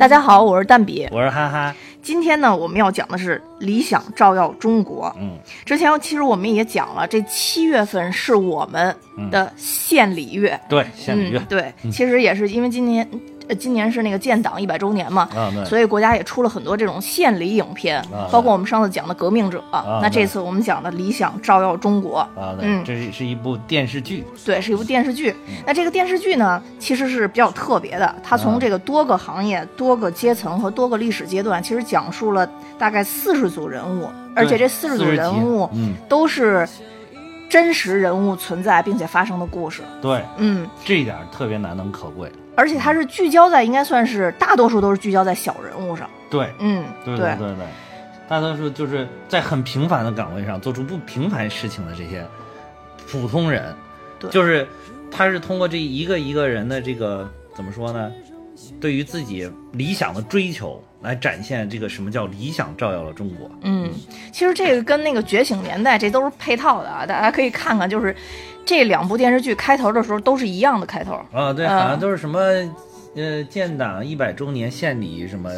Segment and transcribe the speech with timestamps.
[0.00, 1.06] 大家好，我是蛋比。
[1.10, 5.14] 我是哈哈，今天呢，我们要讲的是理想照耀中国。
[5.20, 5.32] 嗯，
[5.66, 8.96] 之前其实我们也讲了，这七月份是我们
[9.30, 10.58] 的献礼月。
[10.70, 13.20] 对，献礼月嗯，，对，其实也是因为今年，呃，
[13.54, 19.62] 今年是那个建党一百周年嘛，啊，所以国家也出了很多这种献礼影片，啊包括我们上次讲的《革命者》
[20.00, 25.34] 那这次我们讲的《理想照耀中国》啊，嗯这是是一部电视剧，对，是一部电视剧。
[25.66, 32.48] 那这个电视剧呢，其实是比较特别的，它从啊这个多个行业、多个阶层和多个历史阶段，其实讲述了
[32.78, 36.68] 大概四十组人物，而且这四十组人物嗯，都是
[37.48, 39.82] 真实人物存在并且发生的故事。
[40.00, 42.30] 对，嗯，这一点特别难能可贵。
[42.60, 46.10] 而且它是聚焦在，应该算是大多数都是聚焦在小人物上。
[46.28, 47.66] 对，嗯，对对对对，
[48.28, 52.22] 大多数就是在很平凡的岗位上做出不平凡事情的这些
[53.10, 53.74] 普通人，
[54.18, 54.68] 对就是
[55.10, 58.12] 他是通过这一个一个人的这个怎么说呢？
[58.78, 63.50] 对于自己理想的追求来展现这个什么叫理想照耀了中国。
[63.62, 63.90] 嗯，
[64.32, 68.14] 其实这个跟那个《觉醒年代》这都是配套的啊，大家可以看看，就是
[68.64, 71.14] 这两部电视剧开头的时候都是一样的开头。
[71.32, 72.38] 啊，对，嗯好像都是什么，
[73.16, 75.50] 呃，建党一百周年献礼什么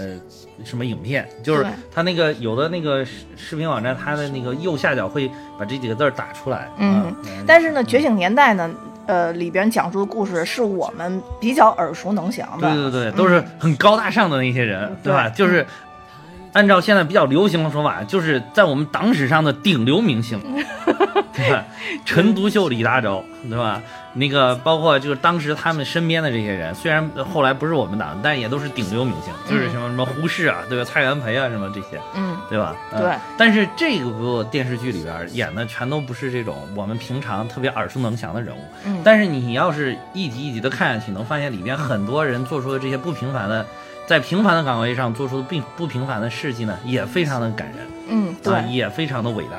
[0.65, 6.69] 什么影片，就是对他那个有的那个视视频网站，它的那个右下角会把这几个字打出来。
[6.79, 8.71] 嗯啊，但是呢，《觉醒年代》呢，
[9.07, 12.69] 呃，里边讲述的故事是我们比较耳熟能详的。
[12.73, 15.29] 对对对，都是很高大上的那些人，对吧？
[15.29, 15.67] 就是
[16.55, 20.41] 按照现在比较流行的说法，就是在我们党史上的顶流明星，
[21.33, 21.65] 对吧？
[22.05, 23.81] 陈独秀、李大钊，对吧？
[24.15, 30.85] 那个包括就是当时他们身边的这些人，虽然后来不是我们党，但也都是顶流明星，就是什么什么胡适啊，对吧？
[30.85, 32.77] 蔡元培啊，什么这些，嗯，对吧？
[32.93, 33.15] 嗯对。
[33.39, 38.61] 但是这个部电视剧里边演的全都不是这种我们平常特别耳熟能详的人物。
[38.85, 43.65] 嗯但是你要是一集一集的看下去，能发现里边很多人做出的这些不平凡的，
[44.07, 47.79] 在平凡的岗位上做出的并不平凡的事迹呢，也非常的感人，
[48.11, 49.57] 嗯，对，啊，也非常的伟大，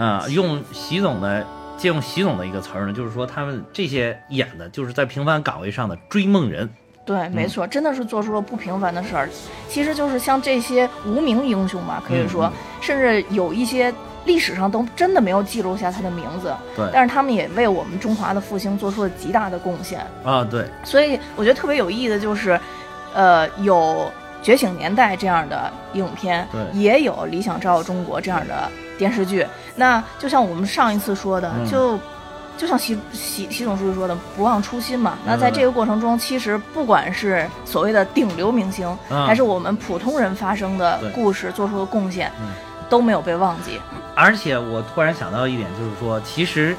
[0.00, 1.46] 啊，用习总的。
[1.76, 6.68] 借用习总的一个词儿呢，就是说他们这些演的，就是在平凡岗位上的追梦人。
[7.06, 9.26] 对，没错，真的是做出了不平凡的事儿。
[9.66, 12.52] 其实就是像这些无名英雄嘛，可以说，嗯
[12.82, 13.90] 甚至有一些
[14.26, 20.06] 历史上都真的没有记录下他的名字，对但是他们也为我们中华的复兴做出了极大的贡献。
[20.22, 22.60] 啊，对，所以我觉得特别有意义的就是，
[23.14, 23.74] 呃，有
[24.42, 28.68] 《觉醒年代》这样的影片，对也有《理想照耀中国》这样的
[28.98, 29.46] 电视剧。
[29.76, 31.98] 那就像我们上一次说的，嗯就
[32.56, 35.18] 就像习习习总书记说的，不忘初心嘛。
[35.24, 42.48] 那嗯在这个过程中，其实不管是所谓的顶流明星，嗯还是我们普通人发生的故事做出的贡献嗯，
[42.88, 43.80] 都没有被忘记。
[44.14, 46.76] 而且我突然想到一点，就是说，其实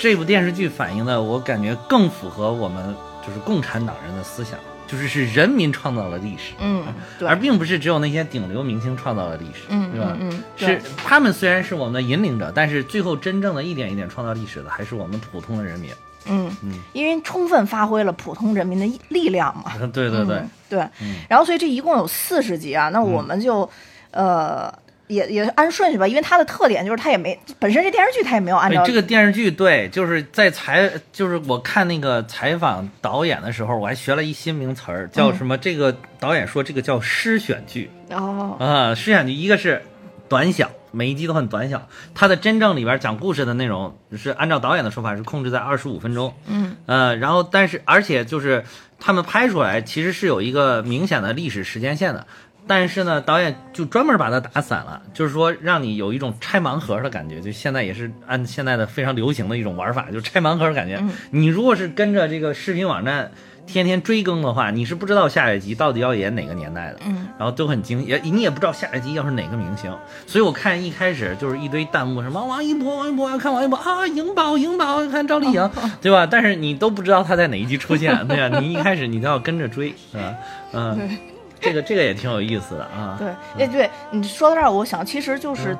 [0.00, 2.94] 这部电视剧反映的，我感觉更符合我们
[3.24, 6.84] 就是共产党人的思想，就是是人民创造了历史，嗯，
[7.18, 10.16] 对，而并不是只有那些顶流明星创造了历史，嗯对吧？
[10.20, 15.90] 嗯嗯，是他们虽然是我们的引领者，但是最后真正的一点一点创造历史的，还是我们普通的人民。
[16.26, 19.72] 嗯嗯，因为充分发挥了普通人民的力量嘛。
[19.92, 20.36] 对对对。
[20.36, 20.80] 嗯，对。
[21.02, 21.16] 嗯。
[21.28, 23.68] 然后所以这一共有四十集啊，那我们就，
[24.10, 24.72] 呃，
[25.08, 35.58] 也也按顺序吧，因为它的特点就是它也没本身这电视剧它也没有按照对这个电视剧，对，就是在采，就是我看那个采访导演的时候，我还学了一新名词儿，叫嗯什么？
[35.58, 37.90] 这个导演说这个叫诗选剧。
[38.10, 39.82] 哦，啊，诗选剧一个是
[40.26, 48.64] 短小，每一集都很短小，它的真正里边讲故事的内容是按照导演的说法是控制在二十五分钟，嗯呃，然后但是而且就是
[48.98, 52.26] 他们拍出来其实是有一个明显的历史时间线的。
[52.66, 60.96] 但是呢，导演就专门把它打散了，就是说让你有一种拆盲盒的感觉，就现在也是按现在的非常流行的一种玩法，就是拆盲盒的感觉。
[61.00, 63.30] 嗯你如果是跟着这个视频网站
[63.66, 67.00] 天天追更的话，你是不知道下一集到底要演哪个年代的。
[67.06, 69.92] 嗯然后都很惊，也你也不知道下一集要是哪个明星，
[70.26, 76.26] 所以我看一开始就是一堆弹幕什么王一博王一博要看王一博啊，颖宝颖宝要看赵丽颖，对吧？
[76.30, 80.34] 但是你都不知道他在哪一集出现，对啊，你一开始你都要跟着追，是吧？
[80.72, 81.18] 嗯，
[81.64, 83.16] 这个这个也挺有意思的啊。
[83.18, 83.28] 对，
[83.58, 85.72] 哎对，你说到这儿，我想其实就是。
[85.72, 85.78] 嗯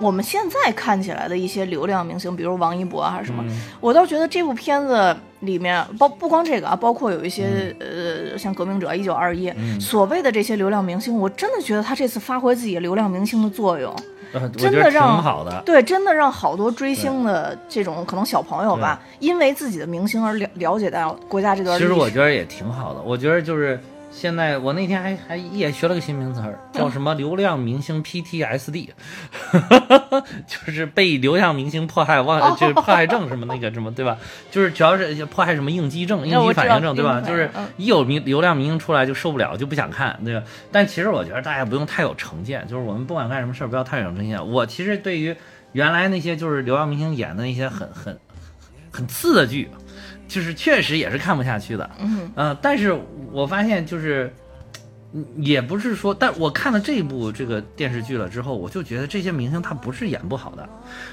[0.00, 13.94] 我们现在看起来的一些流量明星，比如王一博啊，还是什么，嗯我倒觉得这部片子里面包不光这个啊，包括有一些、呃，像《革命者》一九二一，嗯所谓的这些流量明星，我真的觉得他这次发挥自己流量明星的作用，
[14.56, 15.62] 真的让好的。
[15.66, 21.86] 对，真的让好多追星的这种可能小朋友吧，因为自己的明星而了了解到国家这段历史。
[21.86, 23.78] 其实我觉得也挺好的，我觉得就是
[24.10, 28.88] 现在我那天还还也学了个新名词儿，叫什么“流量明星 PTSD”，
[30.46, 34.18] 就是被流量明星迫害忘 就是迫害症什么那个什么对吧？
[34.50, 37.20] 就是主要是迫害什么应激症、应激反应症对吧？
[37.26, 40.42] 就是一有明流量明星出来就受不了，就不想看对吧？
[40.72, 44.44] 但其实我觉得大家不用太有成见，就是我们不管干什么事儿不要太有成见。
[44.50, 45.34] 我其实对于
[45.72, 48.18] 原来那些就是流量明星演的那些很很
[48.90, 49.70] 很次的剧。
[50.30, 52.96] 就是确实也是看不下去的，嗯呃，但是
[53.32, 54.32] 我发现就是，
[55.38, 60.68] 也不是说，但我看了这部这个电视剧了之后，我就觉得这些明星他不是演不好的，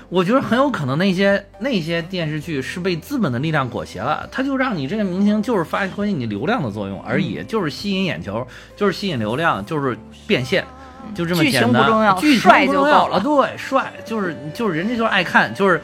[0.08, 9.98] 我觉得很有可能那些那些电视剧是被资本的力量裹挟了，他就让你这个明星就是发挥你流量的作用而已，就是吸引眼球，就是吸引流量，就是
[10.28, 10.64] 变现，
[11.16, 11.62] 就这么简单。
[11.64, 13.20] 剧情不重要，帅就够了。
[13.20, 15.82] 对，帅就是就是人家就是爱看，就是。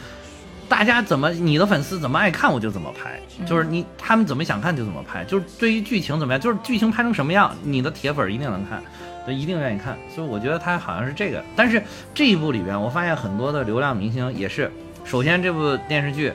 [0.69, 8.81] 大家怎么，你的粉丝怎么爱看我就怎么拍，就是你他们怎么想看就怎么拍，就是对于剧情怎么样，就是剧情拍成什么样，你的铁粉一定能看，
[9.27, 9.97] 就一定愿意看。
[10.13, 11.43] 所以我觉得他好像是这个。
[11.55, 11.81] 但是
[12.13, 14.71] 这一部里边，我发现很多的流量明星也是，
[15.05, 16.33] 首先这部电视剧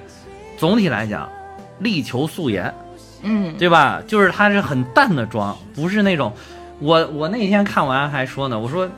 [0.57, 1.29] 总体来讲
[1.81, 2.73] 力求素颜，
[3.23, 4.01] 嗯，对吧？
[4.07, 6.33] 就是他是很淡的妆，不是那种。
[6.81, 8.89] 我我那天看完还说呢，我说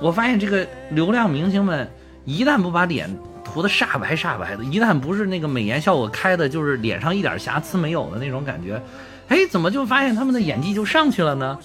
[0.00, 1.86] 我发现这个流量明星们
[2.24, 3.14] 一旦不把脸。
[3.50, 8.80] 涂的煞白煞白的，一旦不是那个美颜效果开的，就是脸上一点瑕疵没有的那种感觉，
[9.28, 11.58] 哎，怎么就发现他们的演技就上去了呢？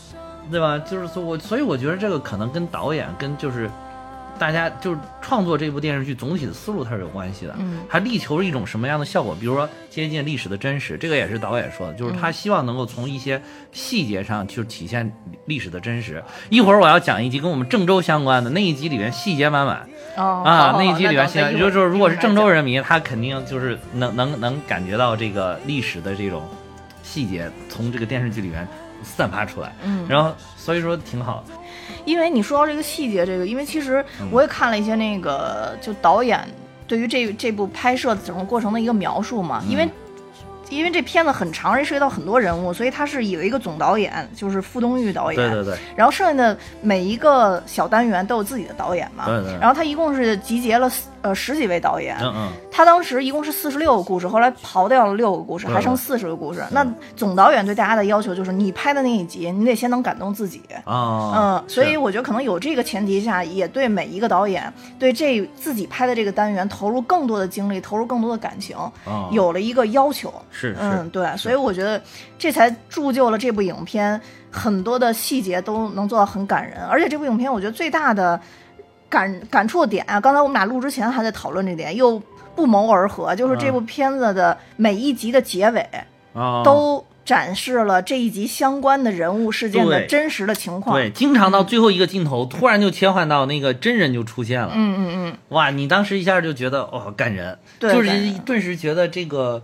[0.51, 0.77] 对吧？
[0.79, 3.69] 就是说我，所以我觉得这个可能跟导演跟就是。
[4.37, 7.55] 大家就是创作这部电视剧总体的思路，它是有关系的。
[7.57, 9.35] 嗯，他力求是一种什么样的效果？
[9.39, 13.41] 比如说接近历史的真实，这个也是导演说的，就是他希望能够从一些
[13.71, 15.11] 细节上去体现
[15.45, 16.23] 历史的真实。
[16.49, 19.87] 一会儿我要讲一集跟我们郑州相关的那一集里面细节满满。
[20.17, 26.47] 哦，啊，那一集里面细节就是如果是郑州人民，他肯定就是能能能感觉到这个历史的这种
[27.03, 28.67] 细节从这个电视剧里面
[29.01, 29.73] 散发出来。
[29.83, 31.43] 嗯，然后所以说挺好。
[32.05, 36.39] 因为你说到这个细节，这个，因为其实我也看了一些那个，就导演
[36.87, 39.89] 对于这这部拍摄整个过程的一个描述嘛，因为。
[40.71, 45.35] 因为这片子很长，涉及到很多人物，所以他是有一个总导演，就是傅东玉导演。
[45.35, 45.77] 对对对。
[45.95, 49.27] 然后剩下的每一个小单元都有自己的导演嘛。
[49.27, 49.53] 对对。
[49.59, 50.91] 然后他一共是集结了
[51.25, 52.15] 呃十几位导演。
[52.21, 52.49] 嗯嗯。
[52.71, 56.63] 他当时一共是四十六个故事，后来刨掉了六个故事，还剩四十个故事。
[56.71, 56.85] 那
[57.15, 60.61] 总导演对大家的要求就是，你拍的那一集，你得先能感动自己。
[60.83, 61.33] 啊。
[61.35, 68.77] 嗯，所以我觉得可能有这个前提下，也对每一个导演对这自己拍的这个单元投入更多的精力，投入更多的感情，
[69.31, 70.33] 有了一个要求。
[70.51, 72.01] 是，嗯，对，所以我觉得
[72.37, 74.19] 这才铸就了这部影片
[74.51, 78.39] 很多的细节都能做到很感人，而且这部影片我觉得最大的
[79.15, 82.21] 感感触点啊，刚才我们俩录之前还在讨论这点，又
[82.53, 85.87] 不谋而合，就是这部片子的每一集的结尾
[86.65, 90.95] 都展示了这一集相关的人物事件的真实的情况。
[90.97, 94.71] 对，经常到最后一个镜头，突然就切换到那个真人就出现了。
[94.75, 99.63] 嗯嗯嗯，哇，你当时一下就觉得哦感人，就是顿时觉得这个。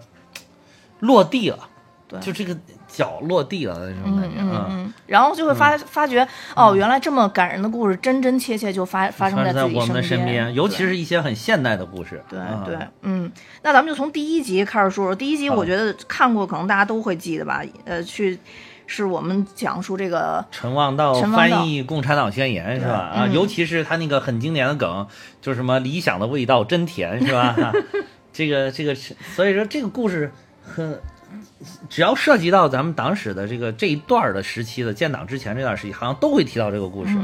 [1.02, 1.68] 落地了，
[2.08, 2.56] 对，就这个
[2.92, 13.32] 脚落地了那种感觉，嗯嗯，然后就会发发觉，哦，原来这么感人的故事，真真切切就发发生在自己身边，尤其是一些很现代的故事，对对，嗯，
[13.64, 15.16] 那咱们就从第一集开始说说。
[15.16, 17.64] 第一集我觉得看过，可能大家都会记得吧？
[17.86, 18.38] 呃，去
[18.88, 23.12] 是我们讲述这个陈望道翻译《共产党宣言》是吧？
[23.16, 25.08] 啊，尤其是他那个很经典的梗，
[25.42, 27.56] 就是什么理想的味道真甜是吧？
[28.34, 30.32] 这个这个，所以说这个故事。
[30.64, 31.02] 很，
[31.90, 37.18] 只要涉及到咱们党史的这个这一段的时期的建党之前这段时期，好像都会提到这个故事。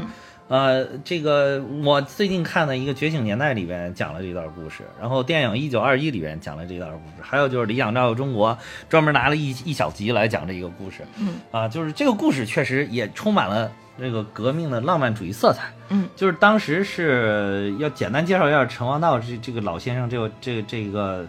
[0.48, 8.54] 呃，这个我最近看的一个《觉醒年代》里边讲了这段故事，然后电影《一九二一》里边讲了这段故事，还有就是《理想照耀中国》
[8.88, 11.02] 专门拿了一一小集来讲这一个故事。
[11.18, 15.70] 嗯，啊，就是这个故事确实也充满了这个革命的浪漫主义色彩。
[15.90, 21.26] 嗯，就是当时是要简单介绍一下陈王道这这个老先生，这个这个这个。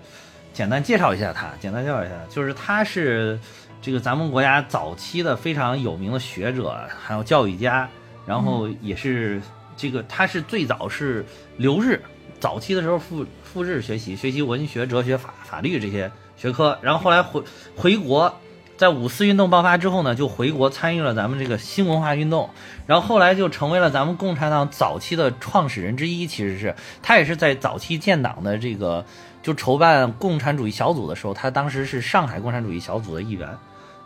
[0.60, 3.40] 简单介绍一下他，简单介绍一下，就是他是
[3.82, 7.88] 这个咱们国家早期的非常有名的学者，还有教育家，
[8.26, 9.42] 然后也是
[9.78, 11.26] 这个他是最早是
[11.56, 12.02] 留日，
[12.42, 17.42] 早期的时候赴赴日学习，学习文学、哲学、法法律这些学科，然后后来回
[17.78, 18.36] 回国，
[18.76, 22.50] 在五四运动爆发之后呢，就回国参与了咱们这个新文化运动，
[22.86, 29.06] 然后后来就成为了咱们共产党早期的创始人之一，其实是他也是在早期建党的这个。
[29.42, 33.58] 就筹办共产主义小组的时候，他当时是上海共产主义小组的一员，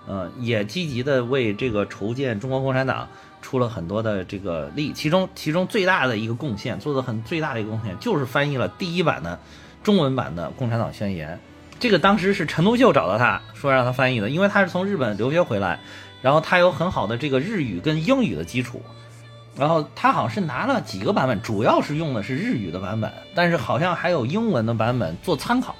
[0.08, 3.08] 呃，也积极的为这个筹建中国共产党
[3.42, 4.94] 出了很多的这个力。
[4.94, 9.40] 其中，其中最大的一个贡献，做的很最大的一个贡献，就是翻译了第一版的
[9.84, 11.36] 中文版的《共产党宣言》。
[11.80, 15.80] 这个当时是陈独秀找到他说让他翻译的，因为他是从日本留学回来，
[16.22, 18.82] 然后他有很好的这个日语跟英语的基础，
[19.58, 25.76] 然后他好像是拿了几个版本，主要是用的是日语的版本，但是好像还有英文的版本做参考。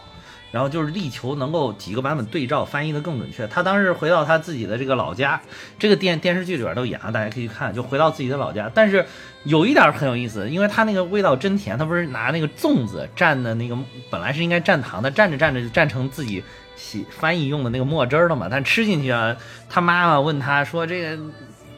[0.52, 3.48] 然后就是力求能够几个版本对照翻译的更准确。
[3.48, 5.42] 他当时回到他自己的这个老家，
[5.80, 7.74] 这个电电视剧里边都演了，大家可以去看。
[7.74, 9.04] 就回到自己的老家，但是
[9.46, 11.76] 有一点很有意思，因为他那个味道真甜。
[11.76, 13.76] 他不是拿那个粽子蘸的那个，
[14.12, 16.44] 本来是应该蘸糖的，蘸着蘸着就蘸成自己
[16.76, 18.48] 写翻译用的那个墨汁了嘛。
[18.48, 19.36] 但吃进去啊，
[19.68, 21.24] 他妈妈问他说：“这个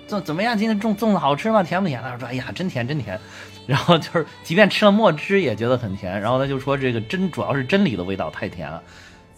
[0.07, 0.57] 怎怎么样？
[0.57, 1.63] 今天粽粽子好吃吗？
[1.63, 3.19] 甜不甜？”他说：“哎呀，真甜，真甜。”
[3.65, 6.21] 然后就是，即便吃了墨汁也觉得很甜。
[6.21, 8.81] 然后他就说这个真主要是真理的味道太甜了。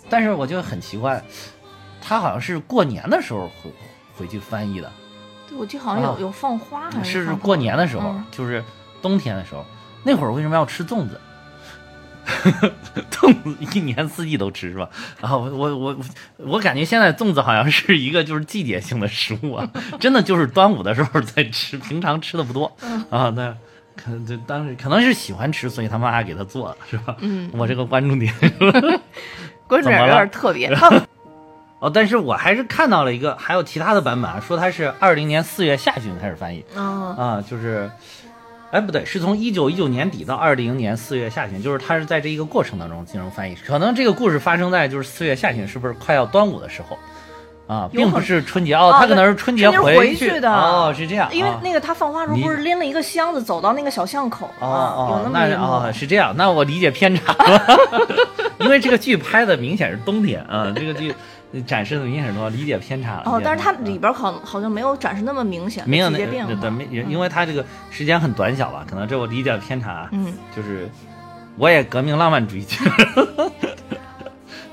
[0.09, 1.23] 但是我觉得很奇怪，
[2.01, 3.71] 他好像是过年的时候回
[4.17, 4.91] 回去翻译的。
[5.47, 7.25] 对，我记得好像有有放花还是？
[7.25, 8.63] 是过年的时候，就是
[9.01, 9.65] 冬天的时候。
[10.03, 11.19] 那会儿为什么要吃粽子？
[13.09, 14.89] 粽子一年四季都吃是吧？
[15.21, 15.97] 然后我我我
[16.37, 19.69] 我感觉现在粽子好像是一个就是季节性的食物啊，
[19.99, 22.71] 真的就是端午的时候在吃，平常吃的不多
[23.09, 23.29] 啊。
[23.35, 23.55] 那。
[23.99, 27.15] 可能就当时可能是喜欢吃，所以他妈给他做了，是吧？
[27.19, 28.31] 嗯，我这个关注点，
[29.65, 30.69] 关注点有点特别。
[31.81, 36.63] 哦，但是我还是看到了一个，还有其他的版本啊，说他是二零年四月下旬开始翻译。
[36.75, 37.89] 啊，就是，
[38.71, 43.55] 哎，不对，是从一九一九年底到二零年四月下旬，就是他是在这一个过程当中进行翻译。
[43.65, 46.97] 可能这个故事发生在就是四月下旬，是不是快要端午的时候？
[47.67, 51.27] 啊，并不是春节哦，他可能是春节回去的哦，是这样。
[51.33, 57.61] 因为那个他放花时候不是拎了一个箱子走到那个小巷口哦哦，有那么一哦，是这样，那我理解偏差了。
[58.59, 61.13] 因为这个剧拍的明显是冬天啊，这个剧
[61.65, 63.23] 展示的明显多，理解偏差了。
[63.25, 70.07] 哦，但是它里边好好像没有展示那么明显没有那对，没，因为它这个时间很短小吧，可能这我理解偏差。
[70.11, 70.89] 嗯，就是
[71.57, 72.77] 我也革命浪漫主义剧。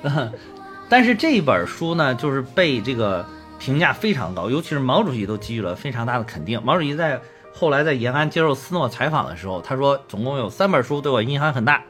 [0.88, 3.26] 但是这本书呢，就是被这个。
[3.56, 6.60] 评价非常高，尤其是毛主席都给予了非常大的肯定。
[6.62, 7.18] 毛主席在
[7.54, 11.80] 后来在延安接受斯诺采访的时候，他说总共有三本书对我影响很大，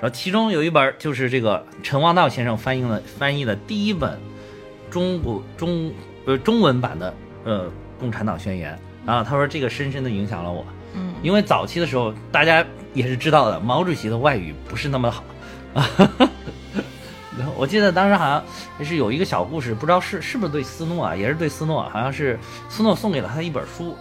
[0.00, 4.18] 然后其中有一本就是这个陈望道先生翻译的翻译的第一本
[4.90, 5.92] 中国中
[6.24, 7.14] 呃中文版的
[7.44, 10.64] 呃共产党宣言啊，他说这个深深的影响了我。
[10.94, 12.64] 嗯，因为早期的时候大家
[12.94, 15.22] 也是知道的，毛主席的外语不是那么好
[15.74, 15.86] 啊。
[17.56, 22.38] 我记得当时好像是有一个小故事，不知道是是不是对斯诺啊，也是对斯诺，好像是
[22.68, 23.96] 斯诺送给了他一本书，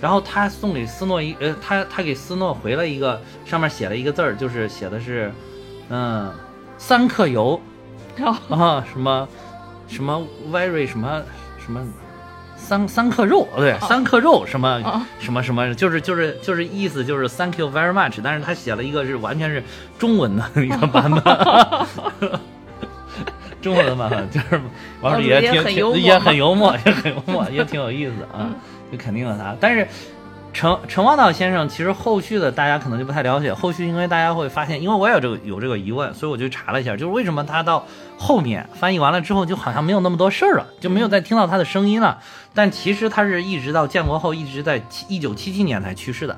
[0.00, 5.32] 然后他送给斯诺一呃，他他给斯诺回了一个，上面写了一个字儿，就是写的是，
[5.88, 6.32] 嗯，
[6.78, 7.60] 三克油，
[8.48, 9.28] 啊什么
[9.88, 11.22] 什么 very 什么
[11.64, 11.80] 什么。
[12.56, 14.80] 三三克肉，对，三克肉什么
[15.18, 19.60] 什么什么，就是就是就是意思就是 thank you very much，但是他写了一个是完全是
[19.98, 21.24] 中文的一个版本，
[23.60, 24.60] 中文的版本就是
[25.00, 28.50] 王主也挺也很幽默，也很幽默，也挺有意思啊，
[28.90, 29.86] 就肯定了他，但是。
[30.52, 33.54] 陈陈望道先生，其实后续的大家可能就不太了解。
[33.54, 37.86] 后续因为大家会发现，因为我也有这个有这个疑问，所以我就查了一下，就是为什么他到
[38.18, 42.18] 后面翻译完了之后，就好像没有那么多事儿了，就没有再听到他的声音了。
[42.52, 46.36] 但其实他是一直到建国后，一直在一九七七年才去世的。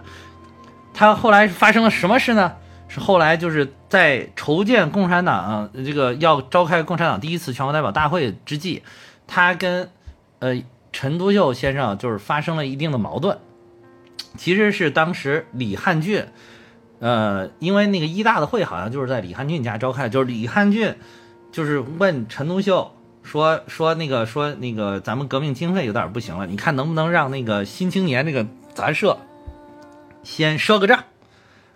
[0.92, 2.52] 他后来发生了什么事呢？
[2.88, 8.82] 是后来就是在筹建共产党这个要召开共产党第一次全国代表大会之际，
[9.26, 9.88] 他跟
[10.40, 13.38] 呃陈独秀先生就是发生了一定的矛盾。
[14.36, 16.26] 其实是当时李汉俊，
[17.00, 20.94] 呃，因为那个一大的会好像就是在李汉俊家召开，就是李汉俊
[21.50, 29.18] 就是问陈独秀说说那个说那个咱们革命经费有点不行了，你看能不能让那个新青年这个杂社
[30.22, 31.04] 先赊个账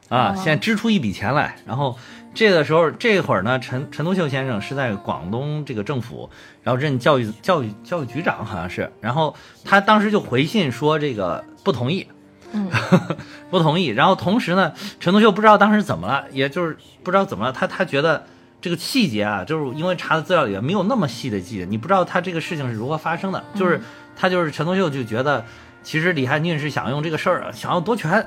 [0.09, 1.57] 啊，先支出一笔钱来。
[1.67, 1.99] 然后
[2.37, 6.29] 这个时候这会儿呢，陈陈独秀先生是在广东这个政府，
[6.63, 12.07] 然后任教育教育教育局长好像是，然后他当时就回信说这个不同意。
[12.53, 12.71] 嗯，
[13.51, 13.87] 不同意。
[13.87, 18.23] 然后同时呢，陈独秀不知道当时怎么了，也就是不知道怎么了，他他觉得
[18.61, 23.43] 这个细节啊，就是因为查的资料里没有那么细的细节，你不知道他这个事情是如何发生的。
[23.55, 23.81] 就是
[24.15, 25.43] 他就是陈独秀就觉得，
[25.83, 28.27] 其实李汉俊是想用这个事儿想要夺权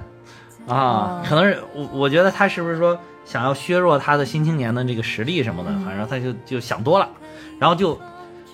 [0.67, 7.07] 啊，可能是我我觉得他是不是说想要削弱他的新青年的这个实力什么的，反正他就就想多了，
[7.59, 7.99] 然后就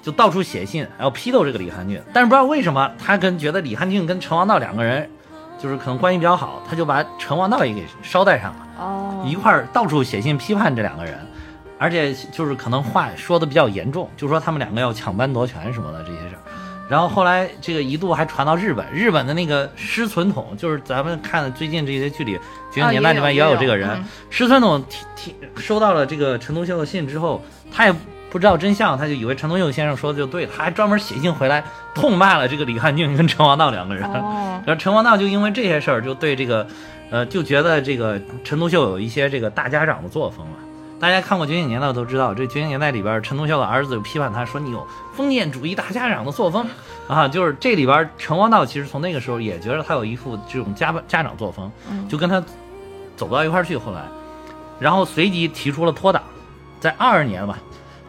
[0.01, 2.01] 就到处写信，然后批斗这个李汉俊。
[2.13, 5.09] 但是不知道为什么，他跟觉得李汉俊跟陈王道两个人。
[5.57, 11.17] 就是可能关系比较好，他就把陈王道也给捎带上了，哦，一块儿到处写信批判这两个人，
[11.79, 16.34] 而且就是可能话说的比较严重，就说他们两个要抢班夺权什么的这些事儿，
[16.87, 22.39] 然后后来这个一度还传到日本，日本的那个师存统，就是咱们看的最近这些剧里，
[22.71, 27.95] 九九年代里面也有这个人，师存统提提收到了这个陈独秀的信之后，他也
[28.29, 31.63] 不知道真相，他就以为陈独秀先生说的就对，他还专门写信回来
[31.95, 36.67] 痛骂了这个李汉俊跟陈王道两个人，然后陈王道就因为这些事儿就对这个，
[37.09, 40.53] 呃，就觉得这个陈独秀有一些这个大家长的作风了。
[40.97, 46.65] 大家看过《觉醒年代》都知道，这《觉醒年代》里边，陈独秀的儿子就批判他说：“你有封建主义大家长的作风
[47.07, 51.69] 啊！”就是这里边，陈王道其实从那个时候也觉得他有一副这种家家长作风，
[52.07, 52.41] 就跟他
[53.17, 53.75] 走不到一块去。
[53.75, 54.01] 后来，
[54.79, 56.23] 然后随即提出了脱党，
[56.79, 57.59] 在二二年吧，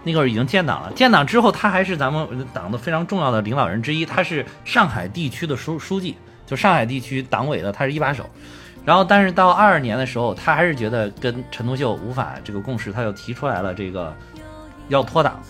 [0.05, 0.93] 那会儿已经建党了。
[0.93, 6.17] 建党之后，他还是咱们党的非常重要的领导人之一，他是上海地区的书书记，
[6.47, 8.25] 就上海地区党委的，他是一把手。
[8.87, 14.15] 然后，但是到二二年的时候，他还是觉得跟陈独秀无法这个共识，他就提出来了这个
[14.89, 15.41] 要脱党。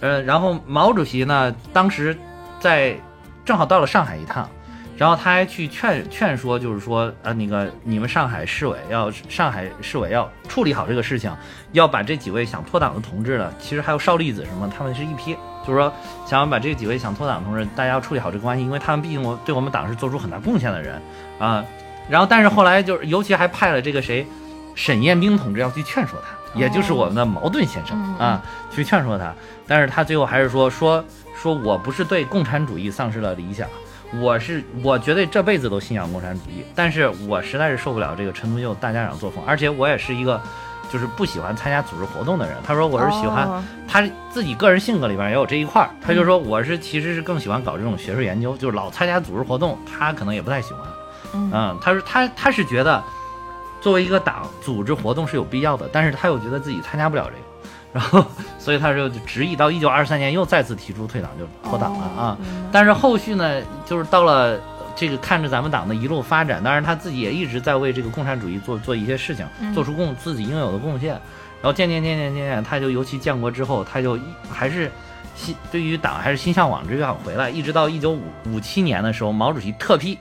[0.00, 2.16] 呃，然后毛主席呢，当时
[2.60, 2.96] 在
[3.44, 4.48] 正好到了上海一趟，
[4.96, 11.34] 然后他还去劝 劝说，就是说，呃，那个你们上海市委要上海市委要处理好这个事情，
[11.72, 15.36] 要把这几位想脱党的同志呢，其实还有少粒子什么，他们是一批，
[15.66, 15.92] 就是说
[16.24, 21.02] 想要把这几位想脱党的同志，大家要处理好这个关系，因为他们毕竟我对我们党是做出很大贡献的人
[21.40, 21.64] 啊。
[22.08, 24.26] 然后，但是后来就是，尤其还派了这个谁，
[24.74, 29.32] 沈彦冰同志要去劝说他，也就是我们的茅盾先生啊，去劝说他。
[29.66, 31.02] 但是他最后还是说说
[31.34, 33.66] 说我不是对共产主义丧失了理想，
[34.20, 40.38] 我是我绝对这辈子都信仰共产主义，但是我实在是受不了这个陈独秀大家长作风，而且我也是一个
[40.92, 42.54] 就是不喜欢参加组织活动的人。
[42.62, 50.82] 他说我是喜欢他自己个人性格里边也有这一块儿，他就说我是其实是更喜欢搞这种学术研究，就是老参加组织活动，他可能也不太喜欢。
[51.34, 53.02] 嗯，他说他他是觉得，
[53.80, 57.44] 作为一个党组织活动是有必要的，但是他又觉得自己参加不了这个，
[57.92, 58.24] 然后
[58.58, 62.38] 所以他就执意到一九二三年又再次提出退党就脱党了啊。
[62.72, 64.58] 但是后续呢，就是到了
[64.96, 71.20] 这个看着咱们党的一路发展，当然他自己也一直在为这个共产主义做做一些事情，做出贡自己应有的贡献。
[71.60, 74.18] 然后渐渐渐渐渐渐，他就尤其建国之后，他就
[74.52, 74.92] 还是
[75.34, 77.48] 心对于党还是心向往之，又想回来。
[77.48, 80.18] 一直到一九五五七年的时候，毛主席特批。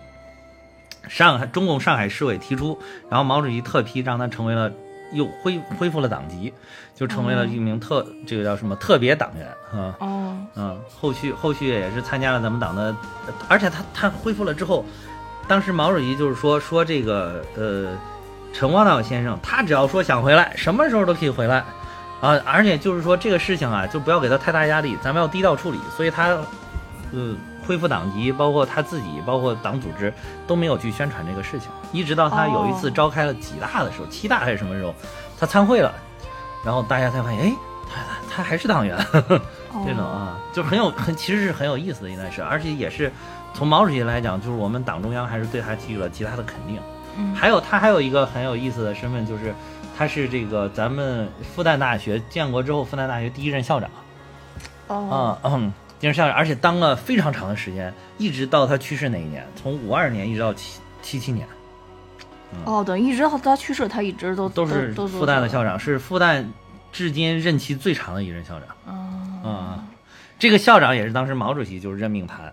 [1.08, 2.78] 上海中共上海市委提出，
[3.10, 4.72] 然后毛主席特批让他成为了，
[5.12, 6.54] 又恢恢复了党籍，
[6.96, 9.96] 就成为了一名特这个叫什么特别党员啊。
[10.00, 12.96] 哦，嗯，后续后续也是参加了咱们党的，
[13.48, 14.86] 而且他他恢复了之后，
[15.48, 17.98] 当时毛主席就是说说这个呃，
[18.54, 21.58] 陈光道先生他只要说想回来，什么时候都可以回来
[22.22, 26.30] 啊，而且就是说这个事情啊，就不要给他太大压力，咱们要低调处理，所以他，
[27.12, 27.36] 呃。
[27.66, 30.14] 恢复党籍，包括他自己，包括党组织
[30.46, 34.94] 都没有去宣传这个事情，一直到他有一次召开了几大的时候，七大还是什么时候，
[35.40, 35.94] 他参会了，
[36.66, 37.54] 然后大家才发现，哎，
[37.90, 38.98] 他他还是党员，
[39.86, 43.12] 这种啊，就很有很其实是很有意思的一件事，而且也是
[43.54, 46.80] 从毛主席来讲，就是我们党中央还是对他给予了极大的肯定。
[47.16, 49.54] 嗯，还有他还有一个很有意思的身份，就是
[49.96, 53.90] 他是这个咱们复旦大学建国之后复旦大学第一任校长。
[54.88, 55.72] 哦，嗯。
[56.12, 61.48] 是校长，而且当了非常长的时间，一直到他去世那一年，从五二年一直到七七七年。
[62.66, 66.46] 哦，等一直到他去世，他一直都都是复旦的校长，是复旦
[66.92, 68.96] 至今任期最长的一任校长。
[69.44, 69.86] 啊，
[70.38, 72.52] 这个校长也是当时毛主席就是任命他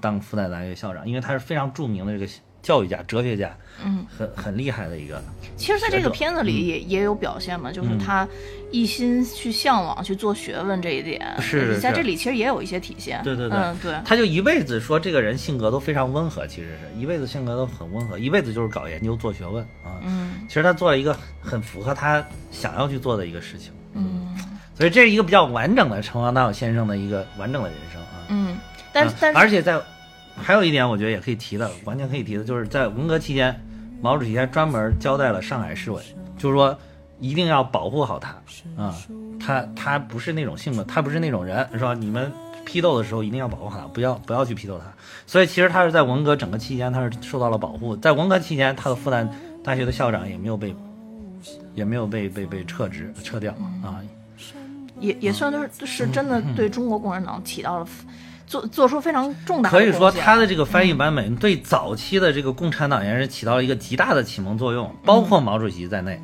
[0.00, 2.32] 当复旦大学校长，因为他是非常著名的这个。
[2.68, 5.22] 教育家、哲学家，嗯，很很厉害的一个。
[5.56, 8.28] 其实，在这个片子里也也有表现嘛，就是他
[8.70, 13.22] 一心去向往去做学问这一点，是在这里其实也有一些体现。
[13.24, 13.94] 对对对，嗯对。
[14.04, 19.96] 他就一辈子说这个人性格都非常温和，其实是一辈子性格都很温和，一辈子就是搞研究做学问啊。
[20.02, 23.72] 嗯，其实他做了一个很符合他想要去做的一个事情。
[23.94, 24.36] 嗯，
[24.74, 28.26] 所以这是一个比较完整的陈王道先生的一个完整的人生啊。
[28.28, 28.58] 嗯，
[28.92, 29.80] 但但而且在。
[30.40, 33.54] 还有一点，我觉得也可以提的，完全可以提的，就是在文革期间，
[34.00, 36.02] 毛主席还专门交代了上海市委，
[36.38, 36.76] 就是说
[37.20, 38.34] 一定要保护好他
[38.76, 38.94] 啊，
[39.38, 41.92] 他他不是那种性格，他不是那种人，是吧？
[41.94, 42.32] 你们
[42.64, 44.84] 批斗的时候一定要保护好他，不要不要去批斗他。
[45.26, 47.96] 所以其实他是在文革整个期间，他是受到了保护。
[47.96, 49.28] 在文革期间，他的复旦
[49.64, 50.74] 大学的校长也没有被
[51.74, 54.00] 也没有被被被撤职撤掉啊，
[55.00, 57.86] 也也算是是真的对中国共产党起到了。
[58.48, 66.20] 做做出非常重大，可以说他的这个翻译版本对早期的这个共产党员是起到了一个极大的启蒙作用，包括毛主席在内。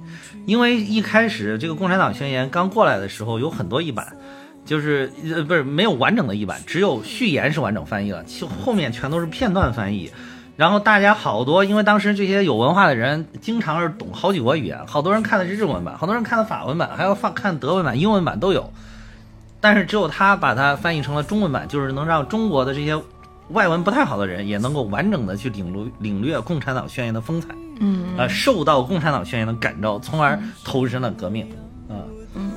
[0.46, 4.16] 因为一开始这个《共产党宣言》刚过来的时候，有很多译版，
[4.64, 10.10] 就是呃不是没有完整的译版，只有序言是完整翻译了，其后面全都是片段翻译。
[10.56, 18.72] 然后大家好多，因为当时这些有文化的人经常是懂好几国语言，好多人看的是日文版，好多人看的法文版，还要放看德文版、英文版都有。
[19.64, 23.02] 但是只有他把它翻译成了中文版，就是能让中国的这些
[23.48, 27.48] 外文不太好的人也能够完整的去领略领略《共产党宣言》的风采，
[27.80, 31.46] 嗯呃，受到《共产党宣言》的感召，从而投身了革命，
[31.88, 31.96] 啊、
[32.34, 32.52] 嗯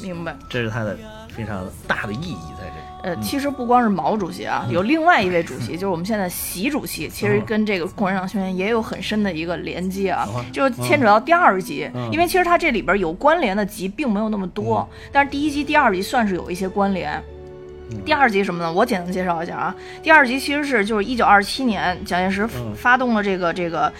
[0.00, 0.36] 明白。
[0.48, 0.96] 这是它的
[1.28, 2.83] 非常大的意义在这里。
[3.04, 17.22] 呃，其实不光是毛主席啊，有另外一位主席， 就是我们现在习主席，其实跟这个共产党宣言也有很深的一个连接啊哦，就是牵扯到第二集嗯，因为其实它这里边有关联的集并没有那么多，但是第一集、第二集算是有一些关联。
[18.06, 18.72] 第二集什么呢？
[18.72, 19.76] 我简单介绍一下啊。
[20.02, 23.92] 第二集其实是就是一九二七年蒋介石嗯发动了这个这个。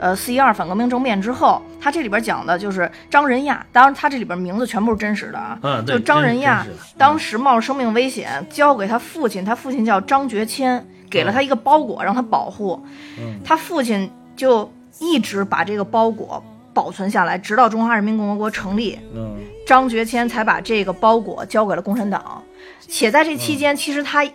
[0.00, 12.82] 呃，四一二反革命政变之后，他这里边讲的就是张仁亚，当然他这里边名字全部是真实的啊，就张仁亚当时冒着生命危险交给他父亲，他父亲叫张觉谦，给了他一个包裹让他保护，
[13.18, 13.38] 嗯。
[13.44, 19.36] 他父亲就一直把这个包裹保存下来，直到中华人民共和国成立，嗯。
[19.66, 22.42] 张觉谦才把这个包裹交给了共产党，
[22.80, 24.32] 且在这期间，其实他一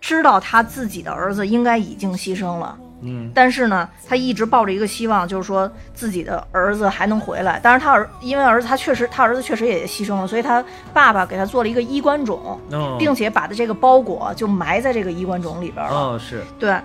[0.00, 2.78] 知道他自己的儿子应该已经牺牲了。
[3.02, 7.60] 嗯但是呢，他一直抱着一个希望，就是说自己的儿子还能回来。
[7.62, 15.92] 但是他儿，因为儿子他确实，他儿子确实也牺牲了，所以他爸爸给他做了一个衣冠冢，哦并且把他这个包裹就埋在这个衣冠冢里边了。
[15.92, 16.76] 哦是对，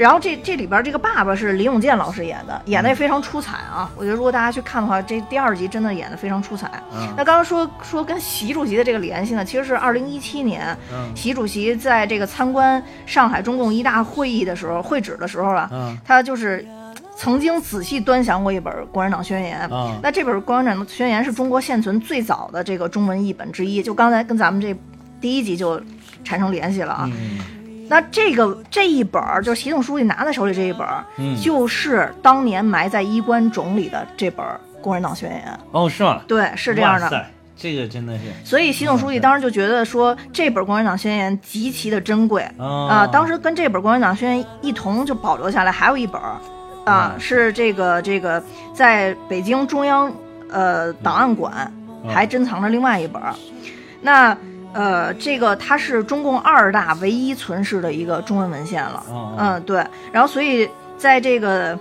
[0.00, 3.90] 然后这这里边这个爸爸是林永健老师演的，演的也非常出彩啊。
[3.94, 6.70] 我觉得如果大家去看的话，这第二集真的演的非常出彩。
[6.90, 16.66] 嗯那刚刚说说跟习主席的这个联系呢，其实是二零一七年，嗯习主席在这个参观上海中共一大会议的时候，会址的时候啊，嗯他就是
[17.14, 19.68] 曾经仔细端详过一本《共产党宣言》。
[19.74, 24.74] 啊那这本《共产党宣言》是中国现存最早的这个中文译本之一，就刚才跟咱们这
[25.20, 25.78] 第一集就
[26.24, 27.10] 产生联系了啊。
[27.12, 27.59] 嗯
[27.90, 35.58] 那这个这一本儿，就是习总书记拿在手里这一本儿，嗯就是当年埋在衣冠冢里的这本儿《共产党宣言》。
[35.72, 36.20] 哦是吗？
[36.28, 37.06] 对，是这样的。
[37.06, 43.06] 哇塞，这个真的是所以习总书记当时就觉得说，这本《共产党宣言》极其的珍贵哦啊。
[43.08, 46.36] 当时跟这本《共产党宣言》一同就保留下来，还有一本儿
[46.84, 48.40] 啊，嗯是这个这个
[48.72, 50.12] 在北京中央
[50.48, 51.52] 呃档案馆
[52.04, 53.34] 嗯还珍藏着另外一本儿。
[54.00, 54.36] 那
[54.72, 59.04] 呃，这个它是中共二大唯一存世的一个中文文献了。
[59.08, 59.84] 哦哦嗯，对。
[60.12, 61.78] 然后，所以在这个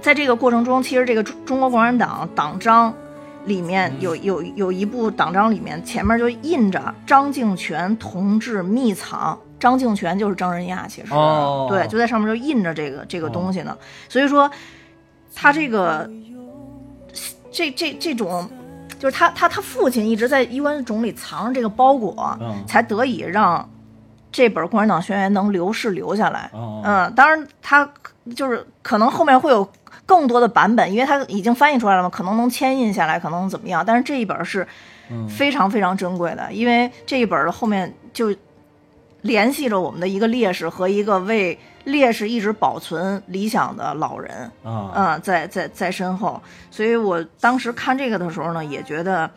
[0.00, 2.92] 在这个过程中，其实这个中中国共产党党章
[3.44, 9.38] 里面嗯有有有一部党章里面前面就印着张敬全同志秘藏。
[9.60, 13.74] 张敬全就是张仁亚，其实、哦对，就在上面就印着这个这个东西呢。
[14.10, 14.50] 所以说，
[15.34, 16.10] 他这个
[17.50, 18.46] 这这这种，
[18.98, 23.68] 就是他他他父亲一直在衣冠冢里藏着这个包裹，嗯才得以让
[24.32, 26.50] 这本《共产党宣言》能流逝留下来。
[26.52, 27.88] 哦嗯，当然他
[28.34, 29.68] 就是可能后面会有
[30.06, 33.84] 更多的版本，因为他已经翻译出来了嘛，可能能牵印下来，可能怎么样？
[33.86, 34.66] 但是这一本是
[35.10, 38.34] 嗯非常非常珍贵的，因为这一本的后面就
[39.24, 44.50] 联系着我们的一个烈士和一个为烈士一直保存理想的老人。
[44.62, 49.30] 啊嗯，在在在身后，所以我当时看这个的时候呢，也觉得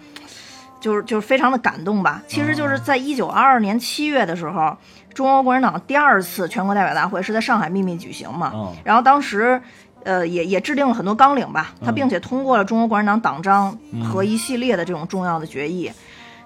[0.82, 2.22] 就是就是非常的感动吧。
[2.28, 4.76] 其实就是在一九二二年七月的时候，
[5.14, 9.62] 中国共产党第二次全国代表大会是在上海秘密举行嘛，哦然后当时。
[10.04, 15.92] 呃，也也制定了很多纲领吧，他嗯并且通过了中国共产党党章和一系列的这种重要的决议。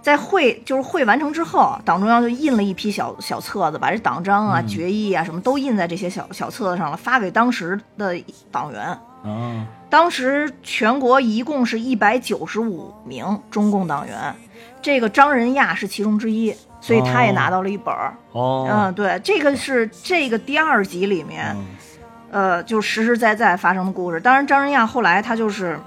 [0.01, 8.15] 在会就是会完成之后，党中央就印了一批小小册子，把这党章啊、决议啊什么都印在这些小小册子上了，发给当时的
[8.51, 8.81] 党员。
[9.23, 14.33] 啊当时全国一共是一百九十五名中共党员，
[14.81, 18.15] 这个张仁亚是其中之一，所以他也拿到了一本儿。
[18.31, 21.65] 哦嗯，对，这个是这个第二集里面，嗯
[22.31, 24.19] 呃，就实实在在发生的故事。
[24.21, 25.77] 当然，张仁亚后来他就是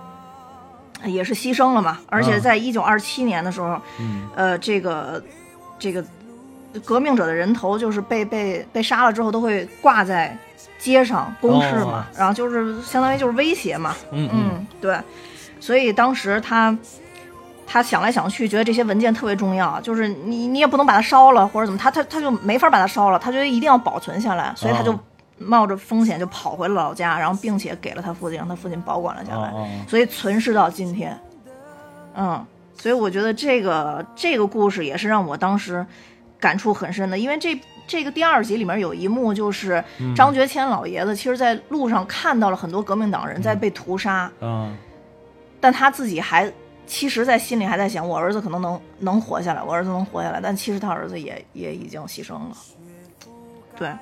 [1.07, 2.41] 也是牺牲了嘛，而且嗯。
[2.41, 4.29] 在一九二七年的时候，嗯。
[4.35, 5.23] 呃，这个
[5.79, 6.05] 这个
[6.85, 10.37] 革命者的人头就是被被被杀了之后都会挂在
[10.79, 14.29] 街上公示嘛，然后就是相当于就是威胁嘛，嗯。
[14.33, 14.99] 嗯嗯，对，
[15.61, 16.77] 所以当时他
[17.67, 25.01] 他想来想去，觉得这些文件特别重要，就是你你也不能把它烧了或者怎么，他他他就没法把它烧了，他觉得一定要保存下来，所以他就哦
[25.45, 31.19] 冒着风险就跑回了老家，然后并且给了他父亲，让他父亲保管了下来，哦哦所以存世到今天。
[32.15, 32.45] 嗯，
[32.77, 35.85] 所以我觉得这个这个故事也是让我当时
[36.39, 40.15] 感触很深的，因为这这个第二集里面有一幕就是嗯。
[40.15, 44.77] 张觉谦老爷子，其实在路上看到了很多革命党人在被屠杀，嗯。
[45.61, 46.53] 但他自己还
[46.87, 52.57] 其实，在心里还在想，我儿子可能能能活下来，我儿子能活下来，但其实他儿子也也已经牺牲了。
[53.75, 53.99] 对，唉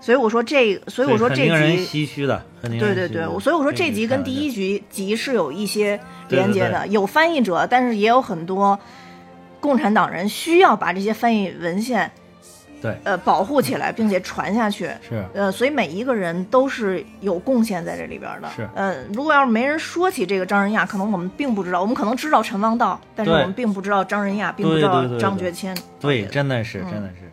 [0.00, 8.78] 所以我说这，所以我说这集，唏嘘的，对对对，所以我说这这集跟第一集集是有一些连接的，有翻译者，但是也有很多
[9.60, 12.10] 共产党人需要把这些翻译文献
[12.80, 14.86] 对，呃保护起来，并且传下去。
[15.06, 15.22] 是。
[15.34, 18.48] 呃，所以每一个人都是有贡献在这里边的。
[18.56, 18.66] 是。
[18.74, 25.76] 呃，如果要是没人说起这个张仁亚，可能我们并不知道，我们可能知道陈望道，但是我们并不知道张仁亚，并不知道张觉谦。
[26.00, 26.90] 对，真的是嗯。
[26.90, 27.30] 真的是，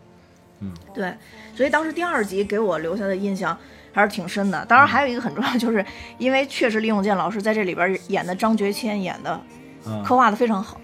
[0.93, 1.13] 对，
[1.55, 3.57] 所以当时第二集给我留下的印象
[3.91, 4.65] 还是挺深的。
[4.65, 5.85] 当然，还有一个很重要，就是
[6.17, 9.39] 因为确实李永健老师在这里边演的张觉谦演的
[9.85, 10.79] 嗯，刻画的非常好。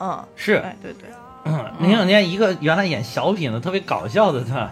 [0.00, 1.10] 嗯，是哎，对对，
[1.80, 4.70] 林永健一个原来演小品的特别搞笑的他，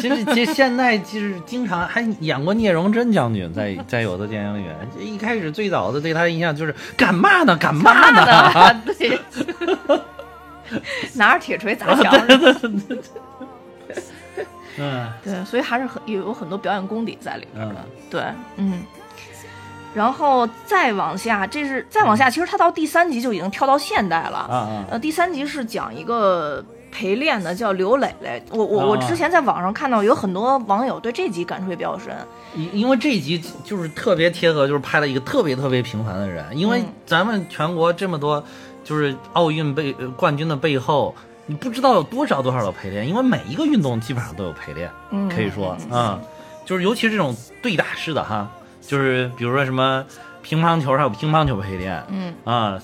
[0.00, 7.56] 其实其实现在就是经常还演过聂荣臻将军，在在有的电影里面，一开始最早的对他的印象就是干嘛呢？
[7.56, 8.82] 干嘛呢？
[8.98, 9.20] 对，
[11.14, 12.12] 拿着铁锤砸墙。
[14.78, 17.74] 嗯对，所以还是很有有很多表演功底在里边的。
[17.74, 18.22] 嗯对，
[18.56, 18.82] 嗯。
[19.94, 24.38] 然后再往下，这是再往下，其实他到第三集就已经跳到现代了。
[24.40, 26.62] 啊啊呃，第三集是讲一个
[26.92, 28.42] 陪练的，叫刘磊磊。
[28.50, 32.14] 我我我啊之前在网上看到有很多网友对这集感触也比较深。
[32.54, 36.44] 因因为这一集就是特别贴合，就是拍了一个特别特别平凡的人。
[36.54, 38.44] 因为嗯咱们全国这么多，
[38.84, 41.14] 就是奥运背呃冠军的背后，
[41.46, 46.20] 你不知道有多少多少的陪练，因为每一个运动基本上都有陪练，嗯，可以说嗯啊、
[46.64, 50.04] 就是尤其是这种对打式的哈，就是比如说什么
[50.42, 52.78] 乒乓球还有乒乓球陪练嗯啊。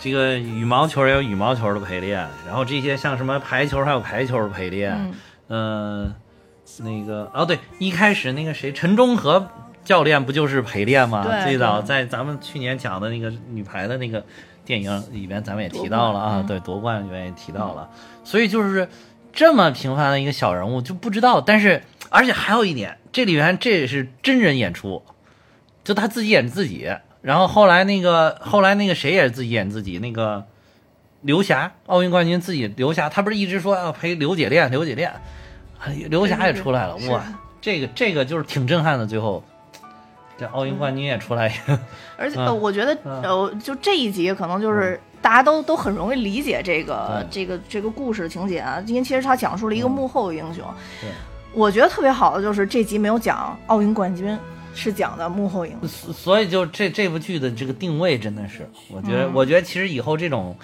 [0.00, 5.14] 这个羽毛球也有羽毛球的陪练，然后这些像什么排球还有排球的陪练，嗯
[5.48, 6.14] 嗯，
[6.80, 9.48] 那个哦，对，一开始那个谁，陈忠和
[9.82, 11.24] 教练不就是陪练吗？
[11.44, 14.22] 最早在咱们去年讲的那个女排的那个
[14.64, 17.88] 电影里边，咱们也提到了啊，对，夺冠里面也提到了，
[18.24, 18.88] 所以就是
[19.32, 25.02] 这么平凡的一个小人物就不知道，但是而且还有一点，这里边这也是真人演出，
[25.82, 26.88] 就他自己演自己，
[27.20, 30.44] 然后后来那个后来那个谁也是自己演自己，那个
[31.22, 35.12] 刘霞奥运冠军自己刘霞，他不是一直说要陪刘姐练刘姐练，
[35.80, 37.22] 哎刘霞也出来了，哇，
[37.60, 39.42] 这个这个就是挺震撼的，最后
[40.36, 41.78] 这奥运冠军也出来一个，
[42.18, 50.64] 而且、我觉得嗯呃，就这一集可能就是大家都都很容易理解这个对这个这个故事情节啊，因为其实他讲述了一个嗯幕后英雄。
[51.00, 51.10] 对
[51.52, 54.36] 我觉得特别好的就是这集没有讲奥运冠军，
[54.74, 55.88] 是讲的幕后英雄。
[55.88, 60.56] 所所以就这这部剧的这个定位真的是，我觉得、嗯我觉得其实以后这种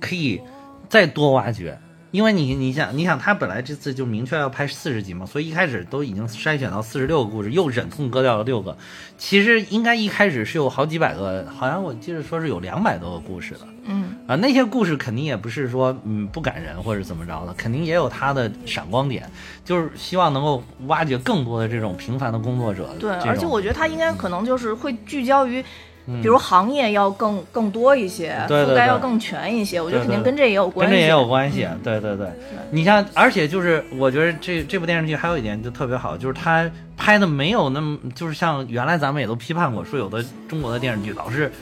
[0.00, 0.40] 可以
[0.88, 1.78] 再多挖掘。
[2.12, 8.76] 因为你你想你想他本来这次就明确要拍四十集嘛，所以一开始都已经筛选到四十六个故事，又忍痛割掉了六个。
[9.18, 13.60] 其实应该一开始是有好几百个，好像我记得说是有两百多个故事的。
[13.84, 19.28] 嗯，啊，那些故事肯定也不是说嗯不感人或者怎么着的，肯定也有它的闪光点，
[19.64, 22.94] 就是希望能够挖掘更多的这种平凡的工作者。
[23.00, 25.60] 对，而且我觉得他应该可能就是会聚焦于。
[25.60, 25.64] 嗯
[26.06, 30.90] 比如行业要更更多一些，覆盖要更全一些，我觉得肯定跟这也有关系。
[30.90, 32.26] 跟这也有关系，嗯对对对。
[32.70, 41.52] 你像，而且就是我觉得这这部电视剧还有一点就特别好，就是它拍的没有那么，就是像原来咱们也都批判过，说有的中国的电视剧老是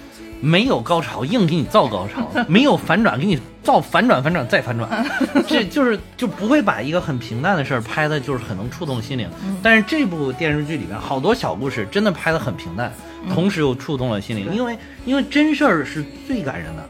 [0.41, 4.89] 没有高潮硬给你造高潮， 没有反转给你造反转反转再反转，
[5.47, 9.29] 这就是就不会把一个很平淡的事儿拍的就是很能触动心灵。
[9.63, 12.93] 但是这部电视剧里边好多小故事真的拍的很平淡，
[13.33, 16.89] 同时又触动了心灵，因为因为真事儿是最感人的。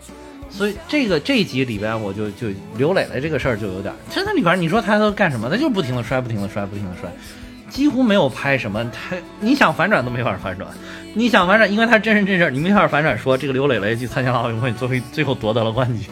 [0.52, 5.48] 所以这个这一集里边，我就就刘磊磊这个事儿就有点儿，真的里边你说他都干什么？
[5.48, 7.08] 他就不停的摔，不停的摔，不停的摔，
[7.70, 8.84] 几乎没有拍什么。
[8.90, 10.68] 他你想反转都没法反转，
[11.14, 16.10] 你想反转，因为他真人真事儿，你没法反转说这个刘磊磊去参加了奥运会，最后最后夺得了冠军，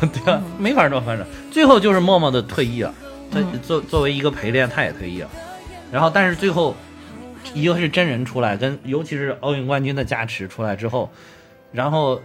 [0.00, 0.40] 对吧？
[0.58, 2.94] 没法这么反转，最后就是默默的退役了。
[3.30, 5.28] 他嗯作作为一个陪练，他也退役了。
[5.90, 6.74] 然后，但是最后
[7.52, 11.10] 一个是真人出来，跟尤其是奥运冠军的加持出来之后，
[11.72, 12.20] 然后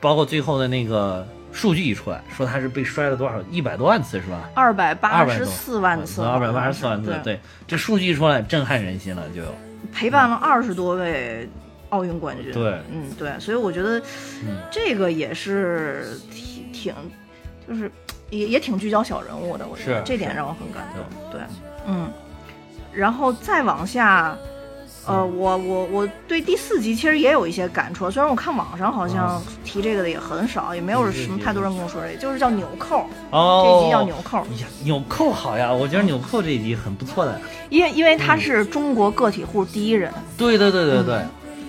[0.00, 4.50] 包括最后的那个数据一出来，说他是被摔了多少一百多万次是吧？
[4.54, 9.54] 二百八十四万次，二百八十四万次，对，对，这数据一出来震撼人心了，就有
[9.90, 11.48] 陪伴了二十多位
[11.88, 12.52] 奥运冠军。
[12.52, 13.98] 对嗯，对，所以我觉得
[14.44, 16.94] 嗯这个也是挺挺，
[17.66, 17.90] 就是
[18.28, 21.32] 也也挺聚焦小人物的，我觉得这点让我很感动。
[21.32, 21.40] 对，
[21.86, 22.10] 嗯，
[22.92, 24.36] 然后再往下。
[25.06, 25.38] 呃，嗯。
[25.38, 37.40] 我我我对第四集其实也有一些感触，虽然我看网上好像哦提这个的也很少，也没有什么太多人跟我说这个，就是叫纽扣，哦，这一集叫纽扣，哎呀，纽扣好呀，我觉得纽扣这一集很不错的。
[37.70, 38.18] 因为因为嗯。
[38.18, 41.20] 他是中国个体户第一人，对对对对对，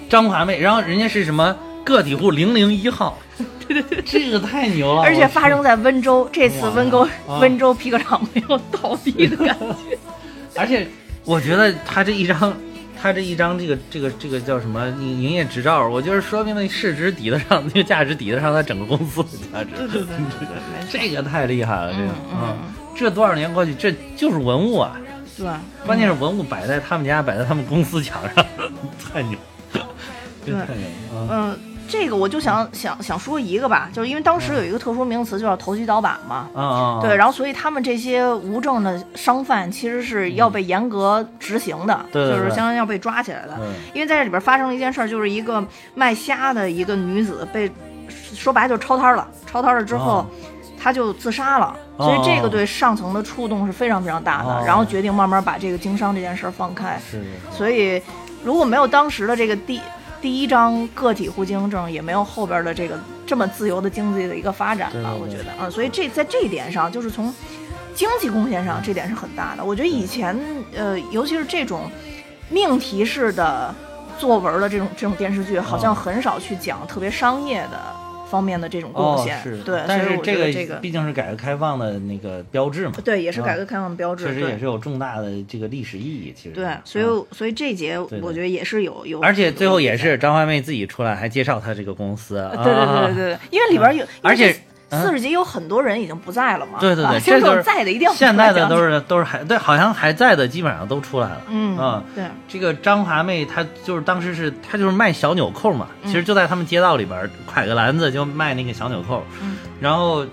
[0.09, 3.17] 张华妹，然后人家是什么个体户零零一号，
[3.67, 9.97] 对对对，这个太牛了，而且发生在温州，这次温州啊温州皮革厂没有倒闭的感觉。
[10.55, 10.87] 而且
[11.25, 12.51] 我觉得他这一张
[13.01, 19.69] 他这一张这个这个这个叫什么营营业执照，我就是说明那市值抵得上，那个价值抵得上他整个公司的价值。
[19.77, 22.57] 对对对对对，这个太厉害了，这个嗯啊，
[22.95, 24.97] 这多少年过去，这就是文物啊！
[25.37, 25.47] 对，
[25.85, 28.45] 关键是文物摆在他们家，摆在他们公司墙上，
[29.13, 29.37] 太牛，
[30.45, 30.87] 真太牛！
[31.29, 31.57] 嗯，
[31.87, 36.99] 这个我就想想想说一个吧，就是因为当时有一个特殊名词，就叫投机倒把嘛。
[37.01, 43.55] 对，然后所以他们这些无证的商贩其实是要被严格执行的，就是相当于要被抓起来的。
[43.55, 47.71] 对因为在这里边发生了一件事儿，就是一个卖虾的一个女子被
[48.09, 50.17] 说白了就是超摊了，抄摊了之后。
[50.17, 50.25] 哦
[50.79, 57.01] 她就自杀了，所以这个对上层的触动是非常非常大的，哦然后决定慢慢把这个经商这件事儿放开。
[57.51, 57.99] 所以
[58.43, 59.81] 如果没有当时的这个第
[60.21, 67.33] 第一张个体户经营证，也没有后边的这个这么自由的经济的一个发展吧，我觉得啊，所以这在这一点上，就是从
[67.93, 69.63] 经济贡献上，这点是很大的。
[69.63, 70.37] 我觉得以前
[70.75, 71.89] 呃，尤其是这种
[72.49, 73.73] 命题式的
[74.17, 77.79] 作文的这种这种电视剧，好像哦很少去讲特别商业的
[78.29, 79.41] 方面的这种贡哦献。
[79.41, 86.33] 是，对，但是所以我觉得个这个毕竟是改革开放的那个标志嘛，对也是改啊革开放的标志，确实也是有重大的这个历史意义。
[86.35, 94.55] 其实对，所以嗯所以这节我觉得也是有有，而且最后也是张惠妹自己出来还介绍她这个公司，对对对对对，因为里边有，而且
[94.89, 96.79] 四十集有很多人已经不在了嘛。
[96.79, 101.41] 对对对，啊这这都是在的一定要现在的都是是都是还对，好像还在的基本上都出来了。
[101.49, 110.25] 嗯啊，对这个张华妹她就是当时是她就是卖小纽扣嘛，嗯其实就在他们街道里边挎个篮子就卖那个小纽扣，嗯然后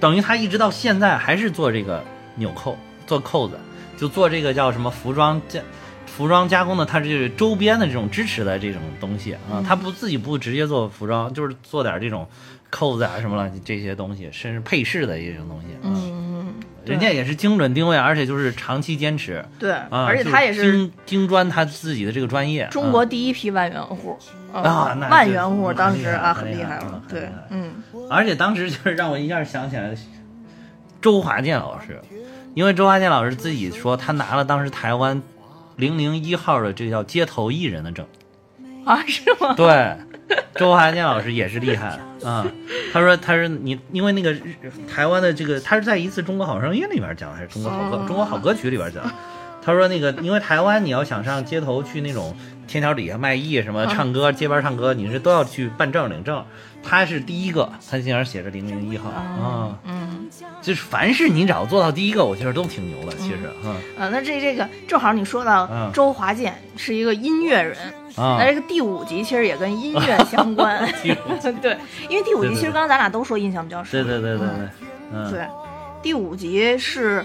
[0.00, 2.02] 等于她一直到现在还是做这个
[2.34, 2.76] 纽扣，
[3.06, 3.58] 做扣子，
[3.96, 5.60] 就做这个叫什么服装加
[6.06, 12.28] 服装加工的，它是周边的这种支持的这种东西啊，她不自己不直接做服装，就是做点这种
[12.74, 15.78] 扣子啊什么了这些东西，甚至配饰的一种东西啊。
[15.84, 22.66] 嗯，人家也是精准定位，而且就是长期坚持对，啊，而且他也是精精专他自己的这个专业。
[22.72, 24.18] 中国啊第一批万元户
[24.52, 27.72] 啊那万元户当时啊很厉害了对，嗯
[28.10, 29.94] 而且当时就是让我一下想起来
[31.00, 32.00] 周华健老师，
[32.54, 35.22] 因为周华健老师自己说他拿了当时台湾
[35.76, 38.04] 零零一号的这个叫街头艺人的证。
[38.84, 39.54] 啊是吗？
[39.56, 39.96] 对，
[40.56, 42.46] 周华健老师也是厉害啊、
[42.92, 44.40] 他说他是你，因为那个日
[44.88, 49.10] 台湾的这个，他是在一次《中国好声音》里边讲，还是《中国好歌》哦中国好歌曲》里边讲的。
[49.64, 56.44] 他说那个，因为台湾你要想上街头去那种天桥底下卖艺什么唱歌、街边唱歌，你是都要去办证领证。
[56.86, 60.28] 他是第一个，他竟然写着零零一号啊，嗯。
[60.60, 63.16] 就是凡是你只要做到第一个，我觉得都挺牛的。
[63.16, 65.90] 其实，嗯啊，那这这个正好你说到嗯。
[65.94, 67.76] 周华健是一个音乐人，
[68.16, 68.36] 啊。
[68.38, 70.86] 那这个第五集其实也跟音乐相 关，
[71.62, 71.76] 对，
[72.10, 74.48] 因为第五集其实刚刚咱俩都说印象比较深，对对对对对。
[75.12, 75.46] 嗯，嗯，对，
[76.02, 77.24] 第五集是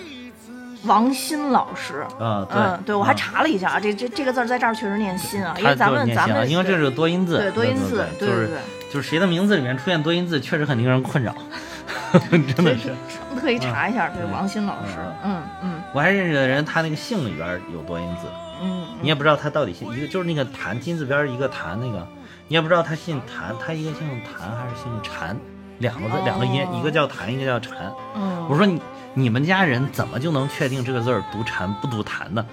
[0.83, 2.05] 王鑫老师。
[2.19, 3.15] 啊对，嗯，对，我还啊。
[3.15, 8.59] 查了一下啊，这这这个字儿在这儿确实念鑫啊，因为咱们咱们因为这是个多音字，对多音字，对就是对对，
[8.93, 11.33] 就是谁的名字里面出现多音字，确实很令人困扰，
[12.31, 12.93] 真的是。
[13.39, 18.27] 特意查一下，对嗯王鑫老师，嗯嗯我还认识的人，他那个姓里边有多音字，
[18.61, 22.05] 嗯，你也不知道他到底姓一个就是那个谭金字边一个谭那个，
[22.47, 25.37] 你也不知道他姓谭，他一个姓谭还是姓禅，
[25.77, 26.21] 两个字哦。
[26.25, 27.91] 两个音，一个叫谭，一个叫禅。
[28.15, 28.81] 嗯，我说你
[29.19, 32.45] 你们家人怎么就能确定这个字儿读禅不读谭呢？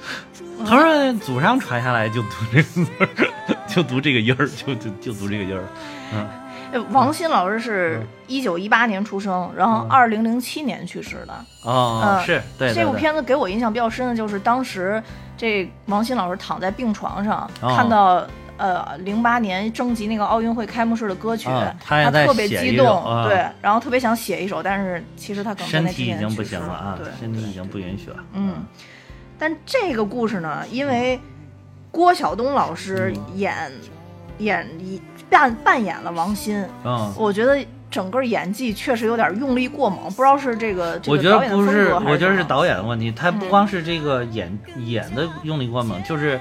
[0.67, 3.09] 他说祖上传下来就读这个字儿，
[3.69, 5.63] 就读这个音儿，就就就读这个音儿。
[6.15, 6.27] 嗯，
[6.73, 11.35] 呃王鑫老师是一九一八年出生，然后二零零七年去世的。
[11.63, 15.03] 哦，嗯是对对这部片子给我印象比较深的就是当时
[15.37, 18.27] 这王鑫老师躺在病床上，哦看到
[18.59, 28.17] 呃零八年征集那个奥运会开幕式的歌曲，啊他特别激动，啊对，然后特别想写一首，但是其实他可能身体已经不行了啊对，，身体已经不允许了。
[28.33, 28.55] 嗯，
[29.39, 31.21] 但这个故事呢，因为
[31.91, 33.73] 郭晓东老师嗯演、
[34.39, 37.59] 演一扮扮演了王鑫，嗯，我觉得
[37.91, 43.11] 整个演技确实有点用力过猛，不知道是这个这我觉得个导演是，我觉得是导演的问题。
[43.13, 46.39] 他不嗯光是这个演演的用力过猛，就是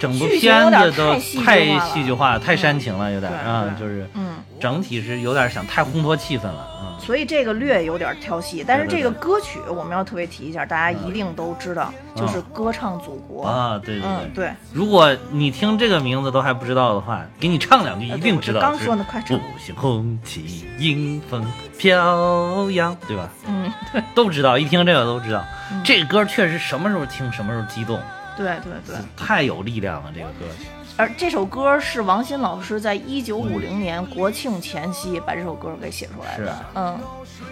[0.00, 6.96] 整部片子都太戏剧化了太煽情了，有点对啊，就是嗯，整体是有点想太烘托气氛了啊。
[6.98, 13.44] 所以这个略有点挑戏，但是这个歌曲我们要特别提一下，大家一定都知道，就是《歌唱祖国》。
[13.46, 14.50] 啊，对对嗯，对。
[14.72, 18.60] 如果你听这个名字都还不知道的话，给你唱两句一定知道。
[18.60, 21.44] 刚说呢快唱五星红旗迎风
[21.78, 23.30] 飘扬，对吧？
[23.46, 25.44] 嗯，对都知道，一听这个都知道。
[25.72, 27.98] 嗯这歌确实什么时候听什么时候激动，
[28.44, 28.96] 对对对。
[29.16, 30.10] 太有力量了。
[30.14, 30.66] 这个歌曲，
[30.96, 36.98] 而这首歌是王鑫老师在一九五零年国庆前夕把这首歌给写出来的嗯，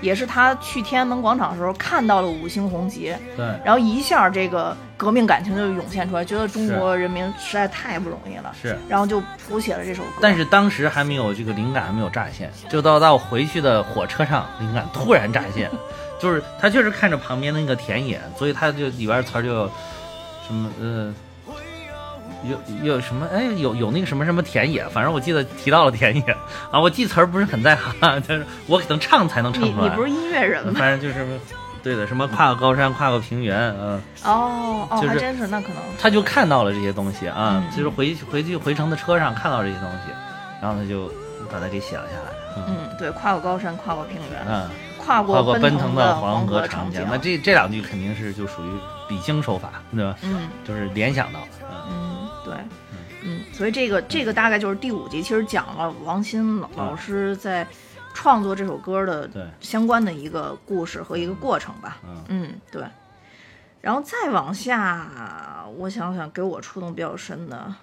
[0.01, 8.79] 也是他去天安门广场的时候看到了五星红旗，对，然后一下这个革命感情就涌现出来，觉得中国人民实在太不容易了，是。
[8.89, 10.09] 然后就谱写了这首歌。
[10.21, 15.71] 但是当时还没有这个灵感，还没有乍现，就到到回去的火车上，灵感突然乍现，
[16.19, 19.71] 就是他确实看着旁边那个田野，所以他就里边词儿就有
[20.49, 21.15] 什么呃。
[22.45, 26.23] 有有什么哎有有那个什么什么田野，反正我记得提到了田野
[26.71, 27.93] 啊，我记词儿不是很在行，
[28.29, 29.83] 但是我可能唱才能唱出来。
[29.83, 30.73] 你你不是音乐人吗？
[30.79, 31.27] 反正就是
[31.83, 34.01] 对的，什么跨过高山，跨过平原，嗯。
[34.23, 40.13] 哦哦，就是还真是，那可能他就看到了这些东西啊，嗯就是回回去回程的车上看到这些东西，
[40.63, 41.09] 然后他就
[41.51, 42.31] 把它给写了下来。
[42.57, 48.71] 嗯嗯，对，跨过高山，跨过平原，嗯，跨跨过奔腾的黄河长江，那这这两句肯定是就属于
[49.09, 50.17] 比兴手法，对吧？
[50.23, 51.49] 嗯就是联想到的，
[51.89, 52.55] 嗯对。
[53.25, 57.67] 嗯，所以这个这个大概就是第五集，其实讲了王鑫老师在
[58.15, 61.99] 创作这首歌的对相关的一个故事和一个过程吧。
[62.29, 62.85] 嗯，对。
[63.81, 67.75] 然后再往下，我想想，给我触动比较深的，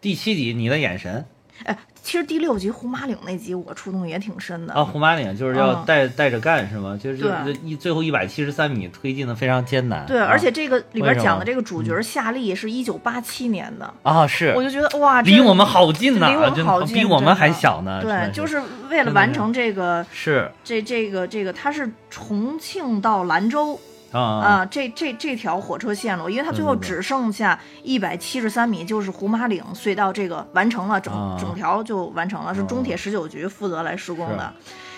[0.00, 1.24] 第七集你的眼神
[1.64, 4.74] 哎，其实第六集胡马岭那集我触动也挺深的。
[4.74, 6.98] 啊，胡马岭就是要嗯带带着干是吗？
[7.02, 7.26] 就是
[7.64, 10.04] 一最后一百七十三米推进的非常艰难。
[10.06, 18.00] 对，啊而且这个里边讲的这个主角夏利是一九八七年的，啊是我就觉得哇，离我们好近呐，离我们好近，比我们还小呢。
[18.02, 23.78] 对，就是是为了完成这个是这这个这个，他是重庆到兰州
[24.12, 34.52] 啊啊、这这这条火车线路，因为它最后只剩下一百七十三米，就是胡马岭隧道这个完成了，整、啊整条就完成了，是中铁哦十九局负责来施工是的。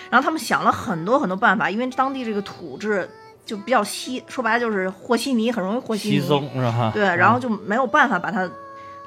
[0.09, 3.09] 然后他们想了很多很多办法，因为当地这个土质
[3.45, 6.19] 就比较稀，说白了就是和稀泥，很容易和稀泥。
[6.19, 6.91] 稀松是吧？
[6.93, 8.49] 对，然后就没有办法把它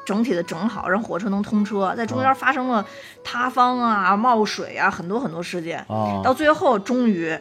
[0.05, 1.95] 整体的整好，让火车能通车。
[1.97, 2.85] 在中间发生了
[3.25, 5.85] 塌方啊、冒水啊，很多很多事件。
[5.89, 7.37] 哦到最后终于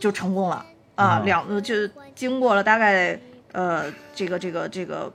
[0.00, 0.64] 就成功了
[1.02, 1.18] 啊！
[1.20, 1.74] 哦两呃就
[2.14, 3.18] 经过了大概
[3.52, 3.84] 呃
[4.14, 5.12] 这个这个这个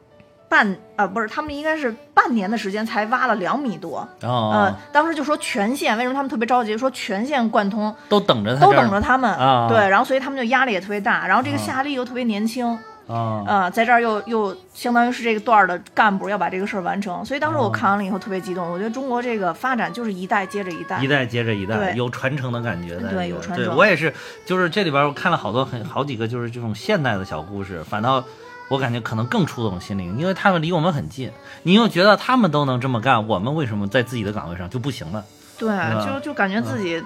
[0.49, 3.99] 半啊不是他们应该是半年的时间才挖了两米多。
[4.21, 6.77] 哦呃，当时就说全线，为什么他们特别着急？
[6.77, 9.29] 说全线贯通，都等着他都等着他们。
[9.31, 11.27] 啊对，然后所以他们就压力也特别大。
[11.27, 12.77] 然后这个啊夏利又特别年轻，
[13.07, 18.69] 啊呃，在这儿又又相当于是这个段儿的干部要把这个事儿完成，所以当时我哦看完了以后特别激动。
[18.69, 22.97] 我觉得中国这个发展就是一代接着一代，一代接着一代，有传承的感觉。
[22.97, 24.13] 对有传承对我也是，
[24.45, 28.23] 就是这里边我看了好多很好几个，就是这种现代的小故事，反倒
[28.67, 31.31] 我感觉可能更触动心灵，因为他们离我们很近。
[31.63, 35.23] 你又觉得他们都能这么干，我们为什么在自己的岗位上就不行了？
[35.57, 37.01] 对，吧就就感觉自己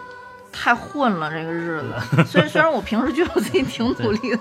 [0.51, 2.23] 太混了这个日子。
[2.27, 4.39] 虽然虽然我平时觉得我自己挺努力的，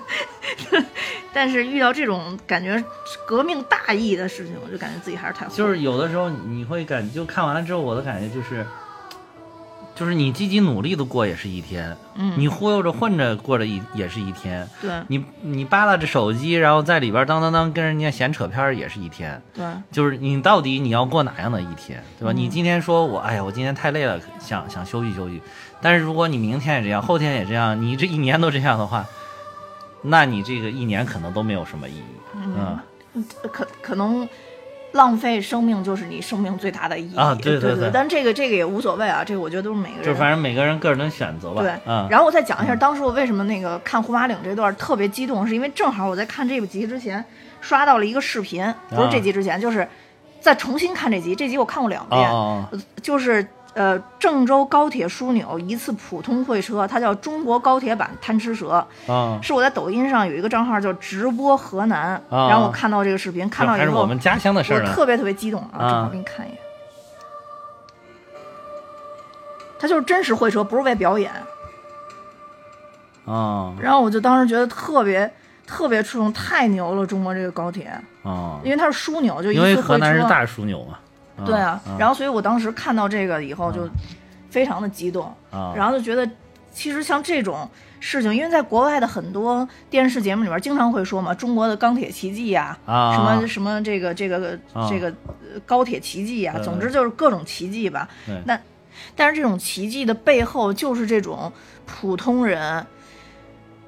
[1.32, 2.82] 但是遇到这种感觉
[3.26, 5.56] 革命大义的事情，我就感觉自己还是太混了。
[5.56, 8.66] 就是有的时候你会感，就看完了之后，我的感觉就是，
[9.94, 19.40] 就是你积极努力的过也是一天，嗯你忽悠着混着过着一也是一天，对你你扒拉着手机，然后在里边当当当跟人家闲扯片也是一天。
[19.54, 22.32] 对就是你到底你要过哪样的一天，对吧？
[22.32, 25.40] 嗯你今天说我，哎呀，我今天太累了，想想休息休息。
[25.82, 29.04] 但是如果你明天也这样，后天也这样，你这一年都这样的话，
[30.02, 32.04] 那你这个一年可能都没有什么意义。
[32.34, 32.78] 嗯
[33.50, 34.28] 可可能
[34.92, 40.04] 浪费生命就是你生命最大的意义啊对对对对但这个这个也无所谓啊，这个我觉得都是每个人。
[40.04, 41.62] 就反正每个人个人的选择吧。
[41.62, 47.24] 对，嗯，然后我再讲一下，当时我为什么那个看胡马岭这段特别激动，是因为正好我在看这部集之前
[47.60, 49.86] 刷到了一个视频，不是这集之前，就是
[50.40, 53.46] 再重新看这集，这集我看过两哦遍，就是
[53.80, 65.78] 呃郑州高铁枢纽一次普通会车，它叫中国高铁版贪吃蛇，啊，是我在抖音上有一个账号叫直播河南，啊然后我看到这个视频，看到以后还是我们家乡的事儿特别特别激动啊！
[65.78, 66.58] 啊正好给你看一眼，
[69.78, 71.32] 它就是真实会车，不是为表演。
[73.24, 75.32] 啊然后我就当时觉得特别
[75.66, 77.06] 特别触动，太牛了！
[77.06, 77.90] 中国这个高铁，
[78.24, 79.88] 哦，因为它是枢纽，就一因为次会车。
[79.88, 80.98] 河南是大枢纽嘛。
[80.98, 81.09] 嗯
[81.44, 81.96] 对啊，嗯。
[81.98, 83.88] 然后所以我当时看到这个以后就
[84.50, 86.28] 非常的激动，啊然后就觉得
[86.72, 87.68] 其实像这种
[87.98, 93.14] 事情，因为在国外的很多电视节目里边经常会说嘛，中国的钢铁奇迹呀、啊。
[93.14, 98.08] 什么什么这个这个啊这个呃高铁奇迹呀、对总之就是各种奇迹吧。
[98.44, 98.58] 那
[99.16, 101.52] 但是这种奇迹的背后，就是这种
[101.86, 102.86] 普通人，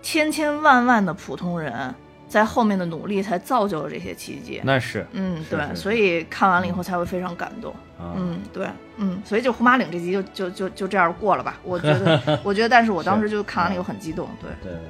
[0.03, 1.94] 千千万万的普通人
[2.33, 4.59] 在后面的努力，才造就了这些奇迹。
[4.64, 7.70] 那是嗯，对，所以看完了以后才会非常感动。
[7.99, 8.66] 啊嗯，对，
[8.97, 11.61] 嗯，所以就胡马岭这集就就就就这样过了吧。
[11.62, 14.26] 我觉得， 我觉得，但是我当时就看完了以后很激动。
[14.41, 14.80] 对，对对。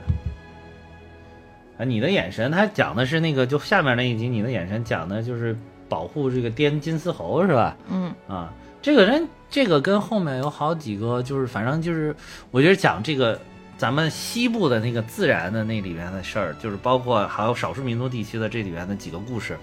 [1.79, 5.57] 啊，你的眼神，他讲的是那个，就下面那一集，你的眼神讲的就是
[5.89, 7.77] 保护这个滇金丝猴是吧？
[7.91, 12.15] 嗯啊，这个人这个跟后面有好几个，就是反正就是
[12.53, 13.37] 我觉得讲这个
[13.83, 19.59] 咱们西部的那个自然的那里面的事儿，就是包括还有少数民族地区的这里边的几个故事，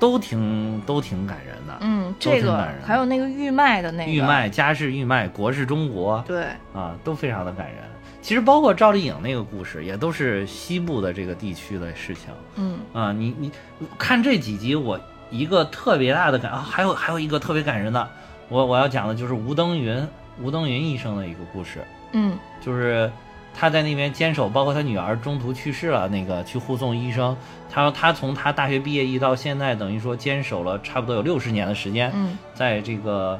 [0.00, 1.76] 都挺都挺感人的。
[1.80, 7.76] 嗯，这个还有那个玉麦的那个玉，麦家是玉麦，国是中国对，啊，都非常的感人。
[8.20, 12.34] 其实包括赵丽颖那个故事，也都是西部的这个地区的事情。
[12.56, 13.52] 嗯啊，你你
[13.96, 14.98] 看这几集，我
[15.30, 18.08] 一个特别大的感啊，还有还有一个特别感人的，
[18.48, 20.04] 我我要讲的就是吴登云
[20.40, 21.78] 吴登云医生的一个故事，
[22.10, 23.08] 嗯就是
[23.54, 27.36] 他在那边坚守，包括他女儿中途去世了，那个去护送医生，
[27.70, 32.38] 他说他从他大学毕业一到现在，等于说坚守了差不多有六十年的时间，嗯。
[32.54, 33.38] 在这个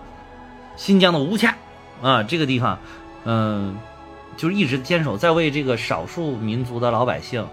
[0.76, 1.54] 新疆的乌恰
[2.02, 2.78] 啊这个地方，
[3.24, 3.76] 嗯、
[4.36, 7.46] 就是一直坚守，在为这个少数民族的老百姓，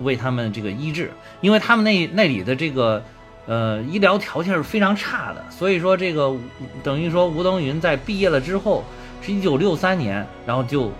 [0.00, 3.02] 为他们这个医治，因为他们那那里的这个
[3.46, 6.34] 呃医疗条件是非常差的，所以说这个
[6.82, 8.84] 等于说吴登云在毕业了之后，
[9.20, 10.92] 是一九六三年，然后就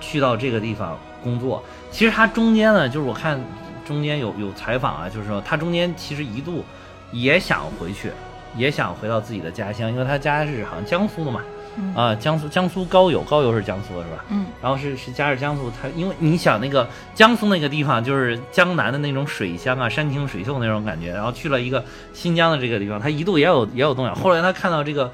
[0.00, 1.62] 去到这个地方工作。
[1.90, 3.40] 其实他中间呢，就是我看
[3.86, 6.64] 中间有有采访啊，就是说他中间其实一度
[7.12, 8.10] 也想回去，
[8.56, 11.40] 也想回到自己的家乡，因为他家是好像江苏的嘛，
[11.76, 14.24] 嗯啊，江苏江苏高邮，高邮是江苏的是吧？
[14.30, 24.14] 嗯然后是是家是江苏，他因为你想那个江苏那个地方就是江南的那种水乡啊，山清水秀那种感觉，然后去了一个新疆的这个地方，他一度也有也有动摇。
[24.16, 25.10] 后来他看到这个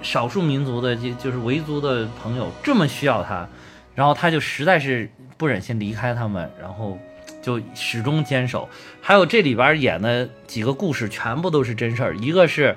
[0.00, 3.46] 少数民族的就就是维族的朋友这么需要他，
[3.94, 6.98] 然后他就实在是不忍心离开他们，然后
[7.40, 8.68] 就始终坚守。
[9.00, 12.74] 还有这里边演的几个故事全部都是真事儿，一个是。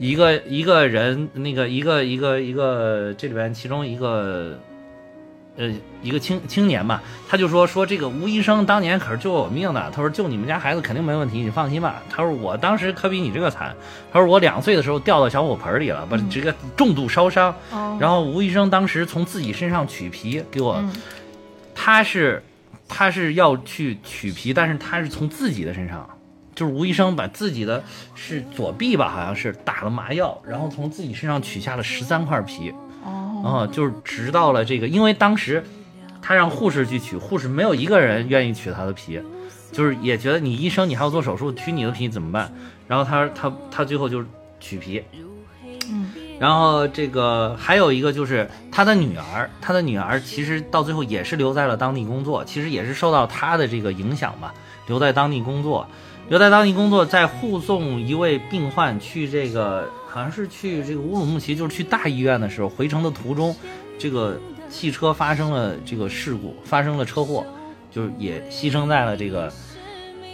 [0.00, 4.56] 一个一个人，那个一个一个一个，这里边其中一个
[5.58, 5.70] 呃，
[6.02, 12.00] 一个青青年吧，他就说说这个吴医生当年可是救我命的，他说救你们家孩子肯定没问题，你放心吧。
[12.08, 13.74] 他说我当时可比你这个惨，
[14.12, 20.92] 他说我两岁的时候掉到小火盆里了，把这个重度烧伤，哦，然后吴医生当时从自己身上取皮给我，嗯
[21.74, 22.42] 他是
[22.88, 26.08] 他是要去取皮，但是他是从自己的身上。
[26.54, 27.80] 就是吴医生把自己的
[28.16, 32.74] 是左臂吧，好像是打了麻药，然后从自己身上取下了十三块皮，
[33.04, 33.42] 哦。
[33.44, 35.64] 啊，就是直到了这个，因为当时
[36.20, 39.20] 他让护士去取，护士没有一个人愿意取他的皮，
[39.72, 42.52] 就是也觉得你医生你还要做手术，取你的皮怎么办？
[42.86, 44.26] 然后他他他最后就是
[44.60, 45.02] 取皮，
[45.90, 46.10] 嗯。
[46.38, 54.54] 然后这个还有一个就是他的女儿，他的女儿其实到最后也是留在了当地工作，其实也是受到他的这个影响吧，
[54.86, 55.88] 留在当地工作，
[56.28, 63.54] 留在当地工作，在护送一位病患去这个好像是去这个乌鲁木齐，就是去大医院的时候，回程的途中，
[64.00, 64.36] 这个
[64.68, 67.46] 汽车发生了这个事故，发生了车祸，
[67.88, 69.44] 就是也牺牲在了这个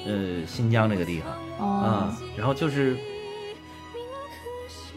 [0.06, 1.30] 呃新疆这个地方。
[1.58, 2.96] 啊、哦然后就是，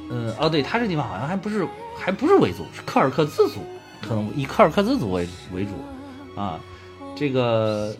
[0.09, 3.59] 呃，哦，对，他这地方好像还不是还不是维族，是柯尔克孜族，
[4.01, 6.61] 可能以柯尔克孜族为为主，啊，
[7.13, 7.93] 这个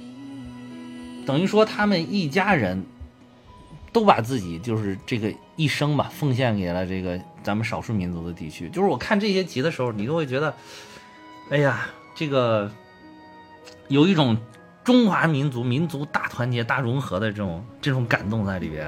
[1.25, 2.81] 等于说他们一家人
[3.98, 8.70] 都把自己就是这个一生吧奉献给了这个咱们少数民族的地区。
[8.70, 10.54] 就是我看这些集的时候，你都会觉得，
[11.50, 12.72] 哎呀，这个
[13.88, 14.38] 有一种
[14.84, 18.88] 中华民族民族大团结、大融合的这种这种感动在里边。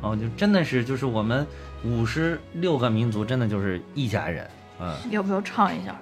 [0.00, 1.46] 哦，就真的是就是我们
[1.84, 4.48] 五十六个民族，真的就是一家人。
[4.80, 6.00] 嗯，要不要唱一下？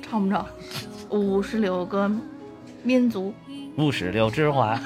[0.00, 0.46] 唱不唱？
[1.10, 2.10] 五十六个
[2.82, 3.34] 民族，
[3.76, 4.80] 五十六枝花，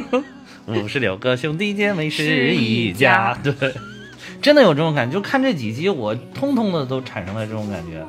[0.70, 3.36] 五十六个兄弟姐妹是一家。
[3.42, 3.52] 对，
[4.40, 5.14] 真的有这种感觉。
[5.14, 8.04] 就看这几集，我通通的都产生了这种感觉，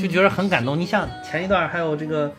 [0.00, 0.78] 就觉得很感动。
[0.78, 2.32] 你像前一段还有这个。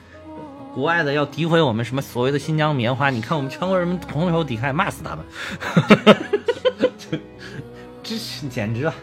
[0.75, 5.23] 国外的要诋毁我们什么所谓的新疆棉花，你看我们全国人民同仇敌忾，骂死他们，
[8.03, 8.93] 这是简直了。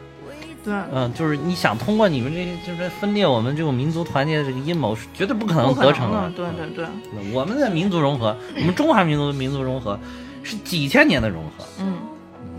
[0.63, 6.31] 对，嗯，就是你想通过你们这些，就是分裂我们这种民族团结的这个阴谋，是绝对不可能得逞的。
[6.37, 6.87] 对对对，
[7.33, 9.99] 我们的民族融合，我们中华民族的民族融合，
[10.43, 11.99] 是几千年的融合，嗯，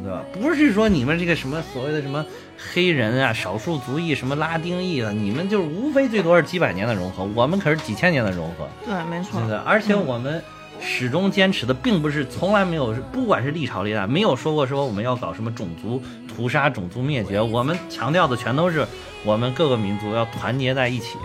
[0.04, 0.22] 对吧？
[0.34, 2.26] 不是说你们这个什么所谓的什么
[2.74, 9.60] 黑人啊、少数族裔、什么拉丁裔的，你们就是无非最多是几百年的融合，我们可是几千年的融合，对，没错对，的。
[9.60, 10.42] 而且我们
[10.82, 18.86] 始终坚持的，并不是从来没有，不管是历朝历代，没有说过说我们要搞什么种族屠杀、种族灭绝，我们强调的全都是
[19.24, 21.18] 我们各个民族要团结在一起。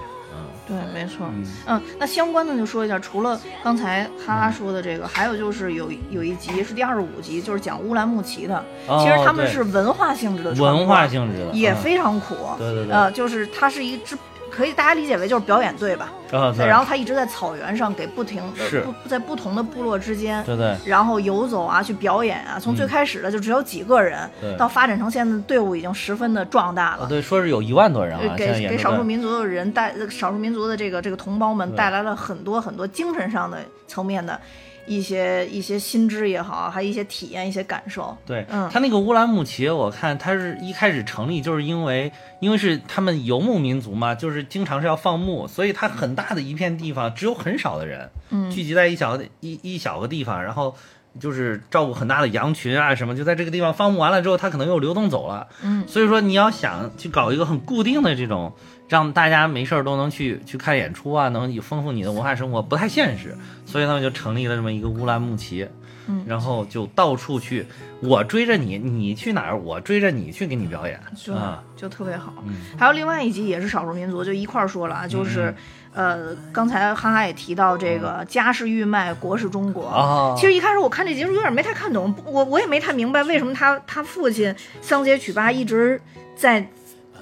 [0.69, 1.27] 嗯对，没错。
[1.33, 8.63] 嗯嗯，那相关的就说一下，除了刚才哈哈说的这个，还有就是有有一集是第二十五集，就是讲乌兰牧骑的。
[8.87, 12.35] 哦其实他们是文化性质的文化性质的，也嗯非常苦。
[12.59, 14.17] 对对对呃，就是它是一支
[14.51, 16.13] 可以大家理解为就是表演队吧。
[16.31, 22.59] 啊，对，然后他一直在草原上给不停是不在不同的部落之间，对对然后游走啊，去表演啊。
[22.61, 27.05] 从最开始的就只有几个人，对到发展成现在的队伍已经十分的壮大了。
[27.05, 34.39] 啊对，说是有一万多人给给少数民族的人带少数民族的这个这个同胞们带来了很多很多精神上的层面的
[34.89, 38.17] 一些一些新知也好，还有一些体验、一些感受。
[38.27, 38.69] 对，嗯。
[38.73, 42.11] 他那个乌兰牧骑，我看他是一开始成立，就是因为
[42.41, 48.51] 因为是他们游牧民族嘛，就是经常是要放牧，所以它很大的一片地方只有很少的人，嗯。
[48.51, 50.75] 聚集在一小一一小个地方，然后
[51.21, 58.53] 就是照顾很大的羊群啊什么，就在这个地方放牧完了之后，它可能又流动走了，嗯，所以说你要想去搞一个很固定的这种，
[58.89, 63.37] 让大家没事儿都能去去看演出啊，能丰富你的文化生活，不太现实，
[63.67, 65.69] 所以他们就成立了这么一个乌兰牧骑。
[66.11, 67.67] 嗯然后就到处去，
[68.01, 71.63] 我追着你，你去哪儿，我追着你去给你表演就、啊。
[71.77, 72.33] 就特别好。
[72.47, 75.55] 嗯还有另外一集也是少数民族，就一块儿说了啊，就是。
[75.95, 79.85] 呃，刚才哈哈也提到这个家是玉麦，国是中国。
[79.87, 86.01] 哦其实一开始我看这节目有点没太看懂，我我也没太明白为什么他他父亲桑杰曲巴一直
[86.37, 86.65] 在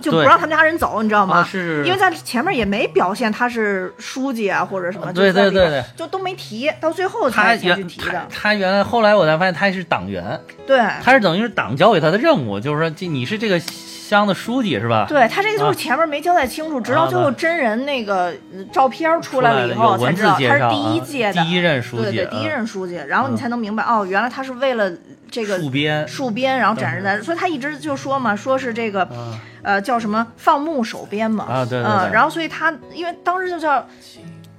[0.01, 1.39] 就不让他们家人走，你知道吗？
[1.39, 5.85] 啊是因为在前面也没表现他是书记啊或者什么，对对对对。
[5.97, 8.01] 就都没提，到最后他才才去提。
[8.11, 8.27] 的。
[8.31, 10.79] 他原来后来我才发现他是党员，对。
[11.03, 13.61] 他是等于是党交给他的任务，就是说这你是这个
[14.09, 15.05] 乡的书记是吧？
[15.09, 15.73] 对他这个就啊。
[15.73, 21.05] 是前面没交代清楚，直到啊最后真人那个呃照片出出来了以后，才知道他是第一啊。
[21.05, 21.43] 届的。
[21.43, 24.91] 第一任书记，对对，第一啊任书记，然后你嗯才能明白哦，原来他是为了
[25.29, 26.07] 这个戍边。
[26.07, 29.41] 戍边，然后展示在，所以他一直就说嘛，说是这个啊。
[29.63, 33.85] 呃叫什么放牧守边嘛，啊对对嗯，然后所以他因为当时就叫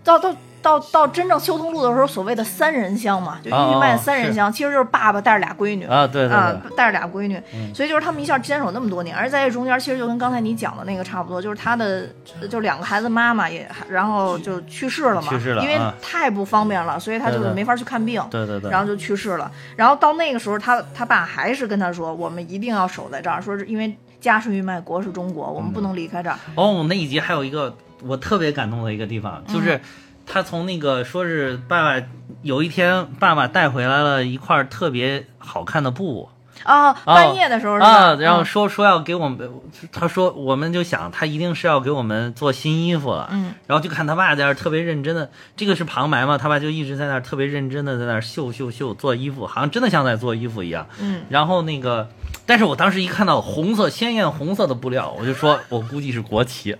[0.04, 0.36] 到到。
[0.62, 7.74] 到到真正修通路的时候，所谓的三人乡嘛，就哦玉麦三人乡，其实就是爸爸带着俩闺女啊对对啊对，带着俩闺女，嗯。
[7.74, 12.08] 所以就是他们一下坚守那么多年，而在这中间，其实就跟刚才你讲的那个差不多，就是他的
[12.50, 17.54] 就两个孩子妈妈也，然后就去世了嘛，去世了因为太不方便了，所以他就对对。
[17.54, 19.52] 没法去看病，对对对，然后就去世了。
[19.76, 26.38] 然后到那个时候，他他爸还是跟他说，我们一定要守在这儿，说是因为家是玉麦，国是中国，我们不能离开这儿。
[26.56, 29.80] 哦，那一集还有一个我特别感动的一个地方，嗯就是
[30.28, 32.06] 他从那个说是爸爸
[32.44, 36.30] 有一天爸爸带回来了一块特别好看的布。
[36.64, 37.88] 啊，半夜的时候是吧？
[37.88, 39.48] 啊，然后嗯说说要给我们，
[39.92, 52.10] 他说我们就想他一定是要给我们做新衣服了，嗯，然后就看他爸在那儿特别认真的，这个是旁白嘛，他爸就一直在那儿特别认真的在那儿绣绣绣做衣服，好像真的像在做衣服一样，嗯，然后那个，
[52.48, 56.76] 但是我当时一看到红色鲜艳红色的布料，我就说我估计是国旗，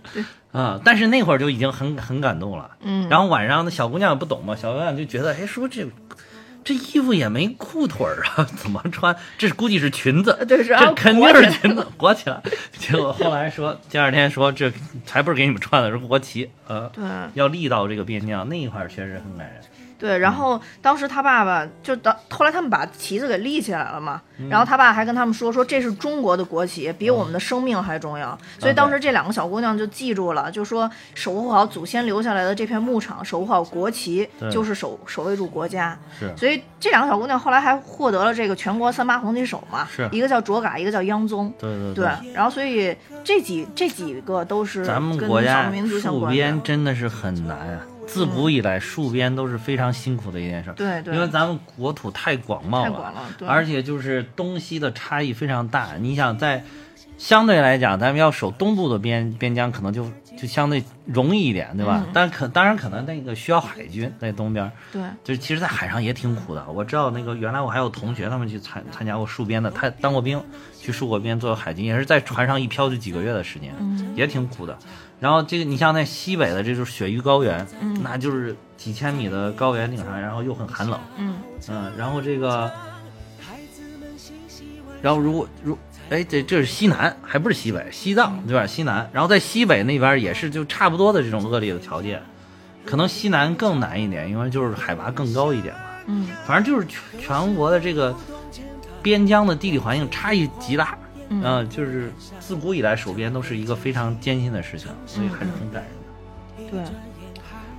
[0.52, 2.72] 啊、但是那会儿就已经很很感动了。
[2.82, 5.86] 嗯然后晚上那小姑娘也不懂嘛，小姑娘就觉得，哎，说这
[6.64, 9.16] 这衣服也没裤腿儿啊， 怎么穿？
[9.38, 12.42] 这估计是裙子，对是啊这肯定是裙子裹起来。
[12.78, 14.72] 结果后来说，第二天说这
[15.06, 17.04] 才不是给你们穿的，是国旗，呃，对
[17.36, 19.62] 要立到这个边疆那一块儿确实很感人。
[19.98, 28.38] 对，然后当时他爸爸就当后来他们把旗子给立起来了嘛，嗯然后他爸还跟他们说说这是中国的国旗，比我们的生命还重要。
[28.60, 35.98] 所以当时这两个小姑娘就记住了，就说守护好祖先留下来的这片牧场，守护好国旗，就是守守卫住国家。
[36.20, 41.52] 是所以这两个小姑娘后来还获得了这个全国三八红旗手嘛，是一个叫卓嘎，一个叫央宗。
[41.58, 46.64] 对对对，然后所以这几这几个都是咱们跟国家少数民族相戍关的边。
[46.64, 50.74] 真的是很难啊，自古以来戍边都是非常辛苦的一件事儿。
[50.74, 55.90] 对对，因为咱们国土太广袤了，太广了，对，而且就是东西的差异非常大。
[56.00, 56.64] 你想在
[57.18, 62.04] 相对来讲，咱们要守东部的边边疆，可能就就相对容易一点，对吧？
[62.06, 66.64] 嗯但可当然可能那个需要海军在东边，对，就是其实，在海上也挺苦的。
[66.70, 70.42] 我知道那个原来我还有同学他们去参参加过戍边的，他当过兵，
[70.80, 74.78] 去戍过边做海军，也是在船上一漂就几个月的时间，嗯也挺苦的。
[75.20, 77.98] 然后这个你像在西北的，这就是雪域高原，嗯。
[78.04, 81.36] 那就是几千米的高原顶上，然后又很寒冷，嗯。
[81.70, 82.72] 嗯，然后这个，
[85.02, 85.78] 然后如果如
[86.10, 88.68] 哎这这是西南，还不是西北，西藏对吧？
[88.68, 92.22] 西南，然后在西北那边也是就差不多的这种恶劣的条件，
[92.86, 95.82] 可能西南更难一点，因为就是海拔更高一点嘛。
[96.06, 96.28] 嗯。
[96.46, 98.16] 反正就是全全国的这个
[99.02, 100.98] 边疆的地理环境差异极大，
[101.30, 106.72] 嗯嗯、就是自古以来守边都是一个非常艰辛的事情，所以还是很感人的。
[106.72, 106.94] 对，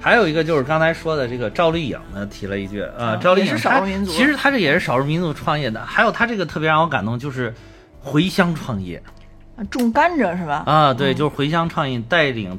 [0.01, 5.85] 还有一个就是刚才说的这个赵丽颖呢，提了一句，呃，嗯赵丽颖也是少数民族其实她这也是少数民族创业的。
[5.85, 7.53] 还有她这个特别让我感动，就是
[8.01, 9.03] 回乡创业
[9.71, 10.63] 种甘蔗是吧？
[10.67, 12.57] 啊，对，就是回乡创业，带领，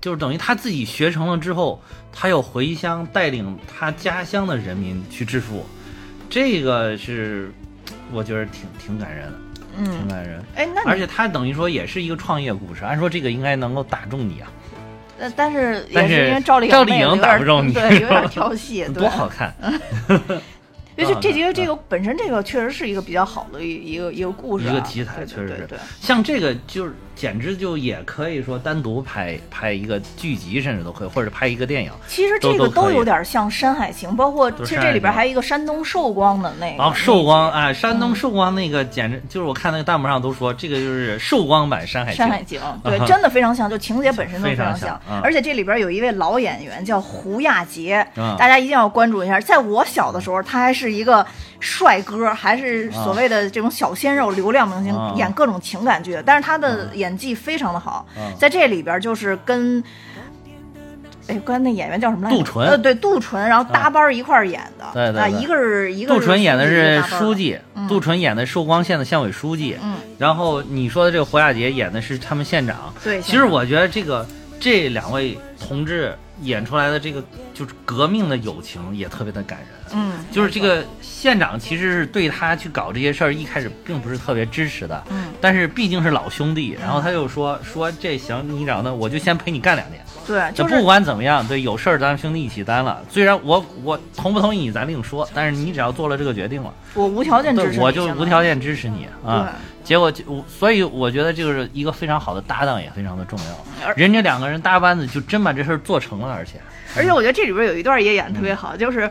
[0.00, 1.80] 就是等于他自己学成了之后，
[2.12, 5.64] 他又回乡带领他家乡的人民去致富，
[6.28, 7.52] 这个是
[8.10, 9.38] 我觉得挺挺感人的，
[9.76, 10.42] 挺嗯，感人。
[10.54, 14.50] 哎，那而且他等于说也是一个创业故事，按说这个应该能够打中你啊。
[15.18, 19.54] 呃，但是但是也是因为赵丽赵丽颖打不中 你对，有点挑戏， 对多好看！
[20.94, 25.68] 因为这这嗯个这个本身这个确实是一个比较好的一一个一个故事啊，一个题材确实是。
[26.00, 31.90] 像这个就是简直就也可以说单独拍拍一个剧集，甚至都可以，或者拍一个电影。
[32.08, 36.82] 其实这个都有点像《山海情》，包括其实这里边还有一个山东寿光的那个。
[36.82, 49.38] 哦寿光那啊，山嗯东寿光那个简直就是我看那个弹幕上都说这个就是寿光版《山海情山》海情》对，啊真的非常像，就情节本身都非常常像嗯而且这里边有一位老演员叫胡亚杰，嗯大家一定要关注一下。
[49.40, 51.24] 在我小的时候，他还是一个
[51.60, 56.22] 帅哥，还是所谓的这种小鲜肉、流量明星，嗯演各种情感剧的。
[56.22, 59.82] 但是他的演技非常的好，嗯在这里边就是跟。
[61.28, 62.36] 哎，刚才那演员叫什么来着？
[62.36, 64.84] 杜淳呃，对，杜淳，然后搭班一块儿演的。
[64.84, 67.56] 啊，对对对一个是一个杜淳演的是书书记，
[67.88, 69.76] 杜淳演的寿光县的县委书记。
[69.80, 72.92] 嗯，然后你说的这个胡亚杰演的是他们县长。
[73.04, 74.26] 对，其实我觉得这个
[74.58, 76.12] 这两位同志
[76.42, 77.22] 演出来的这个
[77.54, 79.68] 就是革命的友情也特别的感人。
[79.94, 93.02] 嗯，就是这个县长其实是对他去搞这些事儿一开始并不是特别支持的，嗯，但是毕竟是老兄弟，然后他就说说这行，你找那我就先陪你干两年，对，就就是不管怎么样，对，有事儿咱们兄弟一起担了。
[93.08, 99.42] 虽然我我同不同意你咱另说，但是你只要做了这个决定了，我无条件支持对，你，我就无条件支持你啊。
[99.42, 99.72] 对。
[99.84, 103.92] 结果就我，所以我觉得这个是一个非常好的搭档，也非常的重要。
[103.94, 106.52] 人家两个人搭班子，就真把这事儿做成了，而且
[106.96, 109.10] 而且我觉得这里边有一段也演的特嗯别好，就是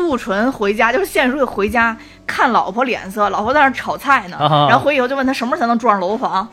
[0.00, 1.96] 杜淳回家，就是县书记回家
[2.26, 6.48] 看老婆脸色，老婆在那炒菜呢，啊然后回去以后就问他什么时候才能住上楼房，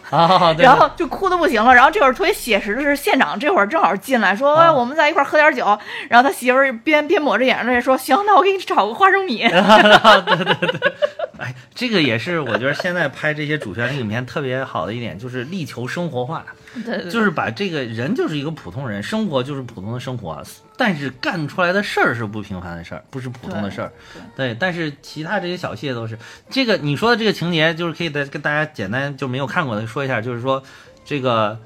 [0.57, 1.73] 然后就哭的不行了。
[1.73, 5.65] 然后这会儿特别写实的是，县长这会儿正好进来说、啊哎我们在一块儿喝点酒，
[6.09, 9.39] 然后他媳妇儿边边抹着眼泪说行，那我给你炒个花生米。
[9.39, 10.93] 对对对
[11.39, 16.43] 哎，这个也是我觉得现在拍这些主旋律影片特别好的一点，就是力求生活化，
[16.85, 20.43] 对对就是把这个人就是一个普通人，生活就是普通的生活，
[20.75, 23.91] 但是干出来的事儿是不平凡的事儿，不是普通的事儿。
[24.35, 26.17] 对，但是其他这些小细节都是
[26.49, 30.61] 这个你说的这个情节，就是可以再跟大家简单就没有看过的说一下，就是说
[31.05, 31.59] 这个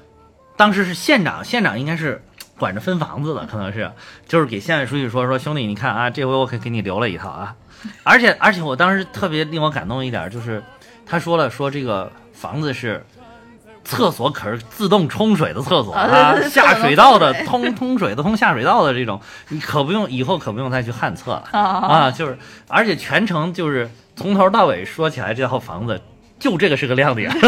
[0.56, 2.22] 当时是县长，县长应该是。
[2.58, 3.90] 管着分房子的，可能是，
[4.28, 7.56] 就是给县委书记说说兄弟，你看啊，这回我可给你留了一套啊，
[8.04, 10.62] 而且而且我当时特别令我感动一点就是，
[11.04, 13.04] 他说了说这个房子是
[13.84, 21.48] 厕所可是自动冲水的厕所啊下水道的通通水的通下水道的这种，你可不用以后可不用再去旱厕了。
[21.52, 21.60] 啊。
[21.60, 26.00] 啊，就是而且全程就是从头到尾说起来这套房子
[26.38, 27.30] 就这个是个亮点。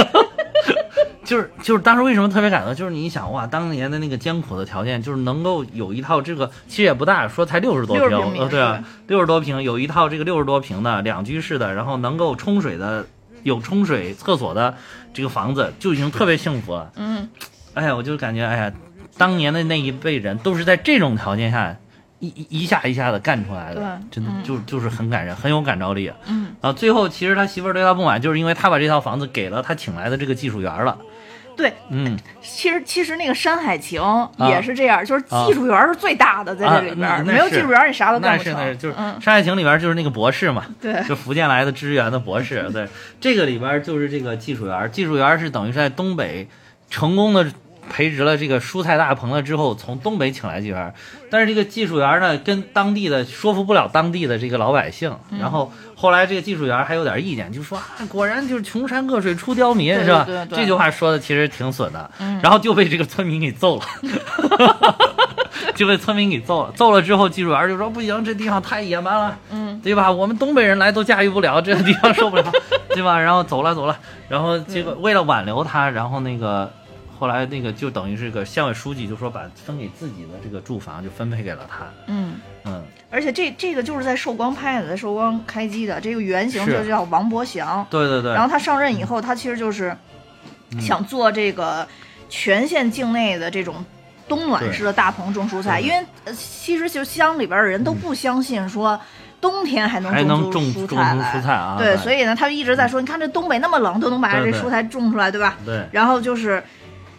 [1.25, 13.07] 就是就是当时为什么特别感动，就是你想哇，当年的那个艰苦的条件，就是能够有一套这个其实也不大，说才六十多60平，呃，对啊，六十多平有一套这个六十多平的两居室的，然后能够冲水的，
[13.45, 14.75] 有冲水厕所的
[15.13, 16.91] 这个房子就已经特别幸福了。
[16.97, 17.29] 嗯，
[17.75, 18.73] 哎呀，我就感觉哎呀，
[19.17, 21.77] 当年的那一辈人都是在这种条件下
[22.19, 26.11] 一一一下一下的干出来的，真的嗯就就是很感人，很有感召力。
[26.27, 30.99] 嗯，啊，最后其实他媳妇儿对他不满，就是因为他把这套房子给了他请来的这个技术员了。
[31.57, 34.01] 对，嗯，其实其实那个《山海情》
[34.49, 38.53] 也是这样，就是技术员是最大的，在这里边、没有技术员你啥都干那不成。
[38.53, 42.69] 是那是就是《嗯，山海情》里边就是那个博士嘛， 对就福建来的支援的博士。
[42.73, 42.89] 对，
[43.21, 46.49] 这个里边就是这个技术员，技术员是等于是在东北
[46.91, 47.47] 成功的
[47.91, 50.95] 培植了这个蔬菜大棚了之后，从东北请来技术员，
[51.31, 60.27] 但是这个技术员呢，跟当地的说服不了当地的这个老百姓，嗯然后后来这个技术员还有点意见，就说啊，果然就是穷山恶水出刁民，对是吧？
[60.51, 63.85] 这句话说的其实挺损的，嗯然后就被这个村民给揍了。
[65.75, 70.11] 就被村民给揍了，揍了之后，技术员就说不行，这地方太野蛮了，嗯，对吧？
[70.11, 72.45] 我们东北人来都驾驭不了，这个地方受不了，
[72.95, 73.19] 对吧？
[73.19, 76.71] 然后走了走了，然后结果为了挽留他，然后那个
[77.19, 82.35] 后来那个就等于是个县委书记就说把分给自己的这个住房就分配给了他，嗯。
[82.67, 87.87] 嗯，而且这这个就是在寿光拍的，在寿光开机的，这个原型是就叫王伯祥。
[87.91, 89.95] 对对对，然后他上任以后，他其实就是
[90.81, 91.87] 想做这个
[92.29, 93.85] 全县境内的这种
[94.27, 98.99] 冬暖式的大棚种蔬菜，因为呃其实就乡里边的人都不相信说。
[99.41, 101.97] 冬天还能还能种种出蔬菜来，蔬菜啊对，对。
[101.99, 105.59] 所以呢，他就一直在说，你看这东北那么冷，都能把这蔬菜种出来，对吧？
[105.67, 105.87] 对。
[105.93, 106.65] 然后就是，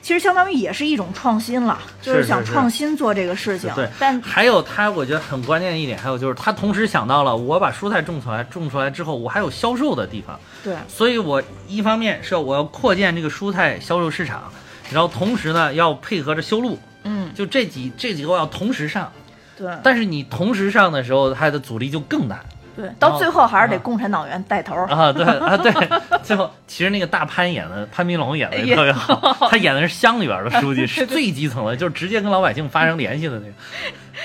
[0.06, 3.74] 其实相当于也是一种创新了，就是想创新做这个事情。
[3.74, 14.44] 对，但还有他，我觉得很关键的一点，还有就是他同时想到了，我把蔬菜种出来，种出来之后，我还有销售的地方，对，所以我一方面是我要扩建这个蔬菜销售市场，
[14.92, 19.12] 然后同时呢要配合着修路，嗯，就这几这几个我要同时上，
[19.58, 22.42] 对，但是你同时上的时候，它的阻力就更大。
[22.76, 24.88] 对，到最后还是得啊共产党员带头儿。
[24.88, 25.72] 啊，对啊，对，
[26.22, 33.54] 最后其实那个大潘演的潘斌龙演的也特别好，他演的是乡里边的书记， 是最基层的，就是直接跟老百姓发生联系的那个。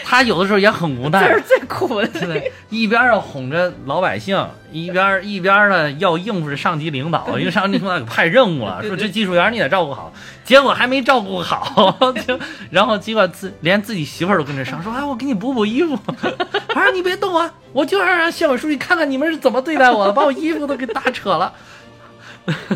[0.05, 2.07] 他有的时候也很无奈这是，最苦的。
[2.09, 10.13] 对，一边要哄着老百姓，一边一边呢要应付着上级领导， 因为上级领导给派任务了，说这技术员你得照顾好，
[10.45, 11.97] 结果还没照顾好，
[12.27, 12.39] 就
[12.71, 15.95] 然后结果自连自己媳妇儿都跟着上，说哎我给你补补衣服，
[16.75, 21.53] 啊你别动啊，我就要让县委书记看看你们是怎么对待我的，把我衣服都给打扯了。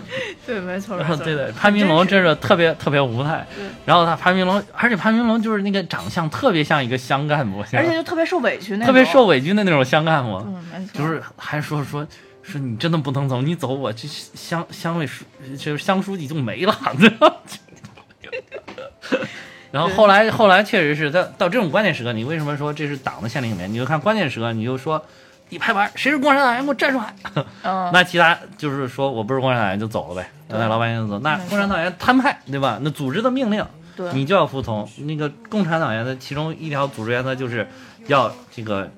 [0.46, 1.06] 对，没错，然。
[1.06, 3.64] 后对对，潘斌龙真是特别特别无奈对。
[3.84, 8.86] 然后他潘斌龙，而且潘斌龙就是那个长相特别像一个乡干部，而且就特别受委屈那种。
[8.86, 10.36] 特别受委屈的那种乡干部。
[10.46, 10.98] 嗯，没错。
[10.98, 12.06] 就是还说说
[12.42, 15.24] 说你真的不能走，你走我这乡乡委书
[15.58, 17.40] 就是乡书记就没了，你知道？
[19.70, 23.72] 然后后来后来确实是到到这种关键时刻，你为什么说这是党的县令里面？
[23.72, 25.04] 你就看关键时刻，你就说
[25.50, 27.14] 一拍板，谁是共产党员，给我站出来。
[27.62, 31.18] 嗯，那其他就是说我不是共产党员就走了呗，对那老百姓就走。
[31.20, 32.78] 那共产党员摊派对吧？
[32.82, 33.64] 那组织的命令，
[34.12, 34.88] 你就要服从。
[35.00, 37.68] 那个共产党员的其中一条组织原则就是
[38.06, 38.90] 要这个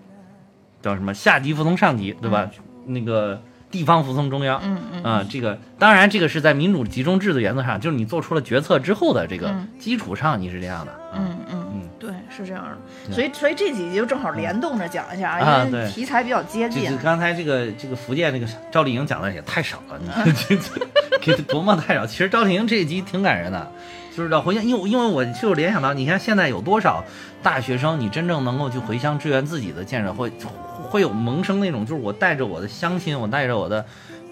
[0.81, 2.49] 叫什么下级服从上级，对吧？
[2.87, 4.61] 那个地方服从中央。
[4.63, 10.93] 嗯嗯啊、这个当然，这个是在民主集中制的原则上，就是你做出了决策之后的这个嗯基础上，你是这样的。
[10.93, 11.66] 啊嗯嗯
[12.37, 13.15] 是这样的。
[13.15, 16.97] 所以所以这几集就正好联动着讲一下，因为题材比较接近。
[16.99, 20.63] 刚才这个这个福建这个赵丽颖讲的也太少了，嗯你 这这
[21.21, 22.07] 给琢磨太少。
[22.07, 23.73] 其实赵丽颖这一集挺感人的，
[24.17, 27.03] 就是到回乡，因为因为我就联想到，你看现在有多少
[27.43, 30.31] 大学生，你真正能够去回乡支援自己的建设，会
[30.83, 33.85] 会有萌生那种，就是我带着我的乡亲，我带着我的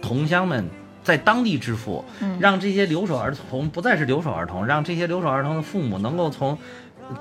[0.03, 0.69] 同乡们。
[1.05, 6.57] 在当地致富，嗯让这些留守儿童不再是留守儿童，让这些留守儿童的父母能够从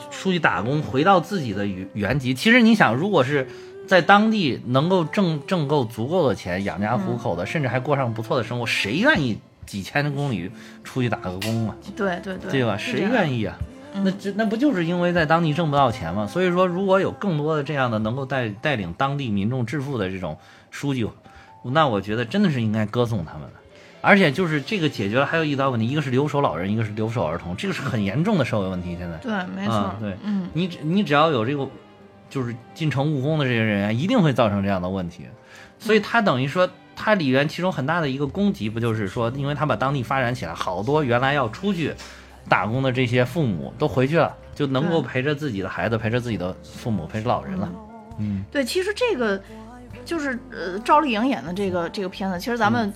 [0.10, 2.34] 出去打工回到自己的原原籍。
[2.34, 3.48] 其实你想，如果是
[3.88, 10.50] 在当地能够挣挣够足够的钱养家糊口的，甚至还过上不错的生活，谁愿意几千公里
[10.84, 11.76] 出去打个工啊？
[11.96, 12.78] 对对对，对吧？
[12.78, 13.58] 谁愿意啊？
[13.96, 16.26] 那这那不就是因为在当地挣不到钱吗？
[16.26, 20.38] 所以说，如果有更多的这样的能够带带领当地民众致富的这种
[20.72, 21.08] 书记，
[21.64, 23.54] 那我觉得真的是应该歌颂他们的。
[24.06, 28.98] 而且就是这个解决了还有一道问题，一个是留守老人，一个是留守儿童，这个是很严重的社会问题。
[29.00, 31.66] 现在，对，没错啊，对嗯，你只你只要有这个，
[32.30, 35.24] 就是进城务工的这些人员，一定会造成这样的问题。
[35.80, 41.94] 所以他等于说，他里边其中很大的一个功绩，不就是说，因为他把当地发展起来，好多原来要出去
[42.50, 47.72] 打工的这些父母都回去了，就能够陪着自己的孩子，陪着自己的父母，陪着老人了。
[48.20, 49.42] 嗯，对，其实这个
[50.04, 52.94] 就是呃赵丽颖演的这个这个片子，其实咱们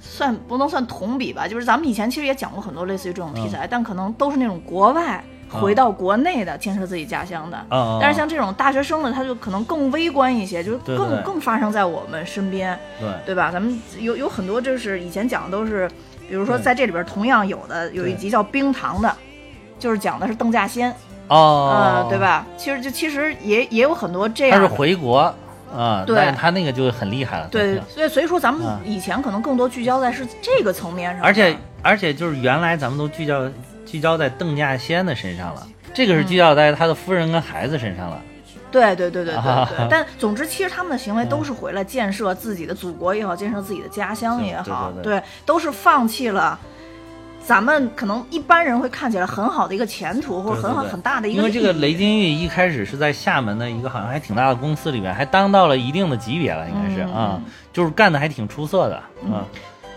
[0.00, 7.56] 算不能算同比吧，就是咱们以前其实也讲过很多类似于这种题材，但可能都是那种国外回到国内的建设自己家乡的。
[7.68, 13.50] 啊，但是像这种大学生的，他就可能更微观一些，就是更更发生在我们身边，对，对吧？
[13.52, 15.88] 咱们有有很多就是以前讲的都是，
[16.28, 19.14] 比如说在这里边同样有的有一集叫《冰糖》的，
[19.78, 20.90] 就是讲的是邓稼先，
[21.28, 22.18] 哦，呃，对？
[22.18, 22.46] 吧？
[22.56, 24.72] 其实就其实也也有很多这样他是。
[24.72, 25.34] 回国
[25.74, 27.48] 啊，对但是他那个就很厉害了。
[27.50, 33.48] 对，所以所以说咱们啊以前可能更多聚焦在是这个层面上，而且而且就是原来咱们都聚焦
[33.86, 38.20] 聚焦在邓稼先的身上了，这个是聚焦在他的夫人跟孩子身上了。
[38.72, 39.88] 对对对对对。
[39.90, 46.56] 但总之，其实他们的行为都是回来建设自己的祖国也好，建设自己的家乡也好，对都是放弃了。
[47.50, 57.42] 咱们可能一般人会看起来很好的一个前途，或者很好很大的一个因为这个雷金玉一开始是在厦门的一个好像还挺大的公司里面，还当到了一定的级别了，应该是嗯啊，
[57.72, 58.94] 就是干的还挺出色的
[59.28, 59.44] 啊。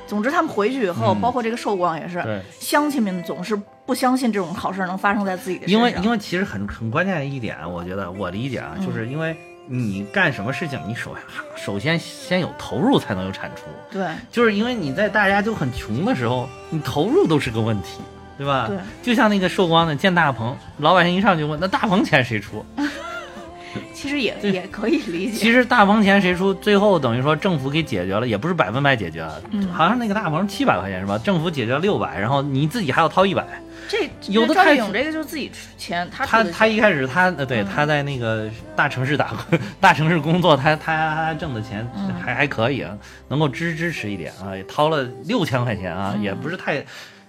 [0.07, 1.21] 总之，他们回去以后，嗯。
[1.21, 5.79] 包括这个寿光也是，乡亲们总是不相信这种好事能发生在自己的身上。
[5.79, 9.37] 因为因为其实很很关键的一点，我觉得我理解啊，嗯就是因为
[9.67, 11.15] 你干什么事情，你首
[11.55, 17.99] 首先先有投入才能有产出，对就是因为你在大家都很穷的时候，你投入都是个问题。
[18.35, 18.65] 对吧？
[18.67, 22.65] 对，就像那个寿光的建大棚，老百姓一上去问，那大棚钱谁出？
[23.93, 25.37] 其实也也可以理解。
[25.37, 26.51] 其实大棚钱谁出？
[26.51, 31.15] 最后等于说政府给解决了，也不是百分百解决了，嗯好像那个大棚七百块钱是吧？
[31.19, 33.45] 政府解决了六百，然后你自己还要掏一百。
[33.93, 37.67] 这有的太赵丽颖这个就是自己出钱，他他他一开始他呃对嗯。
[37.71, 42.11] 他在那个大城市打工，大城市工作，他他他挣的钱嗯。
[42.15, 46.23] 还还可以啊，能够支支持一点啊，也掏了六千块钱啊，嗯。
[46.23, 46.83] 也不是太，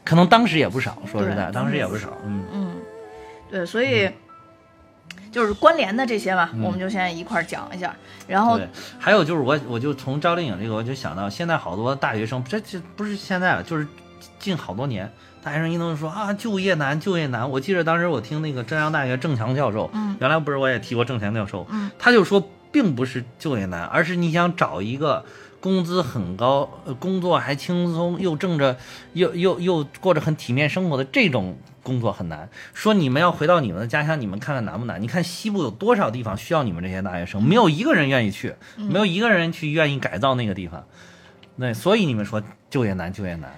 [0.05, 2.45] 可能当时也不少，说实在，当时也不少，嗯。
[2.51, 2.77] 嗯，
[3.51, 4.11] 对，所以
[5.31, 7.95] 就是关联的这些嘛，嗯我们就现在一块儿讲一下。
[8.27, 8.59] 然后，
[8.99, 13.87] 还有就是我我就从赵丽颖这个，我就想到现在好多大学生，这这不是现在了，就是
[14.39, 15.13] 近好多年，
[15.45, 17.51] 大学生一都说啊就业难，就业难。
[17.51, 25.23] 我记得当时我听那个浙江大学郑强教授，嗯原来不是我也提过郑强教授，嗯他就说并不是就业难，而是你想找一个
[25.61, 28.79] 工资很高、呃工作还轻松又挣着
[29.13, 32.49] 又又又过着很体面生活的这种工作很难。
[32.73, 35.03] 说你们要回到你们的家乡，你们看看难不难？
[35.03, 40.87] 你看西部有多少地方需要你们这些大学生，没有一个人愿意去，没有一个人去愿意改造那个地方。
[41.57, 43.53] 那，所以你们说就业难，就业难。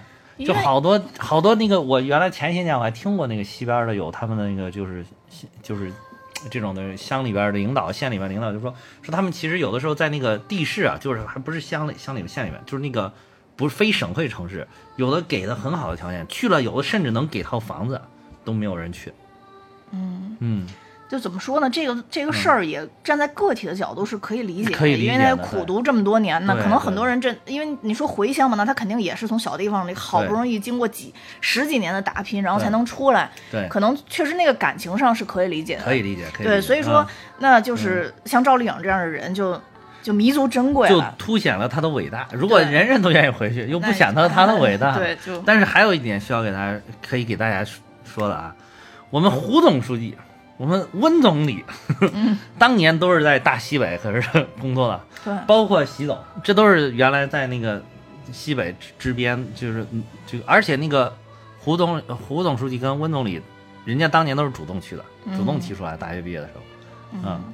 [0.45, 5.05] 就好多好多那个，我原来前些年我还听过那个西边的有他们的那个就是
[5.63, 5.91] 就是
[6.49, 13.11] 这种的乡里边的领导，县里边领导就说说他们其实有的时候在那个地市啊，就是还不是乡里乡里面县里面，就是那个
[13.55, 17.99] 不是非省会城市，有的给的很好的条件，去了有的甚至能给套房子，
[18.45, 19.11] 都没有人去。
[19.91, 20.67] 嗯嗯，
[21.09, 21.69] 就怎么说呢？
[21.69, 39.59] 这个这个事儿也站在个体的角度是可以理解的，因为他苦读这么多年呢，可能很多人这，因为你说回乡嘛，那他肯定也是从小地方里好不容易经过几十几年的打拼，然后才能出来，对，可能确实那个感情上是可以理解的，可以理解，可以理对，所以说啊那就是像赵丽颖这样的人就
[40.03, 41.01] 就弥足珍贵就。
[41.17, 42.27] 凸显了他的伟大。
[42.31, 44.95] 如果人人都愿意回去，又不显得他的伟大。
[44.99, 48.53] 对，就但是还有一点需要给大家可以给大家说说的啊，
[49.09, 50.17] 我们胡总书记，
[50.57, 51.63] 我们温总理，
[52.57, 55.37] 当年都是在大西北可是 工作的，对。
[55.45, 57.81] 包括习总，这都是原来在那个
[58.31, 61.15] 西北支边，就是嗯这个，而且那个
[61.59, 63.41] 胡总胡总书记跟温总理，
[63.85, 65.05] 人家当年都是主动去的，
[65.37, 66.61] 主动提出来，大学毕业的时候，
[67.23, 67.53] 嗯，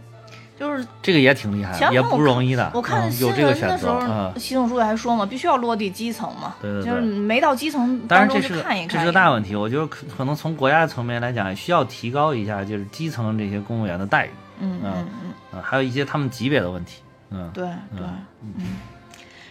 [0.60, 4.40] 就是这个也挺厉害的，也不容易的，我看嗯新有这个选闻的时候。
[4.40, 8.90] 习总书记还说嘛，必须要落地基层嘛，对对对就是没到基层当然，当中去这看一看。
[8.90, 14.30] 这是个大问题，我觉得可可能从国家层面来讲，需要提高一下就是基层这些公务员的待遇，
[14.60, 15.08] 嗯嗯嗯，
[15.54, 17.02] 嗯，还有一些他们级别的问题，
[17.32, 18.06] 嗯，对对
[18.42, 18.66] 嗯，嗯。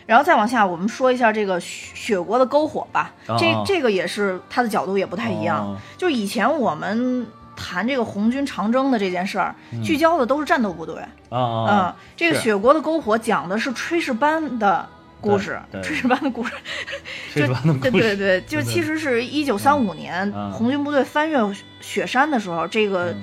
[0.05, 3.12] 然后再往下，我们说一下这个雪雪国的篝火吧。
[3.38, 5.64] 这这个也是他的角度也不太一样。
[5.64, 7.24] 哦就以前我们
[7.57, 10.96] 谈这个红军长征的这件事儿，嗯聚焦的都是战斗部队。
[11.30, 14.88] 嗯，这个雪国的篝火讲的是炊事班的
[15.20, 16.53] 故事，炊事班的故事。
[17.34, 21.38] 炊事班的故事，对对对，就其实是一九三五年嗯红军部队翻越
[21.80, 23.22] 雪山的时候，这个嗯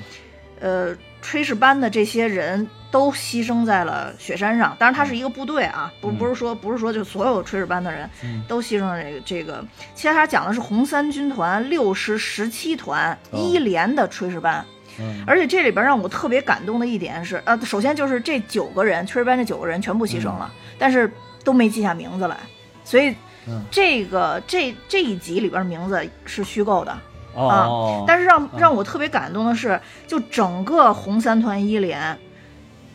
[0.59, 4.75] 呃炊事班的这些人都牺牲在了雪山上。
[4.79, 9.63] 当然，它是一个部队啊，不嗯不是说不是说就所有炊事班的人嗯都牺牲了这个这个。
[9.93, 14.65] 其实他讲的是红三军团六师十七团哦一连的炊事班。
[14.99, 21.09] 嗯而且这里边让我特别感动的一点是，呃，首先就是这九个人，炊事班这九个人全部牺牲了，但是
[21.43, 22.35] 都没记下名字来，
[22.83, 23.15] 所以
[23.47, 26.97] 嗯这个这这一集里边名字是虚构的。
[27.33, 32.17] 哦，但是让让我特别感动的是，就整个红三团一连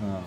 [0.00, 0.22] 嗯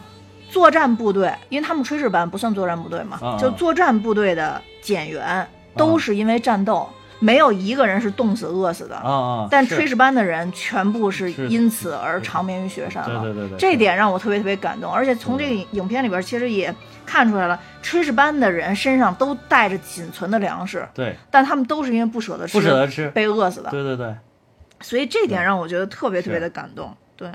[0.49, 5.45] 作战部队，因为他们炊事班不算作战部队嘛，啊就作战部队的减员
[5.75, 6.87] 都是因为战斗，
[7.19, 8.95] 没有一个人是冻死饿死的。
[8.95, 13.21] 啊啊，但炊事班的人全部是是因此而长眠于雪山了。
[13.21, 14.91] 对对对对这点让我特别特别感动。
[14.91, 16.73] 而且从这个影片里边，其实也
[17.05, 23.69] 看出来了，炊事班的人身上都带着仅存的粮食，对但他们都是因为不舍得吃，不舍得吃，被饿死的。
[23.69, 24.15] 对对对，
[24.79, 26.95] 所以这点让我觉得特别特别的感动。
[27.17, 27.29] 对，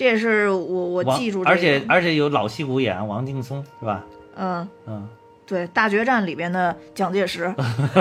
[0.00, 1.50] 这也是我我记住、这个。
[1.50, 4.02] 而且而且有老戏骨演王劲松是吧？
[4.34, 4.66] 嗯。
[4.86, 5.06] 嗯，
[5.46, 7.54] 对，大决战里边的蒋介石，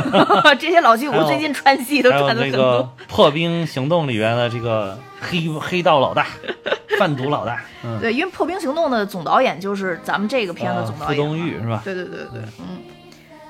[0.58, 2.90] 这些老戏骨最近串戏都还有串的很那个。
[3.10, 6.26] 破冰行动里边的这个黑黑道老大，
[6.98, 11.82] 贩毒老大，嗯，对，因为《破冰行动》的总导演就是咱们这个片的呃总导演嘛、傅东玉是吧？
[11.84, 12.80] 对对对对，嗯，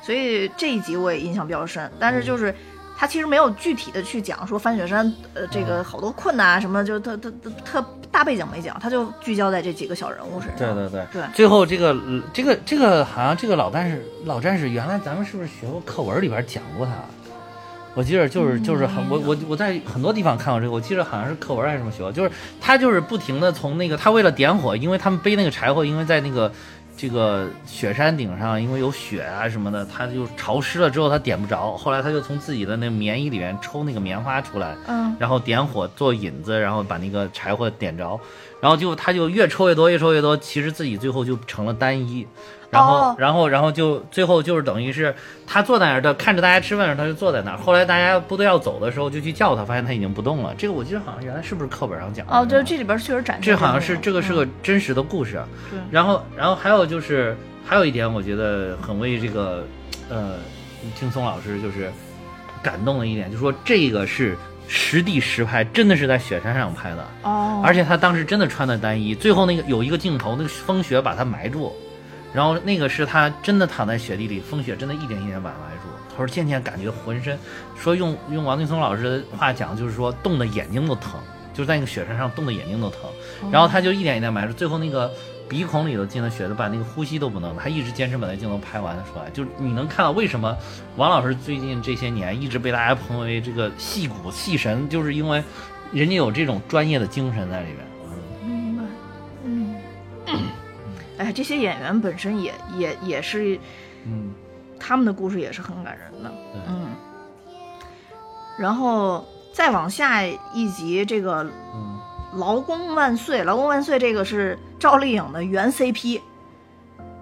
[0.01, 2.51] 所以这一集我也印象比较深，但是就是。
[2.99, 10.75] 他其实没有具体的去讲说翻雪山，呃，这嗯个好多困难啊什么，就他他他特大背景没讲，他就聚焦在这几个小人物身上。
[10.75, 16.91] 对对对对最后这个呃这个这个好像这个老战士老战士，原来咱们是不是学过课文里边讲过他？
[17.95, 22.29] 我记得就是就是很我我我在很多地方看过这个，我记得好像是课文还是什么学过，就是
[22.59, 26.51] 他就是不停的从那个他为了点火，因为他们背那个柴火，因为在那个
[27.01, 38.19] 这个雪山顶上，因为有雪啊什么的，它就潮湿了之后它点不着，后来他就从自己的那棉衣里面抽那个棉花出来，嗯，然后点火做引子，然后把那个柴火点着，
[38.59, 42.27] 然后就他就越抽越多，越抽越多，其实自己最后就成了单一，
[42.69, 45.13] 然后、哦然后然后就最后就是等于是
[45.47, 50.53] 他坐在那儿的，看着大家吃饭的时候他就坐在那儿，后来大家部队要走的时候就去叫他，发现他已经不动了。
[50.57, 52.33] 这个我记得好像原来是不是课本上讲的？
[52.33, 55.41] 哦，对，这里边确实展示这好像是这个是个真实的故事。
[55.69, 59.63] 对然后然后还有就是还有一点，我觉得很为这个
[60.09, 60.35] 呃
[60.95, 61.91] 青松老师就是
[62.61, 71.75] 感动的一点，就说这个是实地实拍，真的是在雪山上拍的，哦，而且他当时真的穿的单衣，最后那个有一个镜头，那个风雪把他埋住，
[72.33, 75.89] 然后那个是他真的躺在雪地里，风雪真的一点一点把他埋住。
[76.11, 77.37] 他说渐渐感觉浑身，
[77.77, 81.19] 说用用王劲松老师的话讲，就是说冻得眼睛都疼，
[81.53, 83.01] 就是在那个雪山上冻得眼睛都疼。
[83.51, 85.11] 然后他就一点一点埋住，最后那个
[85.47, 89.29] 鼻孔里头进了血，都把那个呼吸都不能，他一直坚持把那镜头拍完出来。
[89.31, 90.55] 就是你能看到为什么
[90.97, 95.41] 王老师最近这些年一直被大家捧为这个戏骨戏神，就是因为
[95.91, 97.77] 人家有这种专业的精神在里边。
[101.29, 103.59] 哎，这些演员本身也也也是，
[104.03, 104.33] 嗯，
[104.79, 106.33] 他们的故事也是很感人的，
[106.67, 106.87] 嗯。
[108.57, 109.23] 然后
[109.53, 111.43] 再往下一集，这个
[111.75, 111.99] 嗯
[112.33, 116.19] “劳工万岁”，“劳工万岁”这个是赵丽颖的原 CP，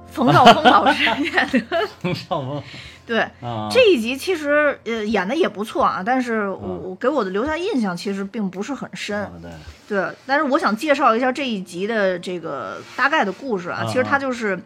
[0.08, 1.88] 冯绍峰老师 演的。
[2.00, 2.64] 冯绍峰
[3.08, 9.24] 对，啊，这一集其实呃演的也不错啊，但是我我给我的留下印象其实并不是很深。
[9.24, 9.52] 啊对，
[9.88, 13.84] 对，但是我想介绍一下这一集的这个大概的故事啊。
[13.84, 14.60] 啊其实它就是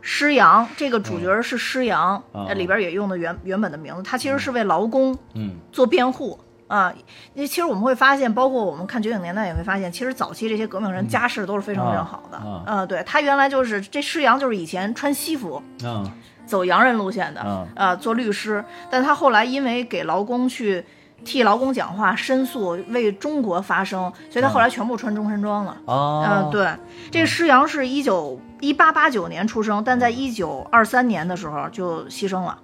[0.00, 2.22] 施洋，这个主角是施洋，
[2.56, 5.56] 里边也用的原原本的名字，他其实是为劳工嗯。
[5.70, 6.40] 做辩护。
[6.68, 6.92] 啊，
[7.32, 12.36] 因为其实我们会发现，包括我们看觉醒年代也会发现，其实早期这些革命人家世都是非常非常好的。
[12.36, 12.62] 啊。
[12.66, 16.04] 呃，对他原来就是这施洋，就是以前穿西服，啊
[16.48, 20.82] 走洋人路线的，啊呃，做律师，但他后来因为给劳工去
[21.24, 25.76] 替劳工讲话、申诉，为中国发声，所以他后来全部穿中山装了。
[25.84, 26.68] 哦，嗯、对，
[27.10, 32.58] 这个施洋是一九一八八九年出生，但在一九二三年的时候就牺牲了。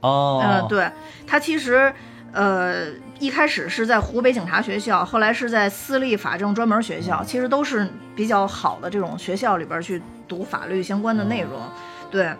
[0.00, 0.90] 哦，嗯、对
[1.26, 1.92] 他其实。
[2.32, 2.86] 呃，
[3.18, 11.60] 一开始是在湖北警察学校，后来是在私立法政专门学校，其实都是比较好的这种学校里边去读法律相关的内容。
[12.08, 12.32] 对，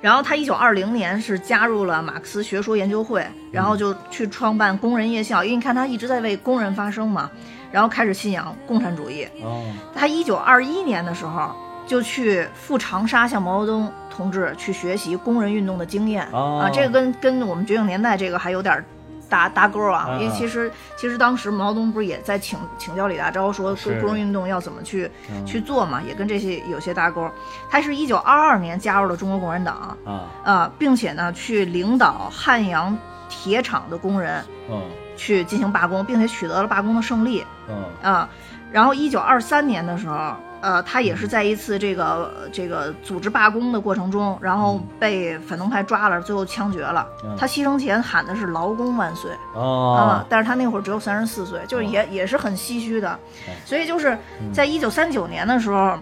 [0.00, 7.30] 然后他一九二零年是加入了马克思学说研究会，然后就去创办工人夜校，因为你看他一直在为工人发声嘛，
[7.70, 9.26] 然后开始信仰共产主义。
[9.42, 9.62] 哦，
[9.94, 11.54] 他一九二一年的时候
[11.86, 18.84] 就去赴长沙向毛泽东同志去学习工人运动的经验、啊，这个跟跟我们觉醒年代这个还有点
[19.30, 27.30] 搭搭钩啊，啊因为其实其实当时毛泽东不是也在请请教李大钊说工工人运动要怎么去、嗯去做嘛，也跟这些有些搭钩。
[27.70, 29.96] 他是一九二二年加入了中国共产党。
[30.04, 32.96] 啊啊，并且呢，去领导汉阳
[33.28, 34.82] 铁厂的工人嗯
[35.16, 38.28] 去进行罢工，并且取得了罢工的胜利嗯啊。
[38.72, 47.06] 然后，一九二三年的时候，呃，他也是在一次这个这个组织罢工的过程中，然后被反动派抓了，最后枪决了。
[47.24, 53.08] 嗯他牺牲前喊的是“劳工万岁”啊哦，，但是他那会儿只有三十四岁，就是也也是很唏嘘的
[53.48, 53.56] 哎。
[53.64, 54.18] 所以就是
[54.52, 55.98] 在一九三九年的时候，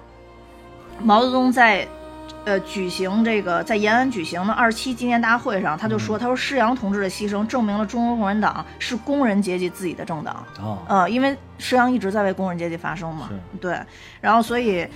[1.00, 1.86] 毛泽东在
[2.48, 10.44] 呃举行这个在延安举行的二七纪念大会上，他就说，他说施洋同志的牺牲证明了中国共产党是工人阶级自己的政党。
[10.58, 13.28] 哦，呃，因为施洋一直在为工人阶级发声嘛，
[13.60, 13.78] 对，
[14.20, 14.88] 然后所以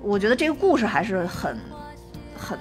[0.00, 1.58] 我觉得这个故事还是很
[2.36, 2.58] 很。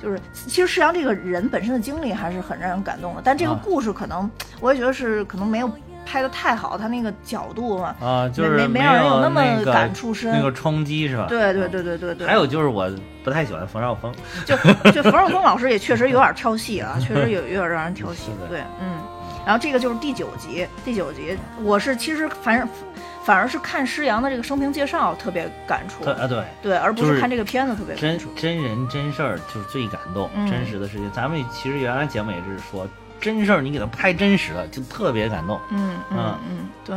[0.00, 5.68] 就是，其实施洋这个人本身的经历还是很让人感动的，但这个啊故事可能，我也觉得是可能没有
[6.08, 11.26] 拍的太好，他那个角度嘛，啊，就是没没没让人有那么感触深那个冲击是吧？
[11.28, 12.26] 对对对对对对。
[12.26, 12.90] 还有就是我
[13.22, 14.10] 不太喜欢冯绍峰，
[14.46, 14.56] 就
[14.90, 18.30] 就冯绍峰老师也确实有点挑戏啊，确实有 有点让人挑戏。
[18.40, 18.98] 的对，嗯。
[19.44, 22.68] 然后这个就是第九集，第九集我是其实反正
[23.24, 28.34] 反而是看施洋的这个生平介绍特别感触，对啊对，对，而不是是看这个片子特别感真。
[28.36, 31.10] 真人真事儿就是最感动，嗯真实的事情。
[31.12, 32.86] 咱们其实原来节目也是说，
[33.20, 35.60] 真事儿你给它拍真实了，就特别感动。
[35.70, 36.96] 嗯嗯嗯嗯，对。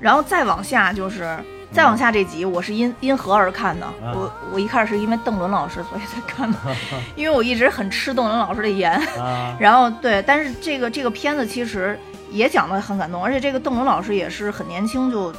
[0.00, 1.38] 然后再往下就是。
[1.72, 3.84] 再往下这集，我是因因何而看的？
[3.84, 6.56] 啊我我一开始是因为邓伦老师，所以才看的，
[7.16, 8.92] 因为我一直很吃邓伦老师的颜。
[9.18, 11.98] 啊， 然后对，但是这个这个片子其实
[12.30, 15.34] 也讲的很感动，而且这个邓伦老师也是很年轻就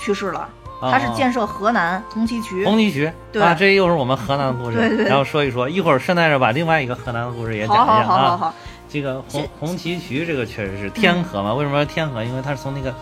[0.00, 0.48] 去世了，
[0.80, 2.64] 他是建设河南红旗渠。
[2.64, 8.04] 红旗渠，对啊，这又是我们河南的故事，对对对然后说一说，一会儿顺带着把另外一个河南的故事也讲一好讲啊。
[8.04, 8.54] 好好好好，
[8.88, 11.54] 这个红红旗渠这个确实是天河嘛？
[11.54, 12.22] 为什么说天河？
[12.22, 12.94] 因为它是从那个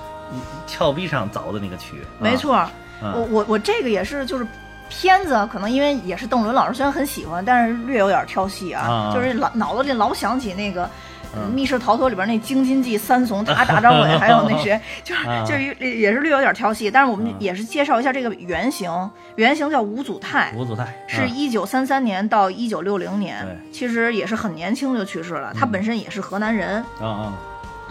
[0.66, 1.96] 峭壁上凿的那个渠。
[2.18, 2.54] 没错。
[2.54, 2.70] 啊，
[3.00, 4.46] 我我我这个也是就是。
[4.90, 10.88] 片子可能因为也是邓伦老师，虽然很喜欢，但是略有点挑戏啊，啊就是老脑子里老想起那个。
[11.36, 18.90] 嗯密室逃脱里边那京津冀三怂他大张伟，还有那谁， 就是啊就是也是略有点挑戏，但是我们嗯也是介绍一下这个原型，
[19.36, 25.52] 原型叫吴祖泰，吴祖泰是嗯一九三三年到一九六零年，其实也是很年轻就去世了。
[25.54, 27.32] 他嗯本身也是河南人，啊啊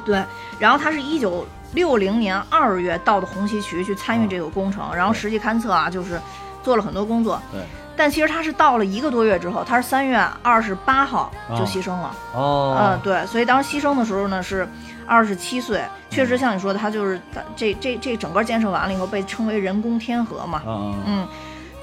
[0.06, 0.24] 对。
[0.60, 6.20] 然后他是一九六零年二月到的红旗渠去参与这个工程，然后实际勘测啊，就是
[6.62, 7.42] 做了很多工作。
[7.52, 7.62] 对。
[7.96, 12.16] 但其实他是到了一个多月之后，他是三月二十八号就哦牺牲了。
[12.34, 14.68] 哦，嗯，对，所以当时牺牲的时候呢是
[15.06, 17.20] 二十七岁，确实像你说的，他就是
[17.56, 20.62] 这这这整个建设完了以后被称为人工天河嘛。
[20.66, 21.28] 啊啊嗯，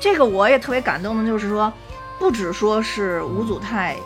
[0.01, 1.73] 这个我也特别感动的，就是说，
[2.19, 3.97] 不只说是吴祖泰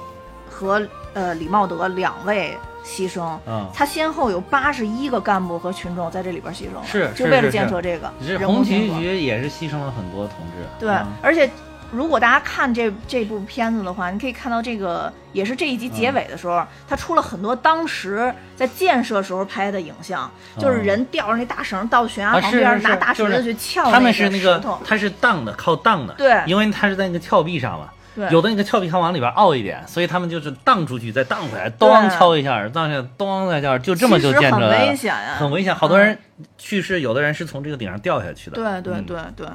[0.50, 0.82] 和
[1.14, 10.66] 呃李茂德两位牺牲，嗯他先后有八十一个干部和群众在这里边牺牲了，是就为了建设这个这红旗渠也是牺牲了很多同志。
[10.78, 11.48] 对，嗯而且
[11.94, 26.42] 如果大家看这这部片子的话，你可以看到这个也是这一集结尾的时候，他出了很多当时在建设时候拍的影像，就是人吊着那大绳到悬崖啊，旁边，是是是，拿大就是锤子去撬他们是那个石头，他是荡的，靠荡的，对。
[26.46, 27.88] 因为他是在那个峭壁上嘛。
[28.16, 28.28] 对。
[28.30, 35.74] 有的那个峭壁还往里边凹一点，所以他们就是荡出去，再荡回来，咚敲一下，荡下来，咚再敲，就这么就很建出来了，危险呀，很危险。
[35.74, 36.16] 好多人
[36.58, 38.56] 去世，有的人是从这个顶上掉下去的。
[38.56, 39.04] 对对嗯。
[39.04, 39.46] 对对，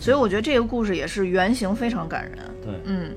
[0.00, 2.38] 所以我觉得这个故事也是原型非常感人。
[2.62, 3.10] 对，嗯，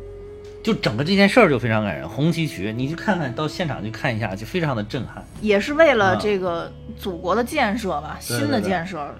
[0.63, 2.07] 就整个这件事儿就非常感人。
[2.07, 5.23] 红旗渠，你去看看到现场去看一下，就非常的震撼。
[5.41, 9.15] 也是为了啊这个祖国的建设吧，对新的对对建设，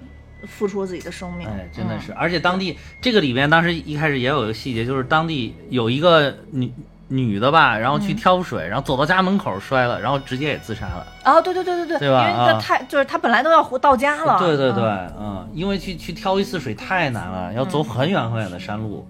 [0.46, 1.46] 付出自己的生命。
[1.48, 6.72] 哎，真的嗯是，而且当地这个里边，当时一开始也有一个细节，就是当地有一个女
[7.14, 11.06] 女的吧，然后去嗯挑水，然后走到家门口摔了，然后直接也自杀了。
[11.22, 14.38] 啊，对对对对对，对吧因为他啊太就是他本来都要回到家了。
[14.38, 19.06] 对对对，嗯嗯，因为去去挑一次水太难了，要走很远很远的山路，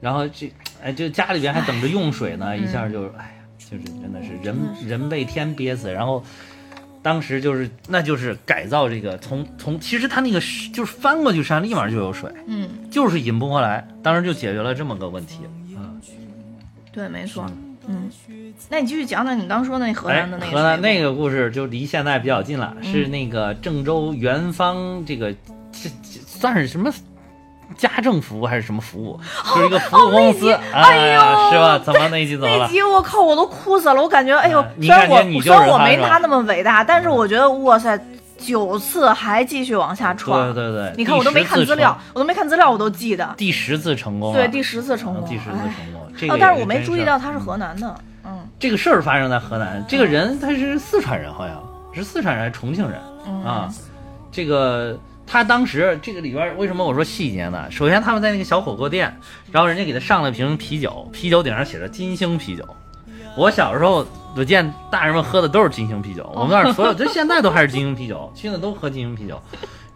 [0.00, 0.52] 然后这
[0.82, 4.56] 哎，就家里边还等着用水呢，一下就哎呀，就是真的是人
[4.86, 6.22] 人被天憋死，然后。
[7.02, 10.40] 当时就是，那就是改造这个，从从其实他那个
[10.74, 15.38] 就是翻过去山，立马就有水，嗯，就是引不过来，当时就解决了这么个问题。
[16.96, 17.46] 嗯，对，没错。
[17.88, 18.10] 嗯，
[18.68, 20.52] 那你继续讲讲你刚说那河哎南的，那个。
[20.56, 25.32] 河南那个故事就离现在比较近了，是那个郑州元芳这个
[26.26, 26.92] 算是什么
[27.76, 29.20] 家政服务还是什么服务？
[29.54, 31.78] 就是一个服务公司，哎呦啊是吧？
[31.78, 32.68] 怎么那一集怎么那了？
[32.68, 34.02] 集我靠，我都哭死了！
[34.02, 37.96] 我感觉，哎呦虽然我虽然我没他那么伟大，但是我觉得，哇塞，
[38.46, 40.54] 九次还继续往下闯。
[40.54, 43.34] 对对对，你看我都没看资料，我都没看资料，我都记得。
[43.36, 47.94] 第十次成功，对，第十次成功，嗯第十次哎成功，这个哦，但是我没注意到他是河南的。
[48.24, 51.62] 嗯这个事儿发生在河南，这个人他是四川人，好像
[51.92, 53.74] 是四川人还是重庆人嗯啊？
[54.32, 57.70] 这个他当时这个里边儿为什么我说细节呢？
[57.70, 59.14] 首先他们在那个小火锅店，
[59.52, 62.64] 然后人家给他上了瓶啤酒，啤酒顶上写着金星啤酒。
[63.36, 64.06] 我小时候
[64.36, 69.40] 我见大人们喝的都是金星啤酒，我们那儿所有，就现在都还是金星啤酒， 现在都喝金星啤酒。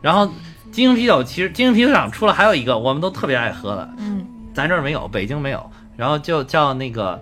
[0.00, 0.26] 然后
[0.72, 7.20] 金星啤酒其实金星啤酒厂出了还有一个我们都特别爱喝的，嗯咱这儿没有，北京没有，然后就叫那个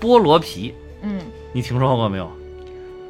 [0.00, 0.72] 菠萝啤，
[1.02, 1.20] 嗯，
[1.52, 2.30] 你听说过没有？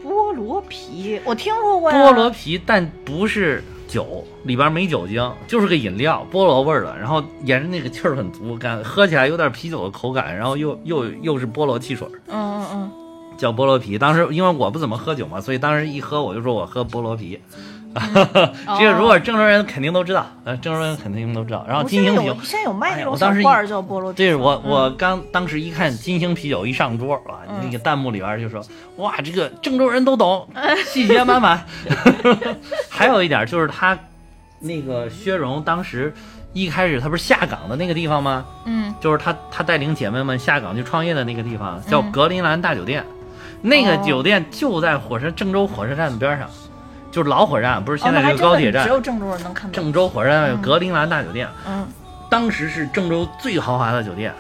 [0.05, 1.97] 菠萝啤我听说过呀。
[1.99, 6.99] 菠萝啤，但不是酒，里边没酒精，就是个饮料，菠萝味儿的。
[6.99, 12.91] 然后沿着那个气儿很足，感喝起来有点啤酒的口感，然后又又又是菠萝汽水，嗯嗯嗯，
[13.43, 13.99] 叫菠萝啤。
[13.99, 17.41] 当时因为我不怎么喝酒嘛，所以当时一喝我就说我喝菠萝啤。
[18.79, 21.63] 这个如果郑州人肯定都知道，呃，郑州人肯定都知道。
[21.69, 24.35] 然后金星啤酒有，现在有卖哎那种小呀我当时罐儿叫菠萝啤对。
[24.35, 28.65] 我我嗯刚当时一看金星啤酒一上桌啊，嗯那个弹幕里边就说
[28.97, 30.49] 哇，这个郑州人都懂，
[30.87, 31.67] 细节满满。
[32.89, 33.99] 还有一点就是他
[34.61, 36.15] 那个薛荣当时
[36.55, 38.47] 一开始他不是下岗的那个地方吗？
[38.65, 43.05] 嗯就是他他带领姐妹们下岗去创业的那个地方，叫嗯格林兰大酒店。
[43.63, 46.49] 那个哦酒店就在火车郑州火车站的边上，
[47.11, 48.87] 就是老火车站，不是现在这个高铁站。
[48.89, 49.75] 有郑州人能看到。
[49.75, 51.87] 郑州火车站有嗯格林兰大酒店，嗯
[52.29, 54.35] 当时是郑州最豪华的酒店，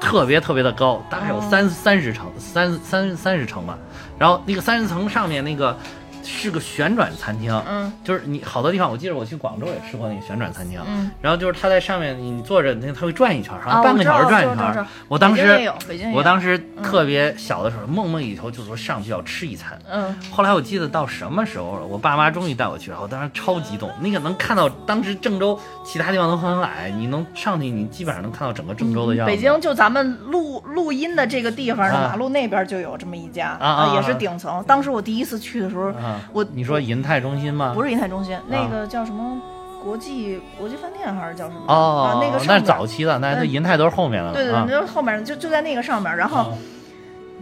[0.00, 3.78] 特别特别的高，大概有哦三三十层，三三三十层吧。
[4.18, 5.76] 然后那个三十层上面那个
[6.22, 10.80] 是个旋转餐厅，嗯就是你好多地方，我记得我去广州也吃过那个旋转餐厅。
[10.86, 14.88] 嗯，然后就是它在上面，你坐着，那它会转一圈，好啊像半个小时转一圈我知道知道知道。
[15.08, 15.72] 我当时
[16.14, 19.78] 我当时特别小的时候，梦寐以求就说上去要吃一餐。
[19.90, 23.90] 嗯后来我记得到什么时候了，我爸妈终于带我去了，我当时超激动。
[24.00, 29.32] 那个能看到当时郑州其他地方都很矮，你能上去，你基本上能看到整个郑州的样子。
[29.32, 34.62] 北京就咱们录录音的这个地方的啊马路那边就有这么一家啊啊也是啊顶层。
[34.66, 37.72] 当时我第一次去的时候，啊，我你说银泰中心吗？
[37.74, 39.40] 不是银泰中心，那个叫什么
[39.84, 41.60] 国际国际饭店还是叫什么？
[41.66, 44.34] 哦啊，，那个是那是早期的，那银泰都是后面的了。
[44.34, 46.16] 对对那就是后面就就在那个上面。
[46.16, 46.52] 然后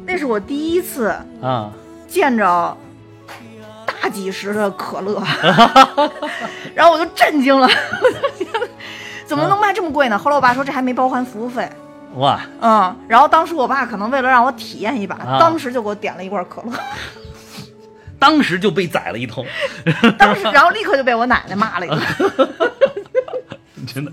[0.04, 1.70] 那是我第一次啊，
[2.08, 2.76] 见着
[3.86, 5.22] 大几十的可乐，
[6.74, 7.68] 然后我就震惊了，
[9.26, 10.18] 怎么能卖这么贵呢？
[10.18, 11.68] 后来我爸说这还没包含服务费。
[12.16, 16.72] 哇，嗯，然后当时我爸可能为了让我体验一把，啊当时就给我点了一罐可乐，
[18.18, 19.46] 当时就被宰了一通，
[20.18, 22.00] 当时然后立刻就被我奶奶骂了一顿。
[23.86, 24.12] 真的。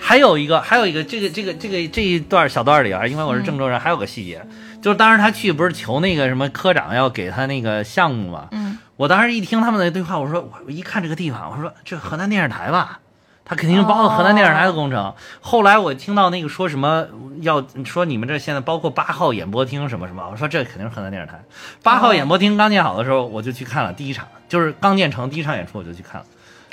[0.00, 4.40] 还有一个，还有一个，这个这个这个这一段小段里啊，因为我是郑州人，还有个细节，
[4.80, 13.00] 就是当时他去不是求那个什么科长要给他那个项目嘛，嗯，我当时一听他们的对话，我说我我一看这个地方，我说这河南电视台吧，
[13.48, 15.14] 他肯定是包括河南电视台的工程。
[15.40, 17.06] 后来我听到那个说什么
[17.40, 21.40] 要说你们这现在包括八号演播厅什么什么，我说这肯定是河南电视台。
[21.82, 26.26] 八号演播厅刚建好的时候，我就去看了第一场，就是刚建成第一场演出我就去看了。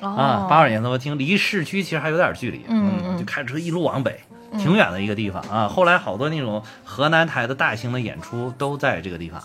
[0.09, 4.19] 啊，八号演播厅离市区其实还有点距离，嗯就开车一路往北，
[4.57, 5.67] 挺远的一个地方啊。
[5.67, 9.41] 后来好多那种河南台的大型的演出都在这个地方。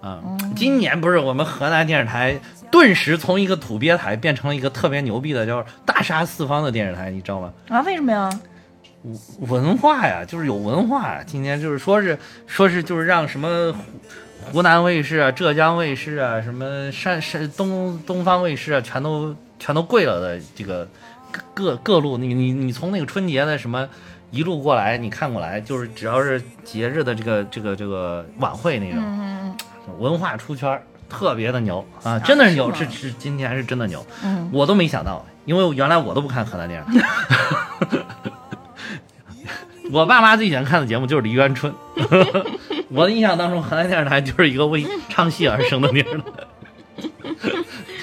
[0.00, 0.22] 啊，
[0.56, 2.40] 今年不是我们河南电视台
[2.70, 7.52] 顿时从一个土鳖台变成了一个特别牛逼的叫大杀四方的电视台，你知道吗？
[7.68, 8.30] 啊，为什么呀？
[9.40, 11.22] 文化呀，就是有文化呀。
[11.26, 13.80] 今年就是说是说是就是让什么湖
[14.52, 20.88] 湖南卫视啊、浙江卫视啊、什么山山东东方卫视啊，全都全都跪了的这个
[21.30, 23.88] 各各各路，你你你从那个春节的什么
[24.30, 29.02] 一路过来，你看过来，就是只要是节日的这个这个这个晚会那种。
[29.02, 29.56] 嗯
[30.00, 32.18] 文化出圈儿，特别的牛啊！
[32.18, 34.04] 真的是牛，是吗是是，今天是真的牛。
[34.24, 37.06] 嗯，我都没想到，因为原来我都不看河南电视台。
[39.92, 41.72] 我爸妈最喜欢看的节目就是《梨园春》。
[42.90, 46.20] 我的印象当中，河南电视台就是一个为唱戏而生的地儿，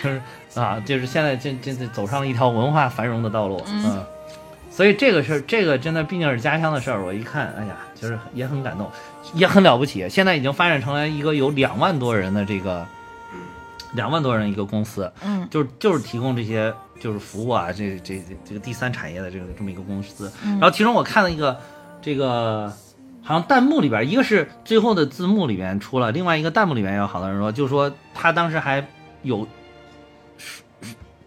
[0.03, 0.21] 就是
[0.55, 4.05] 啊，就是现在这这这走上了一条文化繁荣的道路，嗯。
[4.69, 7.03] 所以这个事儿，这个真的毕竟是家乡的事儿。
[7.03, 8.87] 我一看，哎呀，就是也很感动，
[9.33, 10.07] 也很了不起。
[10.09, 12.85] 现在已经发展成了一个有两万多人的这个，
[13.93, 20.31] 两万多人一个公司，嗯，就是就是提供这些就是服务啊，这这这这个第三产业的这个这么一个公司。
[20.43, 21.59] 然后其中我看了一个
[22.01, 22.71] 这个，
[23.21, 28.87] 好像弹幕里边，一个是最后的字幕里边出了，另外一个弹幕里边有好多人说，就说他当时还
[29.23, 29.47] 有。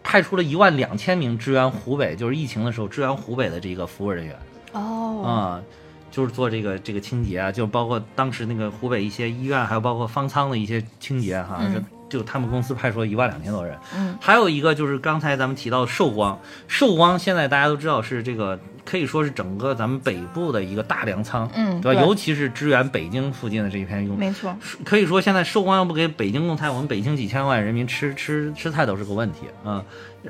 [0.03, 4.37] 派出了一万两千名支援湖北，就是疫情的时候支援湖北的这个服务人员
[4.73, 5.63] 哦，啊、
[6.11, 13.79] 就是做这个这个清洁啊，就包括当时那个湖北一些医院，还有包括方舱的一些清洁，好像是就他们公司派出了一万两千多人。
[13.95, 22.01] 嗯，还有一个就是刚才咱们提到寿光，寿光现在大家都知道是这个可以说是整个咱们北部的一个大粮仓，嗯对吧？
[22.01, 24.53] 对尤其是支援北京附近的这一片用没错，
[24.85, 29.85] 可以说，现在寿光要不给北京供菜，我们北京几千万人民吃吃吃菜都是个问题啊、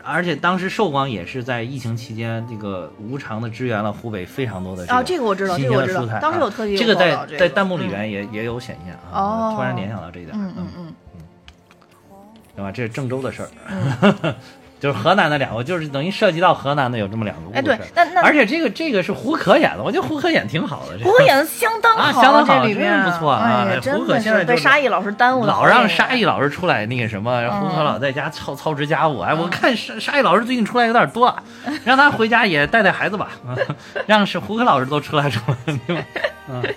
[0.05, 6.07] 而且当时寿光也是在疫情期间，这个无偿的支援了湖北非常多的啊这个我知道新这个我知道。
[6.21, 9.01] 当时有啊特地有这个在这个在弹幕里面也、也有显现啊。
[9.13, 10.95] 哦突然联想到这一点，嗯嗯嗯，
[12.55, 12.71] 对吧？
[12.71, 14.35] 这是郑州的事儿，
[14.81, 17.59] 就是河南的两个，就是等于涉及到河南的有这么两个故事。
[17.59, 20.99] 哎对那那而且这个这个是胡可演的，我觉得胡可演挺好的。
[20.99, 29.21] 这个胡可演的相当啊好，相当好真是不错啊胡可现在就是沙溢老师耽误了老让沙溢老师出来那个什么，胡可老在家操操持家务。
[29.21, 31.43] 哎，我看沙沙溢老师最近出来有点多，啊
[31.85, 33.29] 让他回家也带带孩子吧。
[33.47, 33.55] 啊
[34.09, 36.03] 让是胡可老师都出来出来，对吧？
[36.49, 36.63] 嗯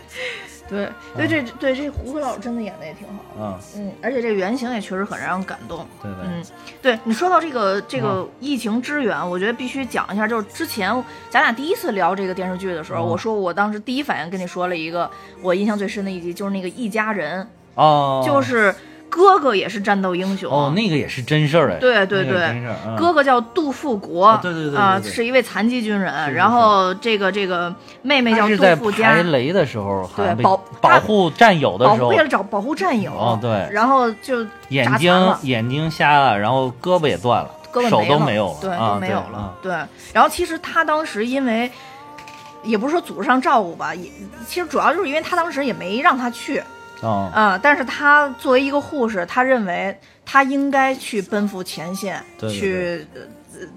[0.73, 5.85] 对对这对这胡歌老师真的演的也挺好，嗯，嗯，而且这个原型也确实很让人感动。
[6.01, 6.43] 对对，嗯，
[6.81, 10.27] 对你说到这个这个疫情支援，我觉得必须讲一下。
[10.27, 10.91] 就是之前
[11.29, 15.09] 咱俩第一次聊这个电视剧的时候，嗯我说我当时第一反应跟你说了一个
[15.41, 18.73] 我印象最深的一集，就是那个一家人，哦，就是
[19.15, 20.51] 哥哥也是战斗英雄。
[20.51, 22.65] 哦，那个也是真事儿哎，对对对。
[22.97, 25.11] 哥哥叫杜富国，哦对对对对啊、对。
[25.11, 26.11] 是一位残疾军人。
[26.25, 27.71] 是是然后这个这个
[28.01, 32.07] 妹妹叫杜富佳排，雷的时候，对保保护战友的时候。
[32.07, 33.11] 为，了找保护战友。
[33.11, 33.69] 哦对。
[33.71, 39.53] 然后就眼睛眼睛瞎了，然后胳膊也断了，胳膊手都没没有了，对，没有对了。
[39.61, 39.71] 对，
[40.11, 41.71] 然后其实他当时因为，
[42.63, 44.09] 也不是说组织上照顾吧，也
[44.47, 46.61] 其实主要就是因为他当时也没让他去
[47.03, 53.21] 哦，啊、但是他作为一个护士，他认为他应该去奔赴前线，对对去呃